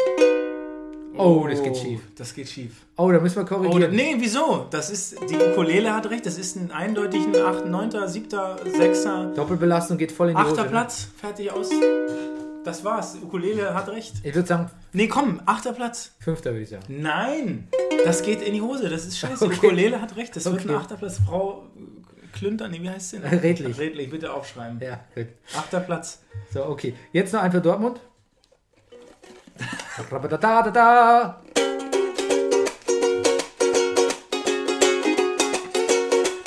[1.18, 2.00] Oh, das geht schief.
[2.16, 2.72] Das geht schief.
[2.96, 3.94] Oh, da müssen wir Oh, korrigieren.
[3.94, 4.66] nee, wieso?
[4.70, 8.28] Das ist, die Ukulele hat recht, das ist ein eindeutigen 8., 9., 7.,
[8.64, 9.04] 6.,
[9.34, 10.50] Doppelbelastung geht voll in die 8.
[10.52, 10.62] Hose.
[10.62, 10.68] ne?
[10.68, 11.70] Platz, fertig aus.
[12.64, 14.14] Das war's, die Ukulele hat recht.
[14.22, 15.74] Ich würde sagen, Nee, komm, 8.
[15.74, 16.12] Platz.
[16.18, 16.84] fünfter würde ich sagen.
[16.88, 17.68] Nein,
[18.04, 19.44] das geht in die Hose, das ist scheiße.
[19.44, 19.54] Okay.
[19.60, 20.68] Die Ukulele hat recht, das wird Okay.
[20.70, 20.98] ein 8.
[20.98, 21.18] Platz.
[21.26, 21.64] Frau
[22.32, 23.38] Klünter, nee, wie heißt sie denn?
[23.38, 23.78] Redlich.
[23.78, 24.80] Redlich, bitte aufschreiben.
[24.80, 25.26] Ja, gut.
[25.56, 25.86] 8.
[25.86, 26.20] Platz.
[26.52, 26.94] So, okay.
[27.12, 28.00] Jetzt noch ein für Dortmund.
[30.10, 31.40] Rabadadadada.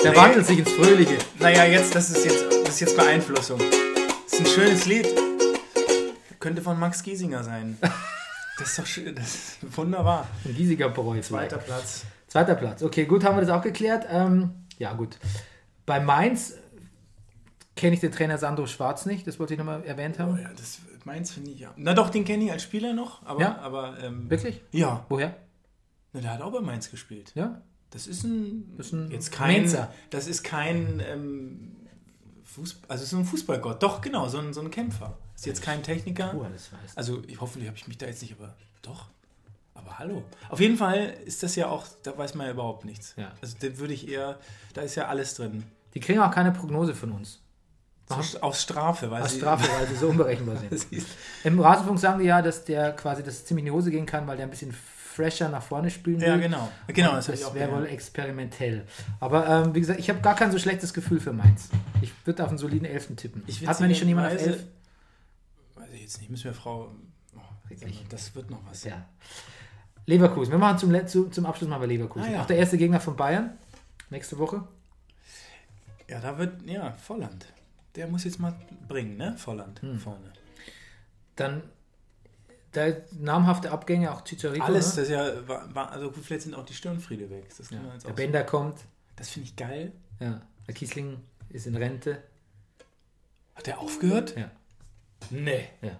[0.02, 0.16] Der Nee.
[0.16, 1.16] wandelt sich ins Fröhliche.
[1.38, 3.58] Naja, jetzt, das ist jetzt, das ist jetzt Beeinflussung.
[3.58, 5.06] Das ist ein schönes Lied.
[6.40, 7.78] Könnte von Max Giesinger sein.
[8.58, 10.26] Das ist doch schön, das ist wunderbar.
[10.44, 11.20] Ein riesiger Bräu.
[11.20, 12.02] Zweiter Platz.
[12.26, 12.82] Zweiter Platz.
[12.82, 14.06] Okay, gut, haben wir das auch geklärt.
[14.10, 15.18] Ähm, ja, gut.
[15.86, 16.54] Bei Mainz
[17.76, 19.26] kenne ich den Trainer Sandro Schwarz nicht.
[19.26, 20.38] Das wollte ich nochmal erwähnt Oh haben.
[20.42, 21.72] ja, das meins finde ich ja.
[21.76, 23.58] Na doch, den kenne ich als Spieler noch, aber, Ja?
[23.58, 24.60] aber ähm, Wirklich?
[24.72, 25.04] ja.
[25.08, 25.36] Woher?
[26.12, 27.32] Na, der hat auch bei Mainz gespielt.
[27.34, 27.60] Ja?
[27.90, 29.92] Das ist ein, Das ist ein jetzt kein, Mainzer.
[30.10, 31.76] das ist kein ähm,
[32.44, 33.82] Fußball, also so ein Fußballgott.
[33.82, 35.16] Doch genau, so ein, so ein Kämpfer.
[35.34, 36.34] Ist jetzt kein Techniker.
[36.36, 36.96] Oh, das weiß.
[36.96, 39.08] Also ich, hoffentlich habe ich mich da jetzt nicht, aber doch.
[39.74, 40.22] Aber hallo.
[40.50, 43.14] Auf jeden Fall ist das ja auch, da weiß man ja überhaupt nichts.
[43.16, 43.32] Ja.
[43.40, 44.38] Also da würde ich eher,
[44.74, 45.64] da ist ja alles drin.
[45.94, 47.40] Die kriegen auch keine Prognose von uns.
[48.08, 49.38] Aus Strafe, weil Als sie.
[49.38, 50.86] Strafe, weil sie so unberechenbar sind.
[51.44, 54.26] Im Rasenfunk sagen die ja, dass der quasi das ziemlich in die Hose gehen kann,
[54.26, 54.72] weil der ein bisschen
[55.12, 56.28] fresher nach vorne spielen will.
[56.28, 56.70] ja, genau.
[56.88, 58.86] Genau, Und das, das auch wäre wohl experimentell.
[59.20, 61.68] Aber ähm, wie gesagt, ich habe gar kein so schlechtes Gefühl für Mainz.
[62.00, 63.42] Ich würde auf einen soliden Elften tippen.
[63.46, 64.64] Ich Hat man nicht schon jemand auf Elf?
[65.74, 66.94] Weiß ich jetzt nicht, müssen wir Frau.
[67.36, 67.40] Oh,
[68.08, 68.84] das wird noch was.
[68.84, 69.06] Ja.
[70.06, 70.50] Leverkusen.
[70.50, 72.28] Wir machen zum, zu, zum Abschluss mal bei Leverkusen.
[72.28, 72.42] Ah, ja.
[72.42, 73.56] Auch der erste Gegner von Bayern.
[74.10, 74.64] Nächste Woche.
[76.08, 77.46] Ja, da wird, ja, Volland.
[77.94, 78.54] Der muss jetzt mal
[78.88, 79.36] bringen, ne?
[79.36, 79.98] Volland Hm.
[80.00, 80.32] vorne.
[81.36, 81.62] Dann
[82.72, 84.64] da namhafte Abgänge, auch Chicharito.
[84.64, 85.02] Alles, ne?
[85.02, 87.46] das ist ja, war, war, also gut, vielleicht sind auch die Stirnfriede weg.
[87.56, 87.92] Das, kann man ja.
[87.94, 88.78] jetzt Der Bender kommt.
[88.78, 88.84] so-
[89.16, 89.92] das finde ich geil.
[90.20, 90.40] Ja.
[90.66, 91.20] Der Kiesling
[91.50, 92.22] ist in Rente.
[93.54, 94.34] Hat der aufgehört?
[94.36, 94.50] Ja.
[95.30, 95.68] Nee.
[95.82, 95.98] Ja.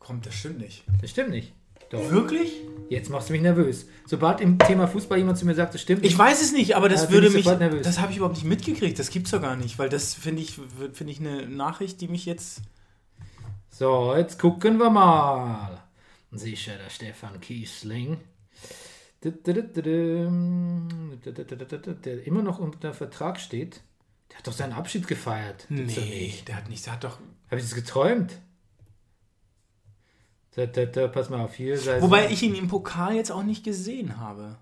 [0.00, 0.84] Kommt, das stimmt nicht.
[1.00, 1.54] Das stimmt nicht.
[1.90, 2.10] Doch.
[2.10, 2.62] Wirklich?
[2.88, 3.86] Jetzt machst du mich nervös.
[4.06, 6.88] Sobald im Thema Fußball jemand zu mir sagt, das stimmt Ich weiß es nicht, aber
[6.88, 7.58] das bin würde ich mich.
[7.58, 7.82] nervös.
[7.82, 8.98] Das habe ich überhaupt nicht mitgekriegt.
[8.98, 10.58] Das gibt's doch gar nicht, weil das finde ich,
[10.92, 12.62] finde ich eine Nachricht, die mich jetzt.
[13.68, 15.82] So, jetzt gucken wir mal.
[16.32, 18.18] Sicher, der Stefan Kiesling.
[19.22, 19.32] Der
[22.26, 23.82] immer noch unter Vertrag steht.
[24.30, 25.66] Der hat doch seinen Abschied gefeiert.
[25.70, 26.48] Nicht.
[26.48, 27.18] der hat nicht, der hat doch.
[27.46, 28.38] Habe ich das geträumt?
[30.60, 31.78] Da, da, da, pass mal auf hier.
[32.02, 34.56] Wobei ich ihn im Pokal jetzt auch nicht gesehen habe.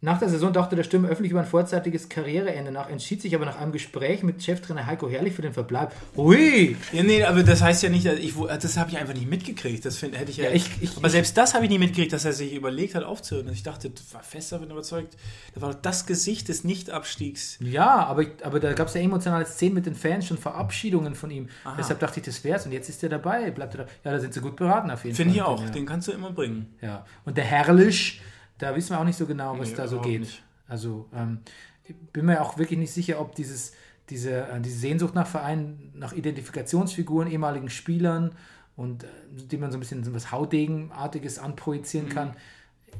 [0.00, 3.44] Nach der Saison dachte der Stürmer öffentlich über ein vorzeitiges Karriereende nach, entschied sich aber
[3.46, 5.90] nach einem Gespräch mit Cheftrainer Heiko Herrlich für den Verbleib.
[6.16, 6.76] Ui!
[6.92, 9.84] Ja, nee, aber das heißt ja nicht, ich, das habe ich einfach nicht mitgekriegt.
[9.84, 10.44] Das find, hätte ich ja.
[10.44, 13.02] Ja, ich- ich- aber selbst das habe ich nicht mitgekriegt, dass er sich überlegt hat,
[13.02, 13.48] aufzuhören.
[13.48, 15.16] Und ich dachte, das war fest davon überzeugt.
[15.54, 17.58] Das war doch das Gesicht des Nicht-Abstiegs.
[17.60, 21.32] Ja, aber, aber da gab es ja emotionale Szenen mit den Fans, schon Verabschiedungen von
[21.32, 21.48] ihm.
[21.76, 22.64] Deshalb dachte ich, das wär's.
[22.66, 23.50] Und jetzt ist er dabei.
[23.50, 23.90] Bleibt er da.
[24.04, 25.48] Ja, da sind sie gut beraten auf jeden Finde ich Fall.
[25.54, 25.64] auch.
[25.64, 25.70] Ja.
[25.70, 26.72] Den kannst du immer bringen.
[26.80, 27.04] ja.
[27.24, 28.20] Und der Herrlich,
[28.58, 30.20] da wissen wir auch nicht so genau, was Nee, da so geht.
[30.20, 30.42] nicht.
[30.66, 31.40] Also, ähm,
[31.84, 33.72] ich bin mir auch wirklich nicht sicher, ob dieses,
[34.10, 38.32] diese, äh, diese Sehnsucht nach Vereinen, nach Identifikationsfiguren, ehemaligen Spielern
[38.76, 42.12] und äh, die man so ein bisschen so was Hautdegenartiges anprojizieren Mhm.
[42.12, 42.36] kann.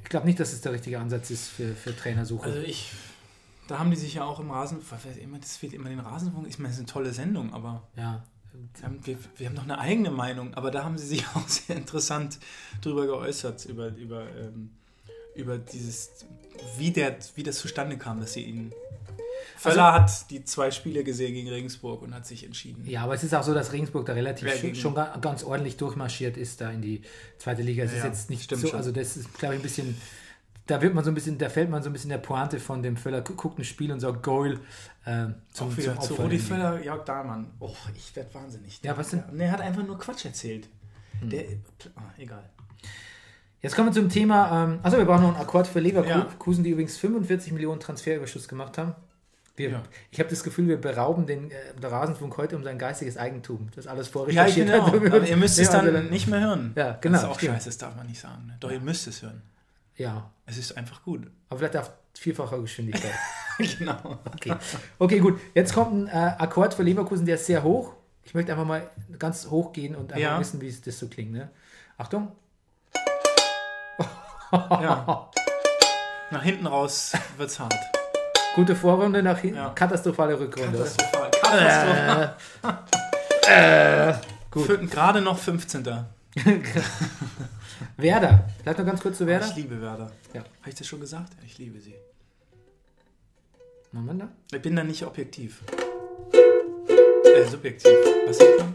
[0.03, 2.45] Ich glaube nicht, dass es der richtige Ansatz ist für, für Trainersuche.
[2.47, 2.93] Also ich,
[3.69, 4.79] da haben die sich ja auch im Rasen,
[5.23, 6.47] immer, das fehlt immer den Rasenfunk.
[6.49, 8.23] Ich meine, das ist eine tolle Sendung, aber ja.
[8.75, 10.55] wir haben, wir, wir haben doch eine eigene Meinung.
[10.55, 12.39] Aber da haben sie sich auch sehr interessant
[12.81, 14.71] drüber geäußert, über, über, ähm,
[15.39, 16.11] über dieses,
[16.77, 18.73] wie, der, wie das zustande kam, dass sie ihn.
[19.57, 22.85] Völler hat die zwei Spiele gesehen gegen Regensburg und hat sich entschieden.
[22.89, 25.77] Ja, aber es ist auch so, dass Regensburg da relativ schon, schon ga- ganz ordentlich
[25.77, 27.03] durchmarschiert ist da in die
[27.39, 27.83] zweite Liga.
[27.85, 28.77] Es Ja, ist jetzt nicht so, schon.
[28.77, 30.01] also das ist, glaube ich, ein bisschen,
[30.67, 32.83] da wird man so ein bisschen, da fällt man so ein bisschen der Pointe von
[32.83, 34.61] dem Völler, gu- guckt ein Spiel und sagt Goal
[35.05, 36.39] äh, zum, wieder zum zu Opfer Rudi irgendwie.
[36.39, 37.51] Völler, Jörg Dahlmann.
[37.59, 38.81] Oh, ich werde wahnsinnig.
[38.85, 39.25] Ja, was denn?
[39.33, 40.69] Ne, er hat einfach nur Quatsch erzählt.
[41.23, 41.45] Der,
[41.97, 42.49] ah, egal.
[43.61, 45.85] Jetzt kommen wir zum Thema, ähm, also wir brauchen noch einen Akkord für Ja.
[45.85, 48.95] Leverkusen, die übrigens 45 Millionen Transferüberschuss gemacht haben.
[49.57, 49.83] Wir, Ja.
[50.13, 53.69] Ich habe das Gefühl, wir berauben den äh, der Rasenfunk heute um sein geistiges Eigentum.
[53.75, 54.87] Das alles Ja, vorrecherchiert finde auch.
[54.93, 54.95] hat.
[55.13, 56.73] Aber ihr müsst es Ja, also dann nicht mehr hören.
[56.77, 57.55] Ja, genau, Das ist auch stimmt.
[57.55, 58.47] scheiße, das darf man nicht sagen.
[58.47, 58.57] Ne?
[58.61, 59.43] Doch, ihr müsst es hören.
[59.97, 61.27] Ja, Es ist einfach gut.
[61.49, 63.11] aber vielleicht auf vierfacher Geschwindigkeit.
[63.79, 64.19] genau.
[64.35, 64.55] Okay.
[65.01, 65.41] okay, gut.
[65.55, 67.95] Jetzt kommt ein äh, Akkord für Leverkusen, der ist sehr hoch.
[68.23, 68.89] Ich möchte einfach mal
[69.19, 70.39] ganz hoch gehen und einfach Ja.
[70.39, 71.33] wissen, wie es das so klingt.
[71.33, 71.51] Ne?
[71.97, 72.31] Achtung.
[74.53, 75.31] Ja.
[76.31, 77.75] Nach hinten raus wird's hart.
[78.55, 79.57] Gute Vorrunde nach hinten.
[79.57, 79.71] Ja.
[79.71, 80.77] Katastrophale Rückrunde.
[80.79, 81.31] Katastrophal.
[81.41, 82.37] Katastrophal.
[84.51, 84.67] gut.
[84.69, 85.85] Fün- Gerade noch 15.
[87.97, 88.45] Werder.
[88.63, 89.47] Vielleicht noch ganz kurz zu Werder.
[89.47, 90.11] Ich liebe Werder.
[90.35, 90.41] Ja.
[90.61, 91.33] Habe ich das schon gesagt?
[91.47, 91.95] Ich liebe sie.
[93.93, 94.23] Moment.
[94.23, 94.29] da.
[94.57, 95.63] Ich bin da nicht objektiv.
[96.33, 97.91] Äh, subjektiv.
[98.27, 98.75] Was sagt man?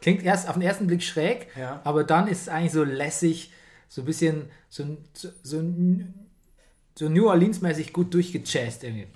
[0.00, 1.80] Klingt erst auf den ersten Blick schräg, Ja.
[1.84, 3.50] aber dann ist es eigentlich so lässig,
[3.88, 4.84] so ein bisschen so,
[5.14, 9.08] so, so, New Orleans-mäßig gut durchgejazzt irgendwie.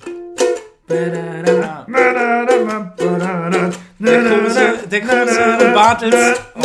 [3.99, 6.41] Der Kruse, und Bartels.
[6.55, 6.63] Oh.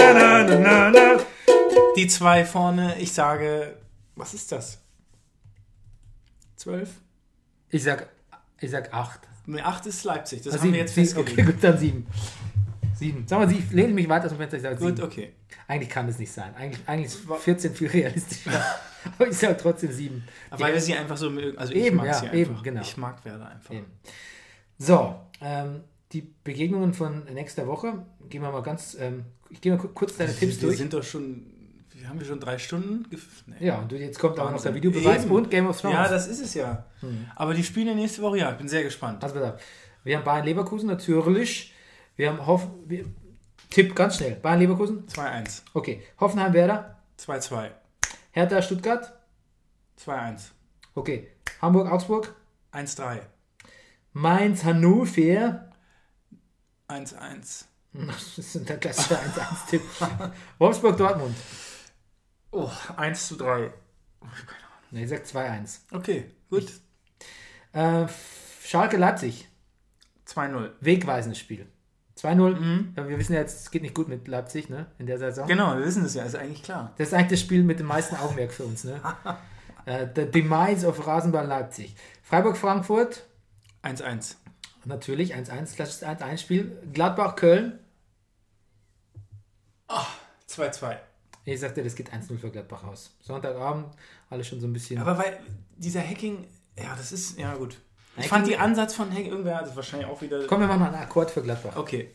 [1.96, 3.78] Die zwei vorne, ich sage,
[4.16, 4.80] was ist das?
[6.56, 6.90] Zwölf?
[7.70, 8.08] Ich sag,
[8.60, 9.22] ich sag acht.
[9.46, 11.10] Ne, acht ist Leipzig, das Ah, haben wir jetzt sieben.
[11.12, 11.54] Okay, festgelegt.
[11.54, 12.08] gut, dann sieben.
[12.98, 13.26] Sieben.
[13.28, 15.04] Sag mal, ich lehne mich weiter aus dem Fenster, ich sage Gut, sieben.
[15.08, 15.34] okay.
[15.68, 16.54] Eigentlich kann es nicht sein.
[16.56, 18.52] Eigentlich, eigentlich ist 14 viel realistischer.
[19.20, 20.24] Aber ich sage trotzdem sieben.
[20.50, 21.58] Aber weil wir sie einfach so mögen.
[21.58, 22.38] Also ich Eben, mag ja, sie einfach.
[22.38, 22.82] eben, genau.
[22.82, 23.74] Ich mag Werder einfach.
[23.74, 23.86] Eben.
[24.78, 29.78] So, ähm, die Begegnungen von nächster Woche, gehen wir mal ganz, ähm, ich gehe mal
[29.78, 30.78] ku- kurz deine Tipps Also wir durch.
[30.78, 31.46] sind doch schon,
[31.94, 33.06] wir haben wir schon drei Stunden?
[33.48, 33.66] Nee.
[33.68, 34.74] Ja, und jetzt kommt aber noch der.
[34.76, 35.32] Videobeweis Eben.
[35.34, 35.96] und Game of Thrones.
[35.96, 36.86] Ja, das ist es ja.
[37.36, 39.24] Aber die spielen ja nächste Woche, ja, ich bin sehr gespannt.
[39.24, 39.62] Also pass auf.
[40.04, 41.74] Wir haben Bayern Leverkusen natürlich.
[42.18, 43.06] Wir haben Hoff wir,
[43.70, 44.36] Tipp ganz schnell.
[44.36, 45.08] Bayern Leverkusen.
[45.08, 46.04] 2-1, Okay.
[46.20, 46.98] Hoffenheim Werder.
[47.20, 47.72] 2-2,
[48.32, 49.14] Hertha, Stuttgart.
[50.04, 50.50] 2-1.
[50.96, 51.32] Okay.
[51.62, 52.36] Hamburg, Augsburg.
[52.74, 53.22] 1-3.
[54.14, 55.72] Mainz, Hannover.
[56.90, 57.66] 1-1.
[57.94, 59.82] Das ist der klassische 1-1-Tipp.
[60.60, 61.36] Wolfsburg, Dortmund.
[62.52, 63.74] Oh, 1 zu 3.
[64.92, 65.80] Ne, ich sag 2-1.
[65.92, 66.72] Okay, gut.
[67.74, 68.06] Äh,
[68.64, 69.48] Schalke, Leipzig.
[70.28, 70.72] 2-0.
[70.80, 71.68] Wegweisendes Spiel.
[72.18, 72.86] 2-0.
[72.96, 74.88] Ja, wir wissen ja jetzt, es geht nicht gut mit Leipzig, ne?
[74.98, 75.48] In der Saison.
[75.48, 76.94] Genau, wir wissen das ja, ist eigentlich klar.
[76.98, 79.00] Das ist eigentlich das Spiel mit dem meisten Augenmerk für uns, ne?
[79.86, 81.96] äh, the Demise of Rasenball Leipzig.
[82.24, 83.24] Freiburg, Frankfurt.
[83.84, 84.36] 1-1.
[84.86, 86.78] Natürlich 1-1, klassisches 1-1-Spiel.
[86.94, 87.80] Gladbach, Köln.
[90.50, 90.98] 2-2.
[91.46, 93.16] Ich sagte, das geht 1-0 für Gladbach aus.
[93.22, 93.88] Sonntagabend,
[94.30, 95.00] alles schon so ein bisschen.
[95.00, 95.40] Aber weil
[95.78, 96.46] dieser Hacking,
[96.78, 97.80] ja, das ist, ja gut.
[98.20, 100.46] Ich fand die Ansatz von Hacking, irgendwer hat es wahrscheinlich auch wieder.
[100.48, 101.76] Komm, wir machen mal einen Akkord für Gladbach.
[101.76, 102.10] Okay.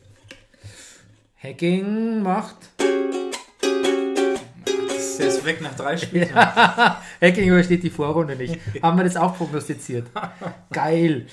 [1.43, 2.57] Hacking macht.
[5.19, 6.35] Der ist weg nach drei Spielen.
[6.35, 8.59] Hacking übersteht die Vorrunde nicht.
[8.83, 10.09] Haben wir das auch prognostiziert.
[10.73, 11.27] Geil.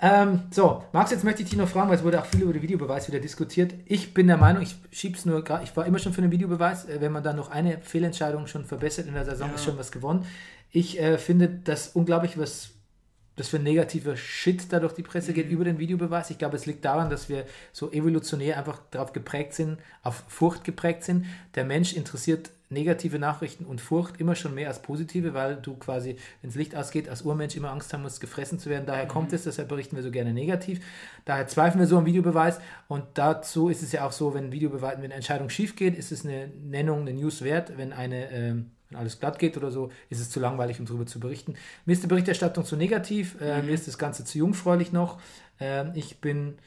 [0.00, 2.52] Ähm, so, Max, jetzt möchte ich dich noch fragen, weil es wurde auch viel über
[2.52, 3.74] den Videobeweis wieder diskutiert.
[3.86, 6.84] Ich bin der Meinung, ich schieb's nur gerade, ich war immer schon für den Videobeweis.
[6.84, 9.90] Äh, Wenn man dann noch eine Fehlentscheidung schon verbessert in der Saison, ist schon was
[9.90, 10.26] gewonnen.
[10.70, 12.70] Ich äh, finde das unglaublich, was
[13.36, 16.30] das für ein negativer Shit da durch die Presse geht über den Videobeweis.
[16.30, 20.64] Ich glaube, es liegt daran, dass wir so evolutionär einfach darauf geprägt sind, auf Furcht
[20.64, 21.26] geprägt sind.
[21.54, 26.16] Der Mensch interessiert negative Nachrichten und Furcht immer schon mehr als positive, weil du quasi,
[26.40, 28.86] wenn das Licht ausgeht, als Urmensch immer Angst haben musst, gefressen zu werden.
[28.86, 30.80] Daher kommt es, deshalb berichten wir so gerne negativ.
[31.24, 34.96] Daher zweifeln wir so am Videobeweis und dazu ist es ja auch so, wenn Videobeweis,
[34.96, 37.76] wenn eine Entscheidung schief geht, ist es eine Nennung, eine News wert.
[37.76, 41.06] Wenn eine ähm, wenn alles glatt geht oder so, ist es zu langweilig, um darüber
[41.06, 41.54] zu berichten.
[41.84, 45.20] Mir ist die Berichterstattung zu negativ, äh, mir ist das Ganze zu jungfräulich noch.
[45.60, 46.58] Ähm, ich bin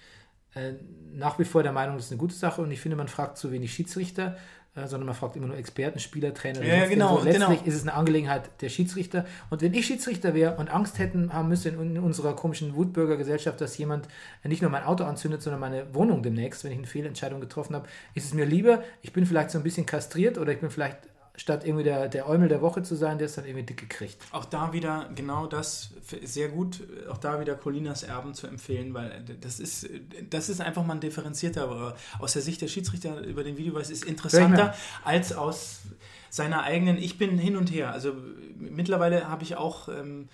[0.56, 0.74] äh,
[1.14, 3.38] nach wie vor der Meinung, das ist eine gute Sache und ich finde, man fragt
[3.38, 4.38] zu wenig Schiedsrichter,
[4.76, 6.64] äh, sondern man fragt immer nur Experten, Spieler, Trainer.
[6.64, 7.18] Ja, genau.
[7.18, 7.68] So, letztlich genau.
[7.68, 9.26] ist es eine Angelegenheit der Schiedsrichter.
[9.50, 13.60] Und wenn ich Schiedsrichter wäre und Angst hätten haben müssen in, in unserer komischen Wutbürgergesellschaft,
[13.60, 14.08] dass jemand
[14.44, 17.88] nicht nur mein Auto anzündet, sondern meine Wohnung demnächst, wenn ich eine Fehlentscheidung getroffen habe,
[18.14, 20.98] ist es mir lieber, ich bin vielleicht so ein bisschen kastriert oder ich bin vielleicht
[21.38, 24.18] statt irgendwie der, der Eumel der Woche zu sein, der es dann irgendwie dick gekriegt.
[24.32, 25.92] Auch da wieder genau das
[26.24, 29.88] sehr gut, auch da wieder Colinas Erben zu empfehlen, weil äh, das ist,
[30.30, 33.92] das ist einfach mal ein differenzierter, aber aus der Sicht der Schiedsrichter über den Videobeweis
[33.92, 35.82] ist interessanter als aus
[36.30, 37.92] seiner eigenen, ich bin hin und her.
[37.92, 38.14] Also
[38.58, 40.30] mittlerweile habe ich auch, ähm,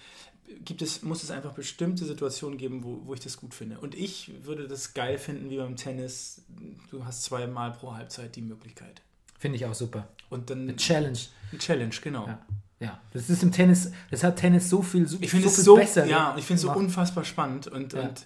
[0.64, 3.78] gibt es, muss es einfach bestimmte Situationen geben, wo, wo ich das gut finde.
[3.80, 6.44] Und ich würde das geil finden, wie beim Tennis,
[6.92, 9.02] du hast zweimal pro Halbzeit die Möglichkeit.
[9.44, 10.08] Finde ich auch super.
[10.30, 11.20] Und dann Eine Challenge.
[11.52, 12.26] eine Challenge, genau.
[12.28, 12.40] Ja.
[12.80, 15.56] Ja, das ist im Tennis, das hat Tennis so viel, so, Ich finde so es
[15.56, 18.04] viel so, besser ja, ich finde es so unfassbar spannend und, Ja.
[18.04, 18.26] und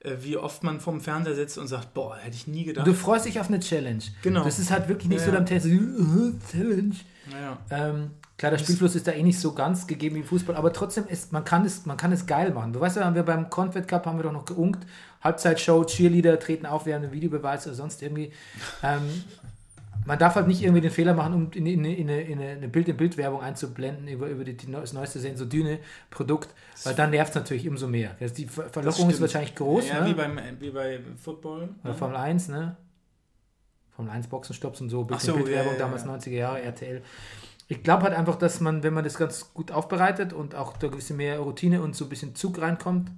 [0.00, 2.86] äh, wie oft man vorm Fernseher sitzt und sagt, boah, hätte ich nie gedacht.
[2.86, 4.02] Du freust dich auf eine Challenge.
[4.20, 4.44] Genau.
[4.44, 5.38] Das ist halt wirklich nicht Ja, so ja.
[5.38, 5.64] beim Tennis.
[6.52, 6.94] Challenge.
[7.30, 7.58] naja.
[7.70, 10.74] Ähm, klar, der Spielfluss ist da eh nicht so ganz gegeben wie im Fußball, aber
[10.74, 12.74] trotzdem ist, man kann es, man kann es geil machen.
[12.74, 14.86] Du weißt ja, haben wir beim Confed Cup haben wir doch noch geunkt,
[15.22, 18.30] Halbzeitshow, Cheerleader treten auf, wir haben einen Videobeweis oder sonst irgendwie.
[18.82, 19.24] Ähm,
[20.06, 22.68] man darf halt nicht irgendwie den Fehler machen, um in, in, in, eine, in eine
[22.68, 26.48] Bild-in-Bild-Werbung einzublenden über, über die, das neueste Sensodyne-Produkt,
[26.84, 28.16] weil dann nervt es natürlich umso mehr.
[28.20, 30.10] Also die Ver- Verlockung ist wahrscheinlich groß, Ja, ne?
[30.10, 31.70] wie, beim, wie bei Football.
[31.82, 32.76] Oder Formel 1, ne?
[33.96, 36.10] Formel 1 Boxenstopps und so, Ach so, Bildwerbung, ja, ja, damals ja.
[36.14, 37.02] 90er Jahre, RTL.
[37.68, 40.88] Ich glaube halt einfach, dass man, wenn man das ganz gut aufbereitet und auch da
[40.88, 43.10] gewisse mehr Routine und so ein bisschen Zug reinkommt,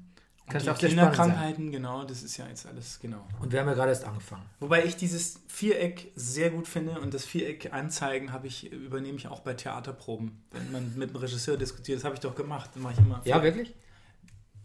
[0.46, 0.78] kann es die auch.
[0.78, 3.26] Kinderkrankheiten, genau, das ist ja jetzt alles, genau.
[3.40, 4.44] Und wir haben ja gerade erst angefangen.
[4.60, 9.26] Wobei ich dieses Viereck sehr gut finde und das Viereck anzeigen habe ich, übernehme ich
[9.28, 10.42] auch bei Theaterproben.
[10.52, 13.20] Wenn man mit dem Regisseur diskutiert, das habe ich doch gemacht, dann mache ich immer.
[13.24, 13.74] Ja, wirklich?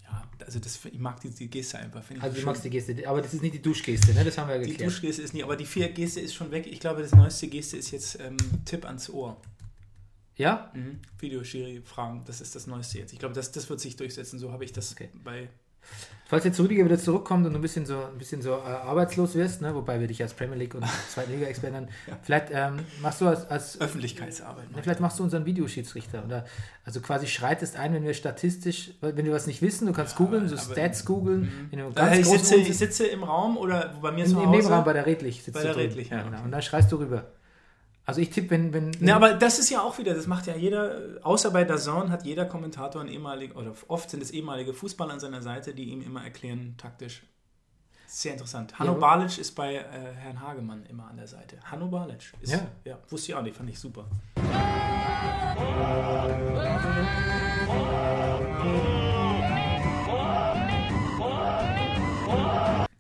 [0.04, 2.04] Ja, also das, ich mag die, die Geste einfach.
[2.04, 4.24] finde ich Also du magst die Geste, aber das ist nicht die Duschgeste, ne?
[4.24, 4.92] Das haben wir ja Die geklärt.
[4.92, 6.68] Duschgeste ist nie, aber die Viereck-Geste ist schon weg.
[6.68, 9.38] Ich glaube, das neueste Geste ist jetzt ähm, Tipp ans Ohr.
[10.36, 10.72] Ja?
[10.74, 11.00] Mhm.
[11.20, 13.14] Videoschiri-Fragen, das ist das Neueste jetzt.
[13.14, 14.40] Ich glaube, das, das wird sich durchsetzen.
[14.40, 15.10] So habe ich das Okay.
[15.24, 15.50] bei.
[16.32, 19.36] Falls jetzt Rüdiger wieder zurückkommt und du ein bisschen so, ein bisschen so äh, arbeitslos
[19.36, 19.76] wirst, ne?
[19.76, 21.90] wobei wir dich als Premier League und Zweite Liga-Experten dann,
[22.24, 24.64] vielleicht ähm, machst du als, als Öffentlichkeitsarbeit.
[24.74, 26.24] Ja, vielleicht machst du unseren Videoschiedsrichter.
[26.24, 26.46] Oder
[26.86, 30.48] also quasi schreitest ein, wenn wir statistisch, wenn wir was nicht wissen, du kannst googeln,
[30.48, 30.72] so Mhm.
[30.72, 34.52] Stats googeln, du Äh, ich, sitze, ich sitze im Raum oder bei mir zu im.
[34.52, 35.76] Nebenraum bei der Redlich sitzt Bei du der.
[35.76, 36.38] Redlich, ja, ja, genau.
[36.38, 36.46] okay.
[36.46, 37.26] Und dann schreist du rüber.
[38.06, 40.56] Also ich tippe, wenn, wenn, Ne, aber das ist ja auch wieder, das macht ja
[40.56, 45.14] jeder, außer bei DAZN hat jeder Kommentator einen ehemaligen, oder oft sind es ehemalige Fußballer
[45.14, 47.24] an seiner Seite, die ihm immer erklären, taktisch.
[48.08, 48.78] Sehr interessant.
[48.78, 49.82] Hanno Ja, Balic ist bei äh,
[50.18, 51.58] Herrn Hagemann immer an der Seite.
[51.64, 52.34] Hanno Balic.
[52.42, 52.60] Ist, Ja.
[52.84, 52.98] ja.
[53.08, 54.06] Wusste ich auch nicht, fand ich super.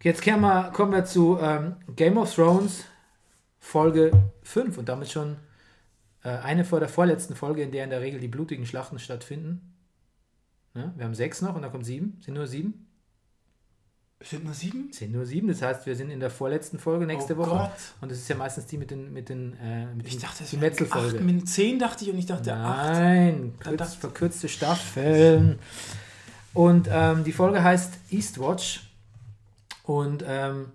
[0.01, 2.85] Jetzt kommen wir, kommen wir zu ähm, Game of Thrones
[3.61, 4.11] Folge
[4.43, 5.37] 5 und damit schon
[6.23, 9.73] Äh, eine vor der vorletzten Folge, in der in der Regel die blutigen Schlachten stattfinden.
[10.75, 10.93] Ne?
[10.95, 12.19] Wir haben sechs noch und dann kommt sieben.
[12.23, 12.85] Sind nur sieben?
[14.23, 14.93] Sind nur sieben?
[14.93, 15.47] Sind nur sieben.
[15.47, 17.49] Das heißt, wir sind in der vorletzten Folge nächste Oh Woche.
[17.49, 17.71] Gott.
[18.01, 20.43] Und das ist ja meistens die mit den, mit den, äh, mit Ich den dachte,
[20.43, 21.17] es Metzelfolge.
[21.17, 21.47] acht Minuten.
[21.47, 22.91] Zehn dachte ich und ich dachte acht.
[22.93, 25.57] Nein, dachte- verkürzte Staffeln.
[26.53, 28.91] Und ähm, die Folge heißt Eastwatch.
[29.81, 30.67] Und ähm,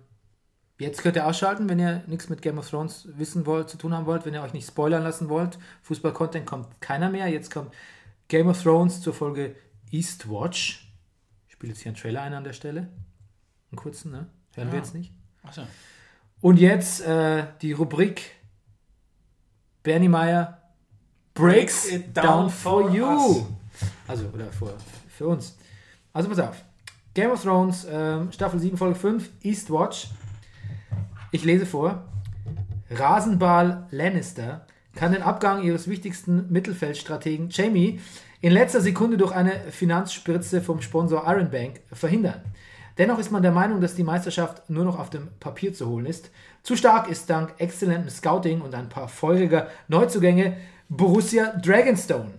[0.79, 3.93] jetzt könnt ihr ausschalten, wenn ihr nichts mit Game of Thrones wissen wollt, zu tun
[3.93, 5.57] haben wollt, wenn ihr euch nicht spoilern lassen wollt.
[5.83, 7.27] Fußball-Content kommt keiner mehr.
[7.27, 7.73] Jetzt kommt
[8.27, 9.55] Game of Thrones zur Folge
[9.91, 10.91] Eastwatch.
[11.47, 12.89] Ich spiele jetzt hier einen Trailer ein an der Stelle.
[13.71, 14.27] Einen kurzen, ne?
[14.55, 14.83] Hören wir Ja.
[14.83, 15.11] jetzt nicht.
[15.43, 15.61] Achso.
[16.41, 18.21] Und jetzt äh, die Rubrik
[19.83, 20.61] Bernie Meyer
[21.33, 23.05] breaks Breaks it down, down for for you.
[23.05, 23.45] us.
[24.07, 24.73] Also, oder für,
[25.09, 25.57] für uns.
[26.13, 26.63] Also, pass auf.
[27.13, 30.09] Game of Thrones, ähm, Staffel 7, Folge 5, Eastwatch.
[31.37, 32.03] Ich lese vor.
[32.89, 34.65] Rasenball Lannister
[34.95, 37.99] kann den Abgang ihres wichtigsten Mittelfeldstrategen Jamie
[38.41, 42.41] in letzter Sekunde durch eine Finanzspritze vom Sponsor Iron Bank verhindern.
[42.97, 46.07] Dennoch ist man der Meinung, dass die Meisterschaft nur noch auf dem Papier zu holen
[46.07, 46.31] ist.
[46.63, 50.57] Zu stark ist dank exzellentem Scouting und ein paar feuriger Neuzugänge
[50.89, 52.31] Borussia Dragonstone.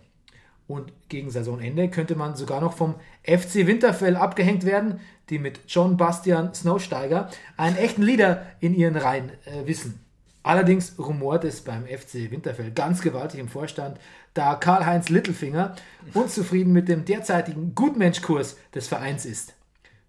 [0.68, 5.00] Und gegen Saisonende könnte man sogar noch vom FC Winterfell abgehängt werden,
[5.30, 10.04] die mit John Bastian Snowsteiger einen echten Leader in ihren Reihen äh, wissen.
[10.42, 13.98] Allerdings rumort es beim FC Winterfell ganz gewaltig im Vorstand,
[14.34, 15.74] da Karl-Heinz Littlefinger
[16.14, 19.54] unzufrieden mit dem derzeitigen Gutmenschkurs des Vereins ist.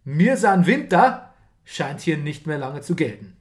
[0.04, 1.34] Mirsan Winter
[1.64, 3.39] scheint hier nicht mehr lange zu gelten.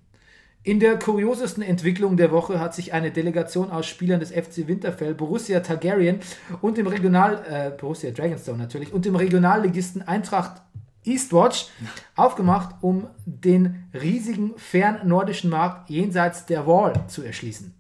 [0.65, 5.15] In der kuriosesten Entwicklung der Woche hat sich eine Delegation aus Spielern des FC Winterfell,
[5.15, 6.21] Borussia Targaryen
[6.61, 10.61] und dem Regional, äh, Borussia Dragonstone natürlich, und dem Regionalligisten Eintracht
[11.05, 11.69] Eastwatch
[12.17, 17.75] aufgemacht, um den riesigen fernnordischen Markt jenseits der Wall zu erschließen.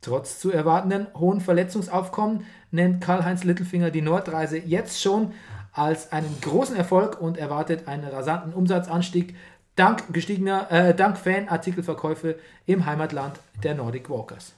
[0.00, 5.32] Trotz zu erwartenden hohen Verletzungsaufkommen nennt Karl-Heinz Littlefinger die Nordreise jetzt schon
[5.72, 9.34] als einen großen Erfolg und erwartet einen rasanten Umsatzanstieg
[9.76, 14.52] dank gestiegener, äh, dank Fanartikelverkäufe im Heimatland der Nordic Walkers.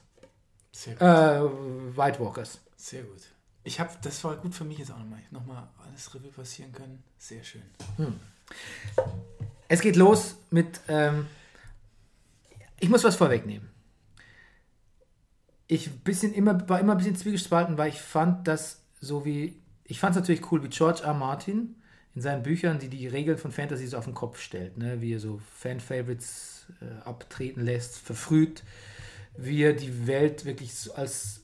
[0.71, 1.01] Sehr gut.
[1.01, 2.59] Äh, White Walkers.
[2.75, 3.21] Sehr gut.
[3.63, 5.19] Ich habe, das war gut für mich jetzt auch nochmal.
[5.31, 7.03] Nochmal alles Revue passieren können.
[7.17, 7.63] Sehr schön.
[9.67, 10.79] Es geht los mit.
[10.87, 11.27] Ähm,
[12.79, 13.69] ich muss was vorwegnehmen.
[15.67, 19.59] Ich bisschen immer, war immer ein bisschen zwiegespalten, weil ich fand, dass so wie.
[19.83, 21.13] Ich fand es natürlich cool, wie George R.
[21.13, 21.76] Martin
[22.17, 25.01] in seinen Büchern, die die Regeln von Fantasy so auf den Kopf stellt, ne?
[25.01, 28.63] wie er so Fan-Favorites äh, abtreten lässt, verfrüht,
[29.37, 31.41] wie er die Welt wirklich so als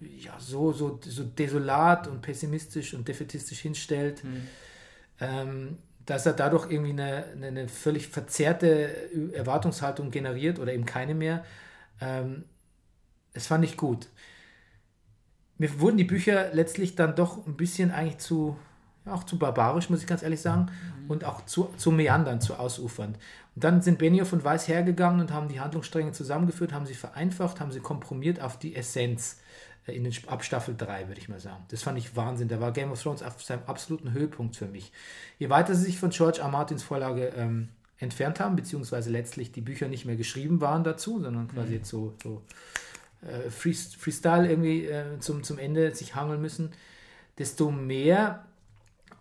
[0.00, 4.22] ja, so, so, so desolat und pessimistisch und defetistisch hinstellt
[5.22, 11.44] ähm, dass er dadurch irgendwie eine, eine, völlig verzerrte Erwartungshaltung generiert oder eben keine mehr.
[12.00, 12.44] Ähm,
[13.32, 14.08] das fand ich gut.
[15.58, 18.58] Mir wurden die Bücher letztlich dann doch ein bisschen eigentlich zu,
[19.06, 20.70] auch zu barbarisch, muss ich ganz ehrlich sagen,
[21.08, 23.16] und auch zu, zu meandern, zu ausufernd.
[23.54, 27.60] Und dann sind Benioff und Weiss hergegangen und haben die Handlungsstränge zusammengeführt, haben sie vereinfacht,
[27.60, 29.40] haben sie komprimiert auf die Essenz
[29.86, 31.64] äh, in den, ab Staffel 3, würde ich mal sagen.
[31.68, 32.48] Das fand ich Wahnsinn.
[32.48, 34.92] Da war Game of Thrones auf seinem absoluten Höhepunkt für mich.
[35.38, 36.48] Je weiter sie sich von George R.
[36.48, 37.68] Martins Vorlage ähm,
[37.98, 42.14] entfernt haben, beziehungsweise letztlich die Bücher nicht mehr geschrieben waren dazu, sondern quasi jetzt so,
[42.22, 42.42] so
[43.22, 46.70] äh, Free, Freestyle irgendwie äh, zum, zum Ende sich hangeln müssen,
[47.38, 48.44] desto mehr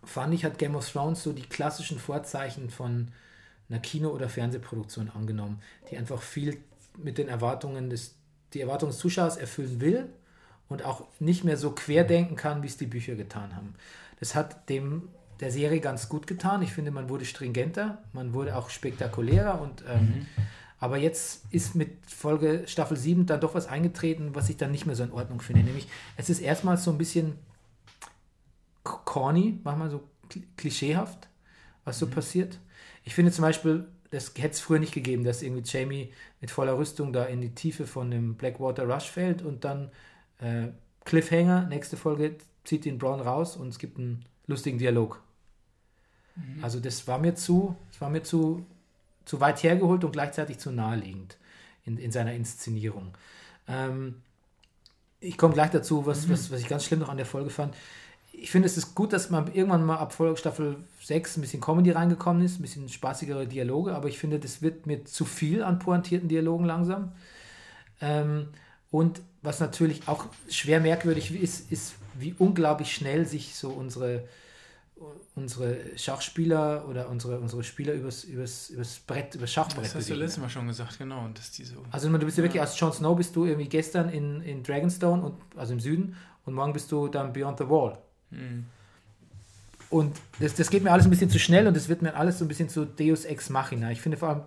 [0.04, 3.10] fand ich, hat Game of Thrones so die klassischen Vorzeichen von
[3.70, 6.58] einer Kino- oder Fernsehproduktion angenommen, die einfach viel
[6.98, 8.16] mit den Erwartungen des,
[8.54, 10.10] die Erwartungen des Zuschauers erfüllen will
[10.68, 13.76] und auch nicht mehr so querdenken kann, wie es die Bücher getan haben.
[14.20, 15.10] Das hat dem
[15.40, 16.62] der Serie ganz gut getan.
[16.62, 20.28] Ich finde, man wurde stringenter, man wurde auch spektakulärer und ähm,
[20.80, 24.88] aber jetzt ist mit Folge Staffel 7 dann doch was eingetreten, was ich dann nicht
[24.88, 25.64] mehr so in Ordnung finde.
[25.64, 25.88] Nämlich,
[26.18, 27.38] es ist erstmals so ein bisschen
[28.84, 31.28] corny, manchmal so kli- klischeehaft,
[31.86, 32.60] was so passiert.
[33.04, 36.78] Ich finde zum Beispiel, das hätte es früher nicht gegeben, dass irgendwie Jamie mit voller
[36.78, 39.90] Rüstung da in die Tiefe von dem Blackwater Rush fällt und dann
[40.40, 40.68] äh,
[41.06, 45.22] Cliffhanger, nächste Folge, zieht den Braun raus und es gibt einen lustigen Dialog.
[46.62, 48.66] Also das war mir zu, das war mir zu,
[49.26, 51.38] zu weit hergeholt und gleichzeitig zu naheliegend
[51.86, 53.14] in, in seiner Inszenierung.
[53.68, 54.22] Ähm,
[55.20, 57.76] ich komme gleich dazu, was, was, was ich ganz schlimm noch an der Folge fand.
[58.34, 61.62] Ich finde, es ist gut, dass man irgendwann mal ab Folge Staffel 6 ein bisschen
[61.62, 65.64] Comedy reingekommen ist, ein bisschen spaßigere Dialoge, aber ich finde, das wird mir zu viel
[65.64, 67.12] an pointierten Dialogen langsam.
[68.02, 68.48] Ähm,
[68.90, 74.28] und was natürlich auch schwer merkwürdig ist, ist, wie unglaublich schnell sich so unsere,
[75.36, 80.14] unsere Schachspieler oder unsere, unsere Spieler übers, übers, übers Brett, übers Schachbrett Das hast du
[80.14, 81.24] letztes Mal schon gesagt, genau.
[81.26, 81.76] Und dass die so.
[81.90, 85.24] Also du bist ja wirklich als Jon Snow bist du irgendwie gestern in, in Dragonstone
[85.24, 87.98] und also im Süden und morgen bist du dann Beyond the Wall.
[88.32, 88.66] Mhm.
[89.90, 92.40] Und das, das geht mir alles ein bisschen zu schnell und das wird mir alles
[92.40, 93.92] so ein bisschen zu Deus Ex Machina.
[93.92, 94.42] Ich finde vor allem,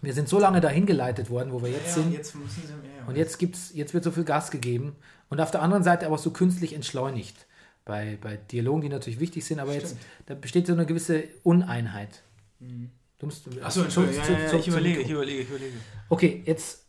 [0.00, 2.12] wir sind so lange dahin geleitet worden, wo wir jetzt sind.
[2.12, 3.08] jetzt müssen sie mehr.
[3.08, 4.94] Und jetzt gibt's, jetzt wird so viel Gas gegeben
[5.28, 7.46] und auf der anderen Seite aber so künstlich entschleunigt.
[7.84, 9.96] Bei, bei Dialogen, die natürlich wichtig sind, aber jetzt
[10.26, 12.22] da besteht so eine gewisse Uneinheit.
[12.60, 14.24] Du musst, Achso, zu- Entschuldigung.
[14.28, 15.76] Ja, ja, ich überlege, ich überlege, ich überlege.
[16.08, 16.84] Okay, jetzt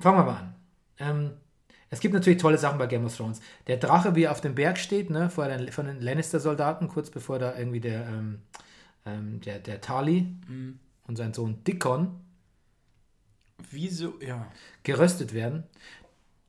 [0.00, 0.54] fangen wir mal an.
[0.98, 1.30] Ähm,
[1.90, 3.40] es gibt natürlich tolle Sachen bei Game of Thrones.
[3.66, 7.10] Der Drache, wie er auf dem Berg steht, ne, vor den, von den Lannister-Soldaten, kurz
[7.10, 8.42] bevor da irgendwie der, ähm,
[9.06, 10.78] ähm, der, der Tali Mhm.
[11.06, 12.20] und sein Sohn Dickon
[13.70, 14.50] Wieso, ja.
[14.82, 15.64] geröstet werden.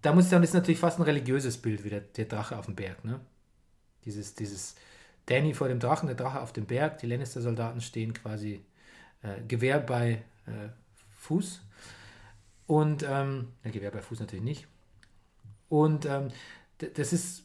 [0.01, 2.57] Da muss ich sagen, das ist natürlich fast ein religiöses Bild, wie der, der Drache
[2.57, 3.03] auf dem Berg.
[3.05, 3.19] Ne?
[4.05, 4.75] Dieses, dieses
[5.27, 8.65] Danny vor dem Drachen, der Drache auf dem Berg, die Lannister-Soldaten stehen quasi
[9.23, 10.69] äh, Gewehr bei äh,
[11.19, 11.61] Fuß.
[12.67, 14.67] Und, ähm, ja, Gewehr bei Fuß natürlich nicht.
[15.71, 16.27] Und ähm,
[16.95, 17.43] das ist,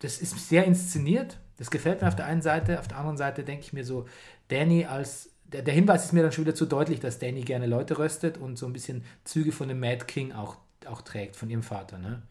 [0.00, 1.38] das ist sehr inszeniert.
[1.56, 2.78] Das gefällt mir auf der einen Seite.
[2.78, 4.06] Auf der anderen Seite denke ich mir so,
[4.46, 5.30] Danny als.
[5.44, 8.36] Der, der Hinweis ist mir dann schon wieder zu deutlich, dass Danny gerne Leute röstet
[8.38, 10.56] und so ein bisschen Züge von dem Mad King auch,
[10.86, 11.96] auch trägt, von ihrem Vater.
[11.98, 12.22] Ne?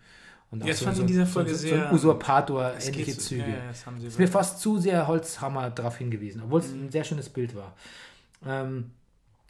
[0.51, 3.19] Und Ja, das fand ich in dieser Folge so, so, sehr- ein Usurpator, ähnliche so-
[3.21, 3.41] Züge.
[3.41, 6.71] Ja, ja, das haben sie ist mir fast zu sehr Holzhammer darauf hingewiesen, obwohl es
[6.71, 6.85] Mhm.
[6.85, 7.73] ein sehr schönes Bild war.
[8.45, 8.91] Ähm,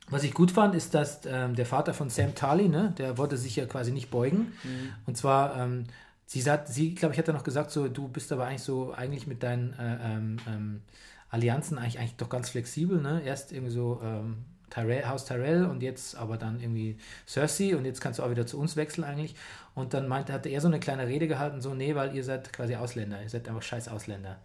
[0.10, 3.38] was ich gut fand, ist, dass ähm, der Vater von Sam Tarly, ne, der wollte
[3.38, 4.54] sich ja quasi nicht beugen.
[4.64, 4.94] Mhm.
[5.06, 5.86] Und zwar, ähm,
[6.26, 8.94] sie sagt, sie, glaube ich, hat dann noch gesagt, so, du bist aber eigentlich so,
[8.94, 10.82] eigentlich mit deinen äh, ähm, ähm,
[11.30, 13.22] Allianzen eigentlich, eigentlich doch ganz flexibel, ne?
[13.26, 16.98] Erst irgendwie so ähm, Tyrell, Haus Tyrell und jetzt aber dann irgendwie
[17.28, 19.36] Cersei und jetzt kannst du auch wieder zu uns wechseln eigentlich.
[19.76, 22.52] Und dann meinte, hatte er so eine kleine Rede gehalten, so, nee, weil ihr seid
[22.54, 24.40] quasi Ausländer, ihr seid einfach scheiß Ausländer.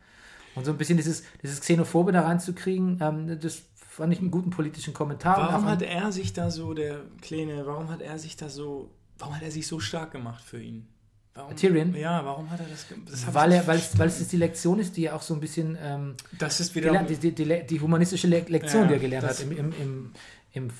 [0.55, 3.63] Und so ein bisschen dieses, dieses Xenophobe da reinzukriegen, ähm, das
[3.97, 5.37] fand ich einen guten politischen Kommentar.
[5.39, 9.35] Warum hat er sich da so, der Kleine, warum hat er sich da so, warum
[9.37, 10.89] hat er sich so stark gemacht für ihn?
[11.35, 11.95] Warum, Tyrion?
[11.95, 14.29] Ja, warum hat er das ge- das hab ich weil, er, weil, es, weil es
[14.29, 16.89] die Lektion ist, die er auch so ein bisschen ähm, Das ist wieder.
[16.89, 20.13] gelernt, die, die, die, humanistische Le Lektion, Ja, die er gelernt hat im, im, im,
[20.53, 20.71] im,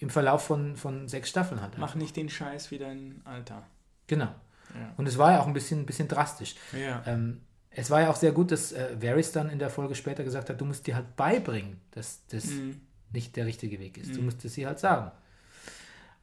[0.00, 1.74] im Verlauf von, von sechs Staffeln hat.
[1.74, 1.80] er.
[1.80, 3.62] Mach nicht den Scheiß wie dein Alter.
[4.06, 4.26] Genau.
[4.74, 4.92] Ja.
[4.98, 6.54] Und es war ja auch ein bisschen, bisschen drastisch.
[6.78, 7.02] Ja.
[7.06, 7.40] Ähm,
[7.76, 10.50] es war ja auch sehr gut, dass äh, Varys dann in der Folge später gesagt
[10.50, 12.80] hat, du musst dir halt beibringen, dass das Mhm.
[13.12, 14.16] nicht der richtige Weg ist.
[14.16, 14.26] Du Mhm.
[14.26, 15.10] musst es ihr halt sagen.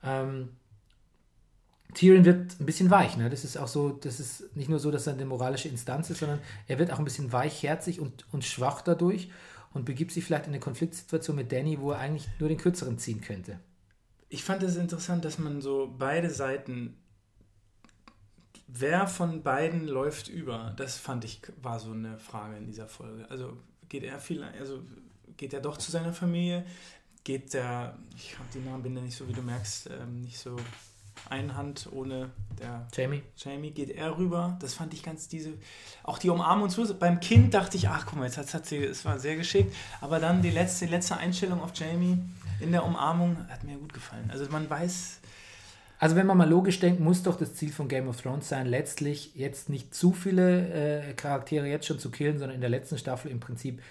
[0.03, 0.49] Ähm,
[1.93, 3.17] Tyrion wird ein bisschen weich.
[3.17, 3.29] Ne?
[3.29, 6.19] Das ist auch so, das ist nicht nur so, dass er eine moralische Instanz ist,
[6.19, 9.29] sondern er wird auch ein bisschen weichherzig und, und schwach dadurch
[9.73, 12.97] und begibt sich vielleicht in eine Konfliktsituation mit Danny, wo er eigentlich nur den Kürzeren
[12.97, 13.59] ziehen könnte.
[14.29, 16.97] Ich fand es interessant, dass man so beide Seiten.
[18.75, 20.73] Wer von beiden läuft über?
[20.77, 23.29] Das fand ich war so eine Frage in dieser Folge.
[23.29, 23.55] Also
[23.87, 24.79] geht er viel, also
[25.37, 26.65] geht er doch zu seiner Familie?
[27.23, 30.55] Geht der, ich habe die Namenbinde nicht so, wie du merkst, ähm, nicht so
[31.29, 33.21] einhand ohne der Jamie?
[33.37, 34.57] Jamie, geht er rüber.
[34.59, 35.53] Das fand ich ganz diese,
[36.01, 36.95] auch die Umarmung und so.
[36.95, 39.71] Beim Kind dachte ich, ach guck mal, jetzt hat, hat sie, es war sehr geschickt.
[40.01, 42.17] Aber dann die letzte, die letzte Einstellung auf Jamie
[42.59, 44.31] in der Umarmung hat mir gut gefallen.
[44.31, 45.19] Also man weiß,
[46.03, 48.67] Also wenn man mal logisch denkt, muss doch das Ziel von Game of Thrones sein,
[48.67, 52.97] letztlich jetzt nicht zu viele äh, Charaktere jetzt schon zu killen, sondern in der letzten
[52.97, 53.81] Staffel im Prinzip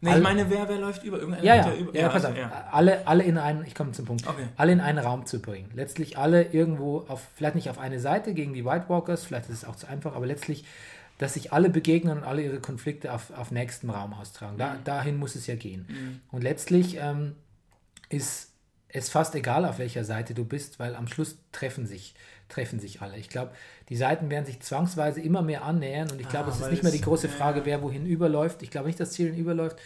[0.00, 1.18] nee, All- ich meine, wer, wer läuft über?
[1.18, 1.94] Irgendeiner Ja, ja, über.
[1.94, 2.36] ja, pass also, auf.
[2.38, 2.68] ja.
[2.72, 4.46] Alle, alle in einen, ich komme zum Punkt, Okay.
[4.56, 5.70] alle in einen Raum zu bringen.
[5.74, 9.56] Letztlich alle irgendwo auf, vielleicht nicht auf eine Seite gegen die White Walkers, vielleicht ist
[9.56, 10.64] es auch zu einfach, aber letztlich,
[11.18, 14.56] dass sich alle begegnen und alle ihre Konflikte auf, auf nächstem Raum austragen.
[14.56, 14.84] Da, Mhm.
[14.84, 16.22] Dahin muss es ja gehen.
[16.32, 17.34] Und letztlich ähm,
[18.08, 18.47] ist
[18.88, 22.14] es fast egal, auf welcher Seite du bist, weil am Schluss treffen sich,
[22.48, 23.16] treffen sich alle.
[23.18, 23.52] Ich glaube,
[23.90, 26.82] die Seiten werden sich zwangsweise immer mehr annähern und ich glaube, Ah, es ist nicht
[26.82, 28.62] mehr die große Frage, wer wohin überläuft.
[28.62, 29.76] Ich glaube nicht, dass Tyrion überläuft.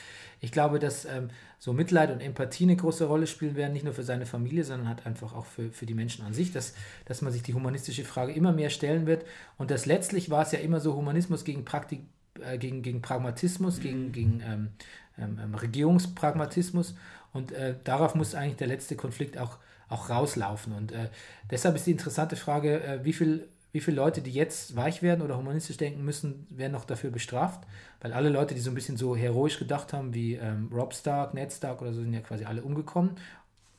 [0.40, 3.94] Ich glaube, dass ähm, so Mitleid und Empathie eine große Rolle spielen werden, nicht nur
[3.94, 6.74] für seine Familie, sondern halt einfach auch für, für die Menschen an sich, dass,
[7.04, 9.24] dass man sich die humanistische Frage immer mehr stellen wird.
[9.58, 12.02] Und das letztlich war es ja immer so Humanismus gegen Praktik,
[12.40, 14.68] äh, gegen, gegen Pragmatismus, gegen, gegen ähm,
[15.18, 16.94] ähm, ähm, Regierungspragmatismus.
[17.32, 20.72] Und äh, darauf muss eigentlich der letzte Konflikt auch, auch rauslaufen.
[20.72, 21.08] Und äh,
[21.50, 25.22] deshalb ist die interessante Frage, äh, wie viel wie viele Leute, die jetzt weich werden
[25.22, 27.64] oder humanistisch denken müssen, werden noch dafür bestraft.
[28.00, 31.32] Weil alle Leute, die so ein bisschen so heroisch gedacht haben, wie ähm, Rob Stark,
[31.32, 33.12] Ned Stark oder so, sind ja quasi alle umgekommen.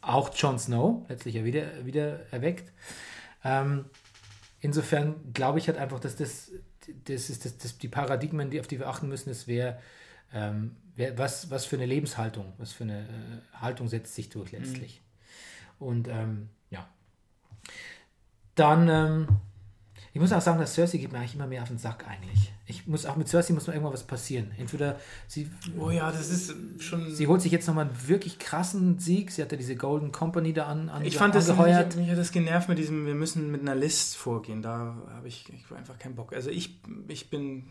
[0.01, 2.71] Auch Jon Snow, letztlich ja wieder, wieder erweckt.
[3.43, 3.85] Ähm,
[4.61, 6.51] insofern glaube ich halt einfach, dass das,
[7.05, 9.79] das ist das, das, die Paradigmen, die, auf die wir achten müssen, ist, wer,
[10.33, 14.51] ähm, wer, was, was für eine Lebenshaltung, was für eine äh, Haltung setzt sich durch
[14.51, 15.01] letztlich.
[15.79, 16.87] Und ähm, ja.
[18.55, 19.27] Dann, ähm,
[20.13, 22.53] Ich muss auch sagen, dass Cersei geht mir eigentlich immer mehr auf den Sack eigentlich.
[22.65, 24.51] Ich muss auch mit Cersei muss mal irgendwann was passieren.
[24.57, 25.49] Entweder sie,
[25.79, 27.13] Oh ja, das ist schon.
[27.13, 29.31] sie holt sich jetzt nochmal einen wirklich krassen Sieg.
[29.31, 31.95] Sie hat ja diese Golden Company da an, an ich fand das, mich, angeheuert.
[31.95, 34.61] mich hat das genervt mit diesem, wir müssen mit einer List vorgehen.
[34.61, 36.33] Da habe ich, ich einfach keinen Bock.
[36.33, 37.65] Also ich, ich bin,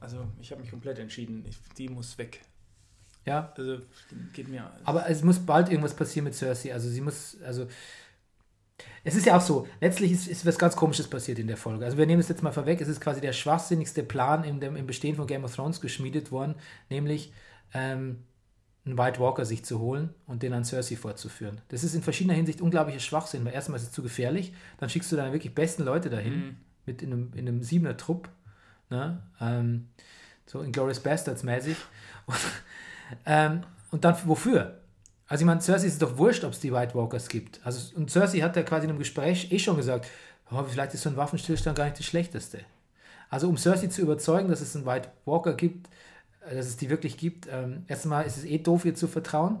[0.00, 1.44] also ich habe mich komplett entschieden.
[1.46, 2.40] Ich, die muss weg.
[3.24, 3.78] Ja, Also
[4.32, 4.70] geht mir.
[4.84, 6.72] Aber es muss bald irgendwas passieren mit Cersei.
[6.72, 7.66] Also sie muss, also
[9.04, 11.84] es ist ja auch so, letztlich ist, ist was ganz Komisches passiert in der Folge.
[11.84, 14.76] Also wir nehmen es jetzt mal vorweg, es ist quasi der schwachsinnigste Plan in dem,
[14.76, 16.54] im Bestehen von Game of Thrones geschmiedet worden,
[16.88, 17.32] nämlich
[17.74, 18.24] ähm,
[18.84, 21.60] einen White Walker sich zu holen und den an Cersei vorzuführen.
[21.68, 25.10] Das ist in verschiedener Hinsicht unglaublicher Schwachsinn, weil erstmal ist es zu gefährlich, dann schickst
[25.12, 26.56] du deine wirklich besten Leute dahin,
[26.86, 28.30] mit in einem, in einem siebener Trupp,
[28.90, 29.22] ne?
[29.40, 29.88] ähm,
[30.46, 31.76] so Inglourious Bastards mäßig.
[32.26, 32.38] Und,
[33.26, 33.60] ähm,
[33.90, 34.80] und dann wofür?
[35.26, 37.60] Also ich meine, Cersei ist doch wurscht, ob es die White Walkers gibt.
[37.64, 40.06] Also, und Cersei hat ja quasi in einem Gespräch eh schon gesagt,
[40.50, 42.60] oh, vielleicht ist so ein Waffenstillstand gar nicht das Schlechteste.
[43.28, 45.88] Also um Cersei zu überzeugen, dass es einen White Walker gibt,
[46.48, 49.58] äh, dass es die wirklich gibt, ähm, erstmal ist es eh doof, ihr zu vertrauen,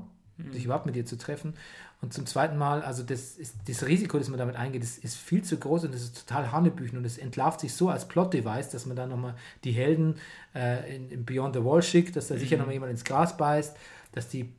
[0.52, 1.54] sich überhaupt mit ihr zu treffen.
[2.00, 5.16] Und zum zweiten Mal, also das, ist, das Risiko, das man damit eingeht, das ist
[5.16, 8.70] viel zu groß und das ist total Hanebüchen und es entlarvt sich so als Plot-Device,
[8.70, 9.34] dass man dann nochmal
[9.64, 10.14] die Helden
[10.54, 13.76] äh, in, in Beyond the Wall schickt, dass da sicher nochmal jemand ins Gras beißt,
[14.12, 14.52] dass die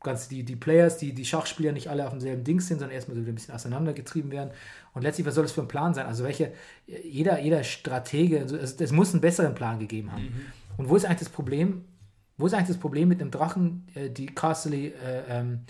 [0.00, 3.16] ganz die, die Players, die, die Schachspieler nicht alle auf demselben Ding sind, sondern erstmal
[3.16, 4.50] so ein bisschen auseinandergetrieben werden.
[4.94, 6.06] Und letztlich, was soll das für ein Plan sein?
[6.06, 6.52] Also welche,
[6.86, 10.28] jeder, jeder Stratege, also es, es muss einen besseren Plan gegeben haben.
[10.76, 11.84] Und wo ist eigentlich das Problem?
[12.36, 15.60] Wo ist eigentlich das Problem mit einem Drachen, äh, die Castle, äh, ähm,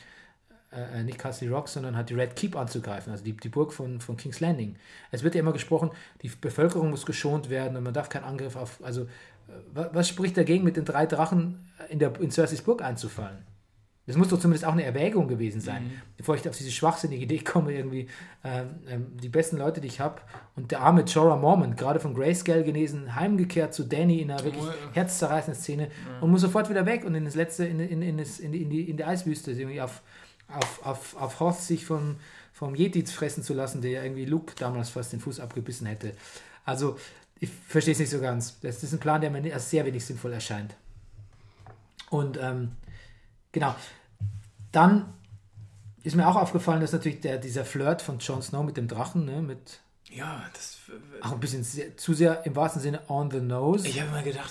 [0.73, 4.01] äh, nicht Castle Rock, sondern hat die Red Keep anzugreifen, also die, die Burg von,
[4.01, 4.77] von King's Landing.
[5.11, 5.91] Es wird ja immer gesprochen,
[6.23, 9.07] die Bevölkerung muss geschont werden und man darf keinen Angriff auf, also äh,
[9.73, 13.39] wa- was spricht dagegen, mit den drei Drachen in, der, in Cerseis Burg einzufallen?
[14.07, 15.83] Das muss doch zumindest auch eine Erwägung gewesen sein,
[16.17, 18.09] bevor ich auf diese schwachsinnige Idee komme, irgendwie
[18.43, 20.23] ähm, ähm, die besten Leute, die ich habe
[20.57, 24.65] und der arme Jorah Mormont, gerade von Grayscale genesen, heimgekehrt zu Danny in einer wirklich
[24.95, 25.89] herzzerreißenden Szene
[26.23, 28.63] und muss sofort wieder weg und in das letzte, in, in, in, das, in, die,
[28.63, 30.01] in, die, in die Eiswüste irgendwie auf,
[30.49, 32.17] auf, auf, auf Hoth sich vom,
[32.53, 36.15] vom Yeti fressen zu lassen, der ja irgendwie Luke damals fast den Fuß abgebissen hätte.
[36.65, 36.99] Also,
[37.41, 38.59] ich verstehe es nicht so ganz.
[38.61, 40.75] Das ist ein Plan, der mir als sehr wenig sinnvoll erscheint.
[42.11, 42.73] Und ähm,
[43.53, 43.75] genau.
[44.73, 45.13] Dann
[46.03, 49.25] ist mir auch aufgefallen, dass natürlich der, dieser Flirt von Jon Snow mit dem Drachen,
[49.25, 49.81] ne, mit
[50.19, 50.79] Ja, das.
[51.23, 53.87] auch ein bisschen sehr, zu sehr im wahrsten Sinne on the nose.
[53.87, 54.51] Ich habe immer gedacht,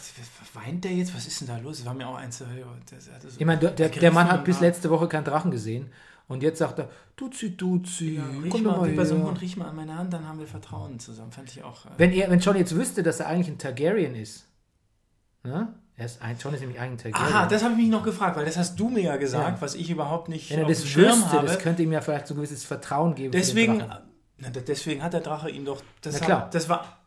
[0.54, 1.14] weint der jetzt?
[1.16, 1.78] Was ist denn da los?
[1.78, 2.38] Das war mir auch eins.
[2.40, 5.52] Der, der, so Ich meine, der, der, der Mann hat bis letzte Woche keinen Drachen
[5.52, 5.92] gesehen
[6.28, 8.44] und jetzt sagt er, Duzi, Duzi, Haar.
[8.44, 9.32] Riech komm mal, mal wie bei so einem her.
[9.32, 11.32] Hund, riech mal an meine Hand, dann haben wir Vertrauen zusammen.
[11.32, 11.86] Fand ich auch.
[11.86, 14.46] äh, Wenn, er, wenn John jetzt wüsste, dass er eigentlich ein Targaryen ist,
[15.44, 15.74] ne?
[15.96, 17.36] er ist ein, John ist nämlich eigentlich ein Targaryen.
[17.36, 19.62] Aha, das habe ich mich noch gefragt, weil das hast du mir ja gesagt, Ja.
[19.62, 21.48] was ich überhaupt nicht wenn er das wüsste, habe.
[21.48, 23.32] das könnte ihm ja vielleicht so ein gewisses Vertrauen geben.
[23.32, 23.84] deswegen.
[24.38, 25.82] Na, deswegen hat der Drache ihm doch.
[26.02, 26.50] Das, Na hat- klar.
[26.52, 26.98] das war.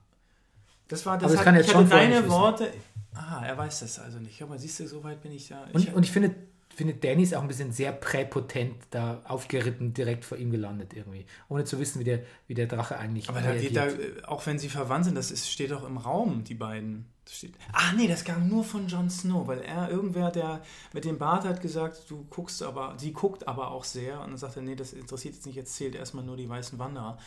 [0.88, 1.24] Das war das.
[1.24, 2.28] Aber das hat, kann ich jetzt hatte schon deine.
[2.28, 2.72] Worte.
[3.14, 4.40] Ah, er weiß das also nicht.
[4.42, 5.64] Aber siehst du, so weit bin ich da.
[5.68, 6.34] Ich, Und, und ich finde,
[6.80, 11.26] finde, Danny ist auch ein bisschen sehr präpotent da aufgeritten, direkt vor ihm gelandet irgendwie.
[11.50, 14.46] Ohne zu wissen, wie der, wie der Drache eigentlich aber da geht da, äh, auch
[14.46, 17.04] wenn sie verwandt sind, das ist, steht doch im Raum, die beiden.
[17.26, 20.62] Das steht, ah, nee, das kam nur von Jon Snow, weil er, irgendwer, der
[20.94, 24.20] mit dem Bart hat gesagt, du guckst aber, sie guckt aber auch sehr.
[24.22, 26.78] Und dann sagt er, nee, das interessiert jetzt nicht, jetzt zählt erstmal nur die weißen
[26.78, 27.18] Wanderer.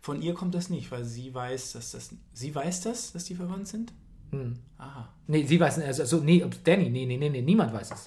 [0.00, 2.14] Von ihr kommt das nicht, weil sie weiß, dass das.
[2.32, 3.92] Sie weiß das, dass die verwandt sind?
[4.30, 4.54] Hm.
[4.78, 5.12] Aha.
[5.26, 8.06] Nee, sie weiß also, also nee, ob Danny, nee, nee, nee, nee, niemand weiß es.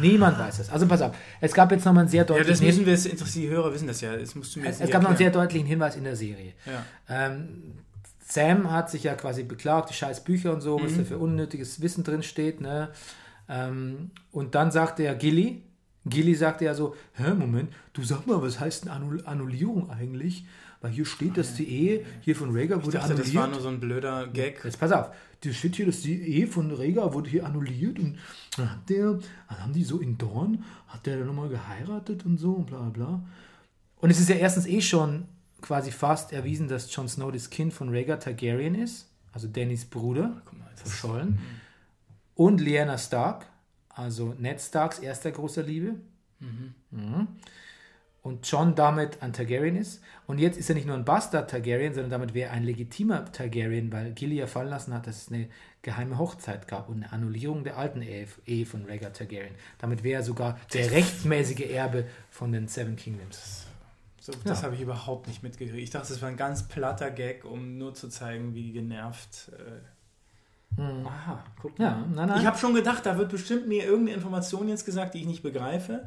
[0.00, 0.70] Niemand weiß es.
[0.70, 3.06] Also pass auf, es gab jetzt nochmal einen sehr Ja, das deutlichen müssen wir, jetzt
[3.06, 5.30] interessiert, die Hörer wissen das ja, das musst du mir Es gab noch einen sehr
[5.30, 6.52] deutlichen Hinweis in der Serie.
[6.66, 6.84] Ja.
[7.08, 7.74] Ähm,
[8.26, 10.98] Sam hat sich ja quasi beklagt, die scheiß Bücher und so, was Mhm.
[10.98, 12.60] da für unnötiges Wissen drin steht.
[12.60, 12.90] Ne?
[13.48, 15.62] Ähm, und dann sagte ja Gilly,
[16.04, 20.44] Gilly sagte ja so, hä, Moment, du sag mal, was heißt denn Annull Annullierung eigentlich?
[20.80, 23.42] Weil hier steht, dass die Ehe hier von Rhaegar Ich wurde dachte, das annulliert.
[23.42, 24.64] war nur so ein blöder Gag.
[24.64, 25.10] Jetzt pass auf,
[25.40, 28.18] da steht hier, dass die Ehe von Rhaegar wurde hier annulliert und
[28.56, 29.18] dann hat der,
[29.48, 32.78] dann haben die so in Dorn, hat der dann nochmal geheiratet und so und bla
[32.78, 33.22] bla bla.
[33.96, 35.24] Und es ist ja erstens eh schon
[35.60, 40.42] quasi fast erwiesen, dass Jon Snow das Kind von Rhaegar Targaryen ist, also Dannys Bruder,
[40.56, 41.38] mal, das verschollen.
[42.34, 43.46] Und Lyanna Stark,
[43.88, 45.96] also Ned Starks erster großer Liebe.
[46.38, 47.26] Mhm.
[48.22, 50.02] Und John damit ein Targaryen ist.
[50.26, 53.30] Und jetzt ist er nicht nur ein Bastard Targaryen, sondern damit wäre er ein legitimer
[53.32, 55.48] Targaryen, weil Gilly ja fallen lassen hat, dass es eine
[55.82, 59.54] geheime Hochzeit gab und eine Annullierung der alten Ehe, Ehe von Rhaegar Targaryen.
[59.78, 63.64] Damit wäre er sogar der rechtmäßige Erbe von den Seven Kingdoms.
[64.20, 64.66] So, das Ja.
[64.66, 65.78] habe ich überhaupt nicht mitgekriegt.
[65.82, 69.50] Ich dachte, das war ein ganz platter Gag, um nur zu zeigen, wie genervt.
[70.76, 71.84] Äh, aha, guck mal.
[71.84, 72.40] Ja, nein, nein.
[72.40, 75.42] Ich habe schon gedacht, da wird bestimmt mir irgendeine Information jetzt gesagt, die ich nicht
[75.42, 76.06] begreife.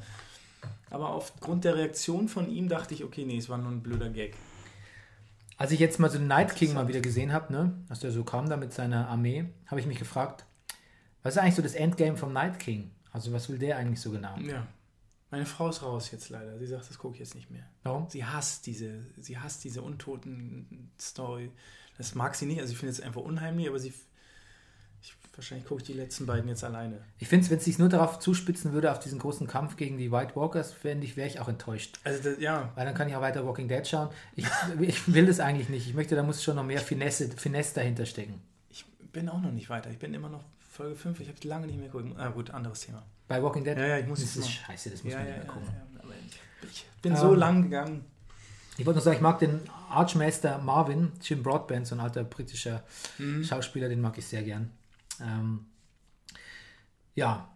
[0.91, 4.09] Aber aufgrund der Reaktion von ihm dachte ich, okay, nee, es war nur ein blöder
[4.09, 4.35] Gag.
[5.57, 8.11] Als ich jetzt mal so den Night King mal wieder gesehen habe, ne, als der
[8.11, 10.45] so kam da mit seiner Armee, habe ich mich gefragt,
[11.23, 12.91] was ist eigentlich so das Endgame vom Night King?
[13.11, 14.37] Also was will der eigentlich so genau?
[14.39, 14.67] Ja.
[15.29, 16.59] Meine Frau ist raus jetzt leider.
[16.59, 17.63] Sie sagt, das gucke ich jetzt nicht mehr.
[17.83, 18.09] Warum?
[18.09, 21.51] Sie hasst diese, sie hasst diese Untoten-Story.
[21.97, 22.59] Das mag sie nicht.
[22.59, 23.93] Also ich finde es einfach unheimlich, aber sie.
[25.41, 26.99] Ich, wahrscheinlich gucke ich die letzten beiden jetzt alleine.
[27.17, 30.11] Ich finde, wenn es sich nur darauf zuspitzen würde, auf diesen großen Kampf gegen die
[30.11, 31.99] White Walkers, fände ich, wäre ich auch enttäuscht.
[32.03, 34.09] Also das, ja, Weil dann kann ich auch weiter Walking Dead schauen.
[34.35, 34.45] Ich,
[34.79, 35.87] ich will das eigentlich nicht.
[35.87, 38.39] Ich möchte, da muss schon noch mehr Finesse, Finesse dahinter stecken.
[38.69, 39.89] ich bin auch noch nicht weiter.
[39.89, 41.19] Ich bin immer noch Folge 5.
[41.21, 42.13] Ich habe lange nicht mehr geguckt.
[42.19, 43.03] Ah gut, anderes Thema.
[43.27, 43.77] Bei Walking Dead?
[43.77, 45.47] Ja, ja, ich muss das ist mal- scheiße, das muss Ja, man ja, nicht ja,
[45.47, 45.75] ja, gucken.
[46.03, 46.13] aber
[46.69, 48.05] ich, bin so Ähm, lang gegangen.
[48.77, 49.59] Ich wollte noch sagen, ich mag den
[49.89, 52.83] Archmaster Marvin, Jim Broadbent, so ein alter britischer
[53.17, 53.43] Mhm.
[53.43, 54.69] Schauspieler, den mag ich sehr gern.
[55.19, 55.65] Ähm,
[57.15, 57.49] ja,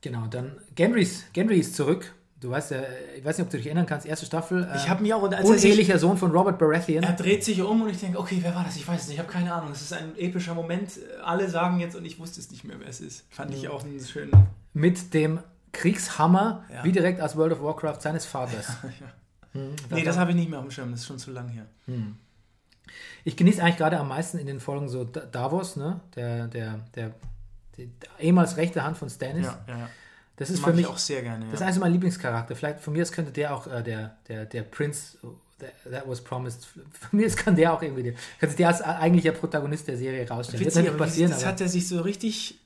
[0.00, 2.14] genau, dann Gendrys, Gendry ist zurück.
[2.40, 2.78] Du weißt ja,
[3.18, 4.66] ich weiß nicht, ob du dich erinnern kannst, erste Staffel.
[4.74, 7.02] Ich äh, habe mich auch, als er unehelicher Sohn von Robert Baratheon.
[7.04, 8.76] er dreht sich um und ich denke, okay, wer war das?
[8.76, 9.70] Ich weiß es nicht, ich habe keine Ahnung.
[9.72, 10.92] Es ist ein epischer Moment.
[11.22, 13.26] Alle sagen jetzt und ich wusste es nicht mehr, wer es ist.
[13.28, 14.32] Fand ich auch einen schönen.
[14.72, 15.40] mit dem
[15.72, 16.82] Kriegshammer, Ja.
[16.82, 18.66] wie direkt aus World of Warcraft seines Vaters.
[19.52, 21.48] Hm, Nee, das habe ich nicht mehr auf dem Schirm, das ist schon zu lang
[21.48, 21.66] her.
[23.24, 26.00] Ich genieße eigentlich gerade am meisten in den Folgen so Da- Davos, ne?
[26.16, 27.14] der, der, der,
[27.76, 29.46] die ehemals rechte Hand von Stannis.
[29.46, 29.90] Ja, ja, ja.
[30.36, 31.44] Das ist Mag für mich ich auch sehr gerne.
[31.46, 31.66] das ist Ja.
[31.66, 32.56] eigentlich so mein Lieblingscharakter.
[32.56, 35.18] Vielleicht von mir aus könnte der auch äh, der, der, der Prince
[35.58, 36.64] that, that was promised.
[36.64, 39.98] Von mir aus kann der auch irgendwie der, kann sich der als eigentlicher Protagonist der
[39.98, 40.64] Serie rausstellen.
[40.64, 42.58] Witzig, wie- passieren, das hat er sich so richtig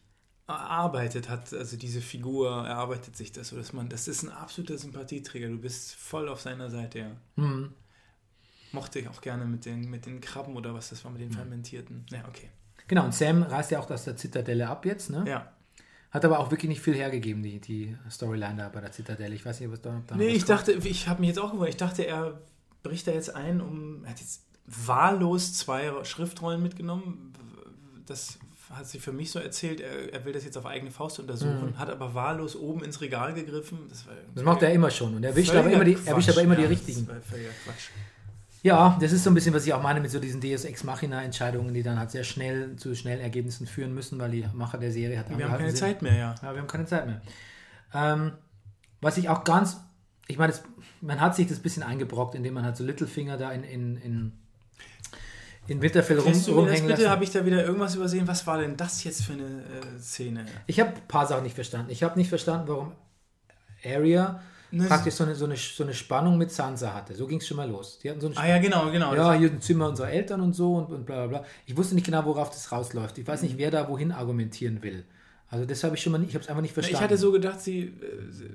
[0.46, 4.76] erarbeitet, hat also diese Figur erarbeitet sich das so, dass man, das ist ein absoluter
[4.78, 5.48] Sympathieträger.
[5.48, 7.06] Du bist voll auf seiner Seite, ja.
[7.36, 7.72] hm,
[8.74, 11.30] Mochte ich auch gerne mit den, mit den Krabben oder was das war, mit den
[11.30, 12.04] fermentierten.
[12.10, 12.48] Ja, okay.
[12.88, 13.04] genau.
[13.04, 15.10] Und Sam reist ja auch aus der Zitadelle ab jetzt.
[15.10, 15.24] Ne?
[15.26, 15.52] Ja.
[16.10, 19.34] Hat aber auch wirklich nicht viel hergegeben, die, die Storyline da bei der Zitadelle.
[19.34, 21.50] Ich weiß nicht, was da, da noch Nee, ich dachte, ich habe mich jetzt auch
[21.50, 22.40] gewundert, ich dachte, er
[22.82, 27.32] bricht da jetzt ein, um, er hat jetzt wahllos zwei Schriftrollen mitgenommen.
[28.06, 28.38] Das
[28.70, 31.78] hat sich für mich so erzählt, er, er will das jetzt auf eigene Faust untersuchen,
[31.78, 33.78] hat aber wahllos oben ins Regal gegriffen.
[33.88, 34.10] Das, Mhm.
[34.34, 35.14] Das macht er immer schon.
[35.14, 37.06] Und er erwischt aber immer die, erwischt aber immer die Ja, richtigen.
[37.06, 37.90] Das war völliger Quatsch.
[38.64, 40.84] Ja, das ist so ein bisschen, was ich auch meine mit so diesen Deus Ex
[40.84, 44.78] Machina Entscheidungen, die dann halt sehr schnell zu schnellen Ergebnissen führen müssen, weil die Macher
[44.78, 45.76] der Serie hat Wir haben keine sind.
[45.76, 46.34] Zeit mehr, ja.
[46.42, 47.20] Ja, wir haben keine Zeit mehr.
[47.92, 48.32] Ähm,
[49.02, 49.76] was ich auch ganz,
[50.28, 50.62] ich meine, das,
[51.02, 53.96] man hat sich das ein bisschen eingebrockt, indem man halt so Littlefinger da in, in,
[53.98, 54.32] in,
[55.66, 57.10] in Winterfell rum, du rumhängen bitte, lassen.
[57.10, 58.26] habe ich da wieder irgendwas übersehen?
[58.26, 60.46] Was war denn das jetzt für eine äh, Szene?
[60.66, 61.90] Ich habe ein paar Sachen nicht verstanden.
[61.90, 62.92] Ich habe nicht verstanden, warum
[63.84, 64.40] Arya
[64.74, 67.14] Ne, praktisch so eine, so, eine, so eine Spannung mit Sansa hatte.
[67.14, 68.00] So ging es schon mal los.
[68.02, 69.14] Die hatten so eine Ah ja, genau, genau.
[69.14, 71.48] ja, hier ein Zimmer unserer Eltern und so und, und bla bla bla.
[71.66, 73.16] Ich wusste nicht genau, worauf das rausläuft.
[73.18, 75.04] Ich weiß nicht, wer da wohin argumentieren will.
[75.48, 76.96] Also das habe ich schon mal nicht, ich habe es einfach nicht verstanden.
[76.96, 77.92] Ich hatte so gedacht, sie, äh,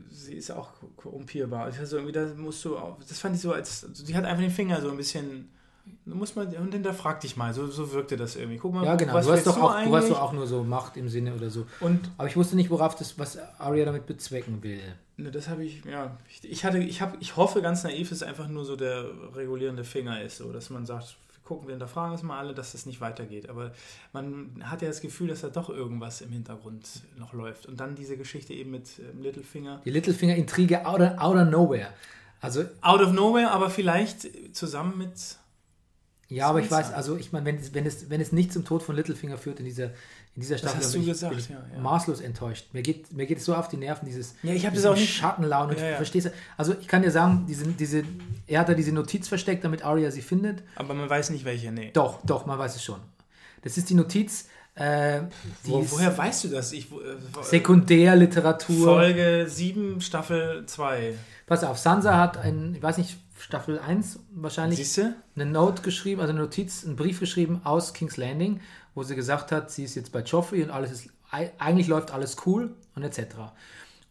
[0.09, 1.69] sie, ist auch korrumpierbar.
[1.69, 4.13] Ich hatte so irgendwie, da musst du auch, das fand ich so, als also sie
[4.13, 5.47] hat einfach den Finger so ein bisschen,
[6.05, 8.57] du musst mal, und hinterfrag dich mal, so, so wirkte das irgendwie.
[8.57, 9.13] Guck mal, ja, genau.
[9.13, 10.09] was Du hast, doch auch, du hast eigentlich?
[10.09, 11.65] doch auch nur so Macht im Sinne oder so.
[11.79, 14.81] Und Aber ich wusste nicht, worauf das, was Arya damit bezwecken will.
[15.23, 18.17] Ne, das habe ich, ja, ich, ich hatte, ich habe, ich hoffe ganz naiv, dass
[18.19, 19.05] es einfach nur so der
[19.35, 22.71] regulierende Finger ist, so, dass man sagt, wir gucken, wir hinterfragen es mal alle, dass
[22.73, 23.49] das nicht weitergeht.
[23.49, 23.71] Aber
[24.13, 26.87] man hat ja das Gefühl, dass da doch irgendwas im Hintergrund
[27.17, 27.65] noch läuft.
[27.65, 29.81] Und dann diese Geschichte eben mit ähm, Littlefinger.
[29.85, 31.89] Die Littlefinger-Intrige out, of- out of nowhere.
[32.41, 35.11] Also, Out of nowhere, aber vielleicht zusammen mit
[36.31, 38.63] ja, aber ich weiß, also ich meine, wenn es, wenn, es, wenn es nicht zum
[38.63, 39.89] Tod von Littlefinger führt in dieser,
[40.35, 41.81] in dieser Staffel, bin du ich, gesagt, bin ja, ja.
[41.81, 42.67] maßlos enttäuscht.
[42.73, 45.13] Mir geht, mir geht es so auf die Nerven, dieses Ja, ich das auch nicht-
[45.13, 45.75] Schattenlaune.
[45.77, 45.95] Ja, ja.
[45.97, 46.31] Verstehst?
[46.55, 48.03] Also ich kann dir sagen, diese, diese,
[48.47, 50.63] er hat da diese Notiz versteckt, damit Arya sie findet.
[50.75, 51.91] Aber man weiß nicht welche, nee.
[51.93, 52.99] Doch, doch, man weiß es schon.
[53.63, 55.21] Das ist die Notiz, äh,
[55.65, 56.71] die Wo, woher weißt du das?
[56.71, 56.95] Ich, äh,
[57.43, 58.85] Sekundärliteratur.
[58.85, 61.15] Folge 7, Staffel 2.
[61.47, 65.15] Pass auf, Sansa hat ein, ich weiß nicht, Staffel 1 wahrscheinlich, Siehst du?
[65.35, 68.59] eine Note geschrieben, also eine Notiz, einen Brief geschrieben aus King's Landing,
[68.95, 72.11] wo sie gesagt hat, sie ist jetzt bei Joffrey und alles ist, ei- eigentlich läuft
[72.11, 73.35] alles cool und etc.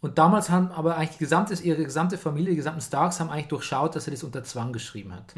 [0.01, 3.49] Und damals haben aber eigentlich die gesamte, ihre gesamte Familie, die gesamten Starks haben eigentlich
[3.49, 5.35] durchschaut, dass er das unter Zwang geschrieben hat.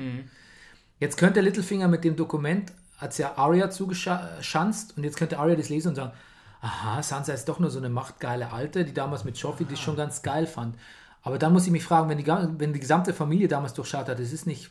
[0.98, 5.70] Jetzt könnte Littlefinger mit dem Dokument, hat ja Arya zugeschanzt und jetzt könnte Arya das
[5.70, 6.12] lesen und sagen,
[6.60, 9.96] aha, Sansa ist doch nur so eine machtgeile Alte, die damals mit Joffrey das schon
[9.96, 10.76] ganz geil fand.
[11.22, 14.18] Aber dann muss ich mich fragen, wenn die, wenn die gesamte Familie damals durchschaut hat,
[14.18, 14.70] das ist nicht,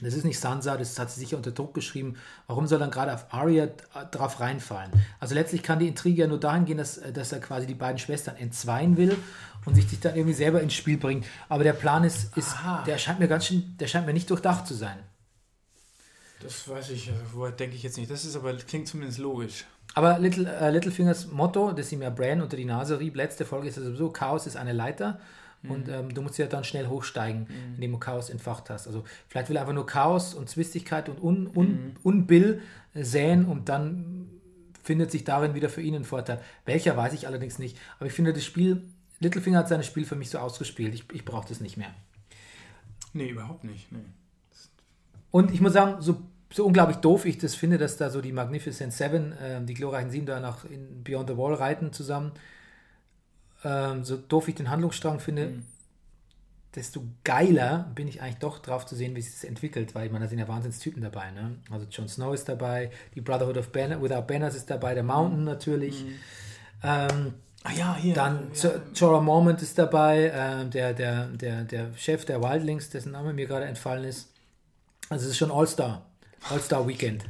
[0.00, 2.16] das ist nicht Sansa, das hat sie sicher unter Druck geschrieben.
[2.46, 3.68] Warum soll dann gerade auf Arya
[4.10, 4.92] drauf reinfallen?
[5.18, 7.98] Also letztlich kann die Intrige ja nur dahin gehen, dass, dass er quasi die beiden
[7.98, 9.16] Schwestern entzweien will
[9.64, 11.26] und sich dann irgendwie selber ins Spiel bringt.
[11.48, 12.54] Aber der Plan ist, ist
[12.86, 14.98] der scheint mir ganz schön, der scheint mir nicht durchdacht zu sein.
[16.40, 18.10] Das weiß ich, äh, woher denke ich jetzt nicht.
[18.10, 19.64] Das ist aber, klingt zumindest logisch.
[19.94, 23.68] Aber Little, äh, Littlefingers Motto, das ihm ja Bran unter die Nase rieb, letzte Folge
[23.68, 25.18] ist ja sowieso, Chaos ist eine Leiter.
[25.64, 28.86] Und ähm, du musst ja dann schnell hochsteigen, indem du Chaos entfacht hast.
[28.86, 32.62] Also vielleicht will er einfach nur Chaos und Zwistigkeit und Un Un Unbill
[32.94, 34.28] äh, säen und dann
[34.82, 36.40] findet sich darin wieder für ihn ein Vorteil.
[36.64, 37.76] Welcher weiß ich allerdings nicht.
[37.98, 38.84] Aber ich finde, das Spiel,
[39.20, 40.94] Littlefinger hat sein Spiel für mich so ausgespielt.
[40.94, 41.90] Ich, ich brauche das nicht mehr.
[43.12, 43.90] Nee, überhaupt nicht.
[43.90, 43.98] Nee.
[45.30, 46.22] Und ich muss sagen, so,
[46.52, 50.10] so unglaublich doof ich das finde, dass da so die Magnificent Seven, ähm, die glorreichen
[50.10, 52.32] Sieben da nach in Beyond the Wall reiten zusammen.
[53.64, 55.54] Ähm, so doof ich den Handlungsstrang finde,
[56.74, 60.12] desto geiler bin ich eigentlich doch drauf zu sehen, wie sich das entwickelt, weil ich
[60.12, 61.30] meine, da sind ja Wahnsinnstypen dabei.
[61.30, 61.56] Ne?
[61.70, 65.44] Also Jon Snow ist dabei, die Brotherhood of Banner, Without Banners ist dabei, der Mountain
[65.44, 66.04] natürlich.
[66.82, 68.14] Ähm, Ah ja, hier.
[68.14, 68.70] dann ja.
[68.70, 73.32] Jo- Jorah Mormont ist dabei, ähm, der, der, der, der Chef der Wildlings, dessen Name
[73.32, 74.30] mir gerade entfallen ist.
[75.08, 76.06] Also es ist schon All-Star.
[76.50, 77.24] All-Star Weekend.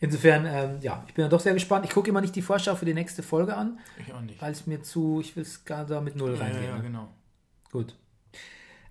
[0.00, 1.84] Insofern, ähm, ja, ich bin ja doch sehr gespannt.
[1.84, 4.40] Ich gucke immer nicht die Vorschau für die nächste Folge an, Ich auch nicht.
[4.40, 6.64] weil es mir zu, ich will es gar da mit Null Ja, reingehen.
[6.64, 6.82] ja, ne?
[6.82, 7.08] genau.
[7.72, 7.94] Gut.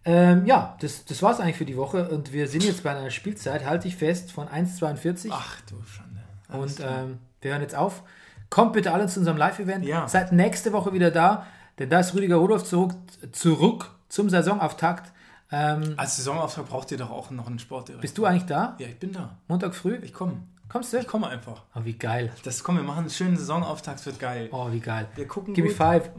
[0.05, 2.91] Ähm, ja, das, das war es eigentlich für die Woche und wir sind jetzt bei
[2.95, 6.21] einer Spielzeit, halte ich fest, von 1,42 Ach du Schande.
[6.47, 8.03] Alles und ähm, wir hören jetzt auf.
[8.49, 9.83] Kommt bitte alle zu unserem Live-Event.
[9.85, 10.07] Ja.
[10.07, 11.45] Seid nächste Woche wieder da,
[11.79, 12.93] denn da ist Rüdiger Rudolph zurück,
[13.33, 15.11] zurück zum Saisonauftakt.
[15.51, 18.01] Ähm, Als Saisonauftrag braucht ihr doch auch noch einen Sportdirektor.
[18.01, 18.75] bist du eigentlich da?
[18.79, 19.37] Ja, ich bin da.
[19.49, 19.95] Montag früh?
[20.03, 20.41] Ich komme.
[20.69, 20.97] Kommst du?
[20.97, 21.63] Ich komme einfach.
[21.75, 22.31] Oh, wie geil.
[22.43, 24.49] Das komm, wir machen einen schönen Saisonauftakt, wird geil.
[24.51, 25.07] Oh, wie geil.
[25.15, 25.77] Wir gucken Give me gut.
[25.77, 26.09] five.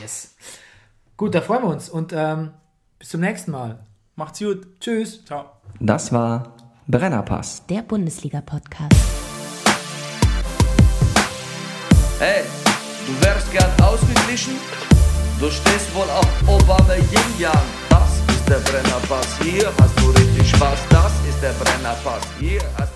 [0.00, 0.34] Yes.
[1.16, 2.50] Gut, da freuen wir uns und ähm,
[2.98, 3.78] bis zum nächsten Mal.
[4.14, 4.66] Macht's gut.
[4.80, 5.24] Tschüss.
[5.24, 5.46] Ciao.
[5.80, 6.52] Das war
[6.86, 7.64] Brennerpass.
[7.66, 8.94] Der Bundesliga-Podcast.
[12.18, 12.44] Hey,
[13.06, 14.54] du wärst gern ausgeglichen?
[15.38, 17.52] Du stehst wohl auf Obama Yin Yang.
[17.90, 19.38] Das ist der Brennerpass.
[19.42, 20.78] Hier hast du richtig Spaß.
[20.90, 22.22] Das ist der Brennerpass.
[22.38, 22.92] Hier hast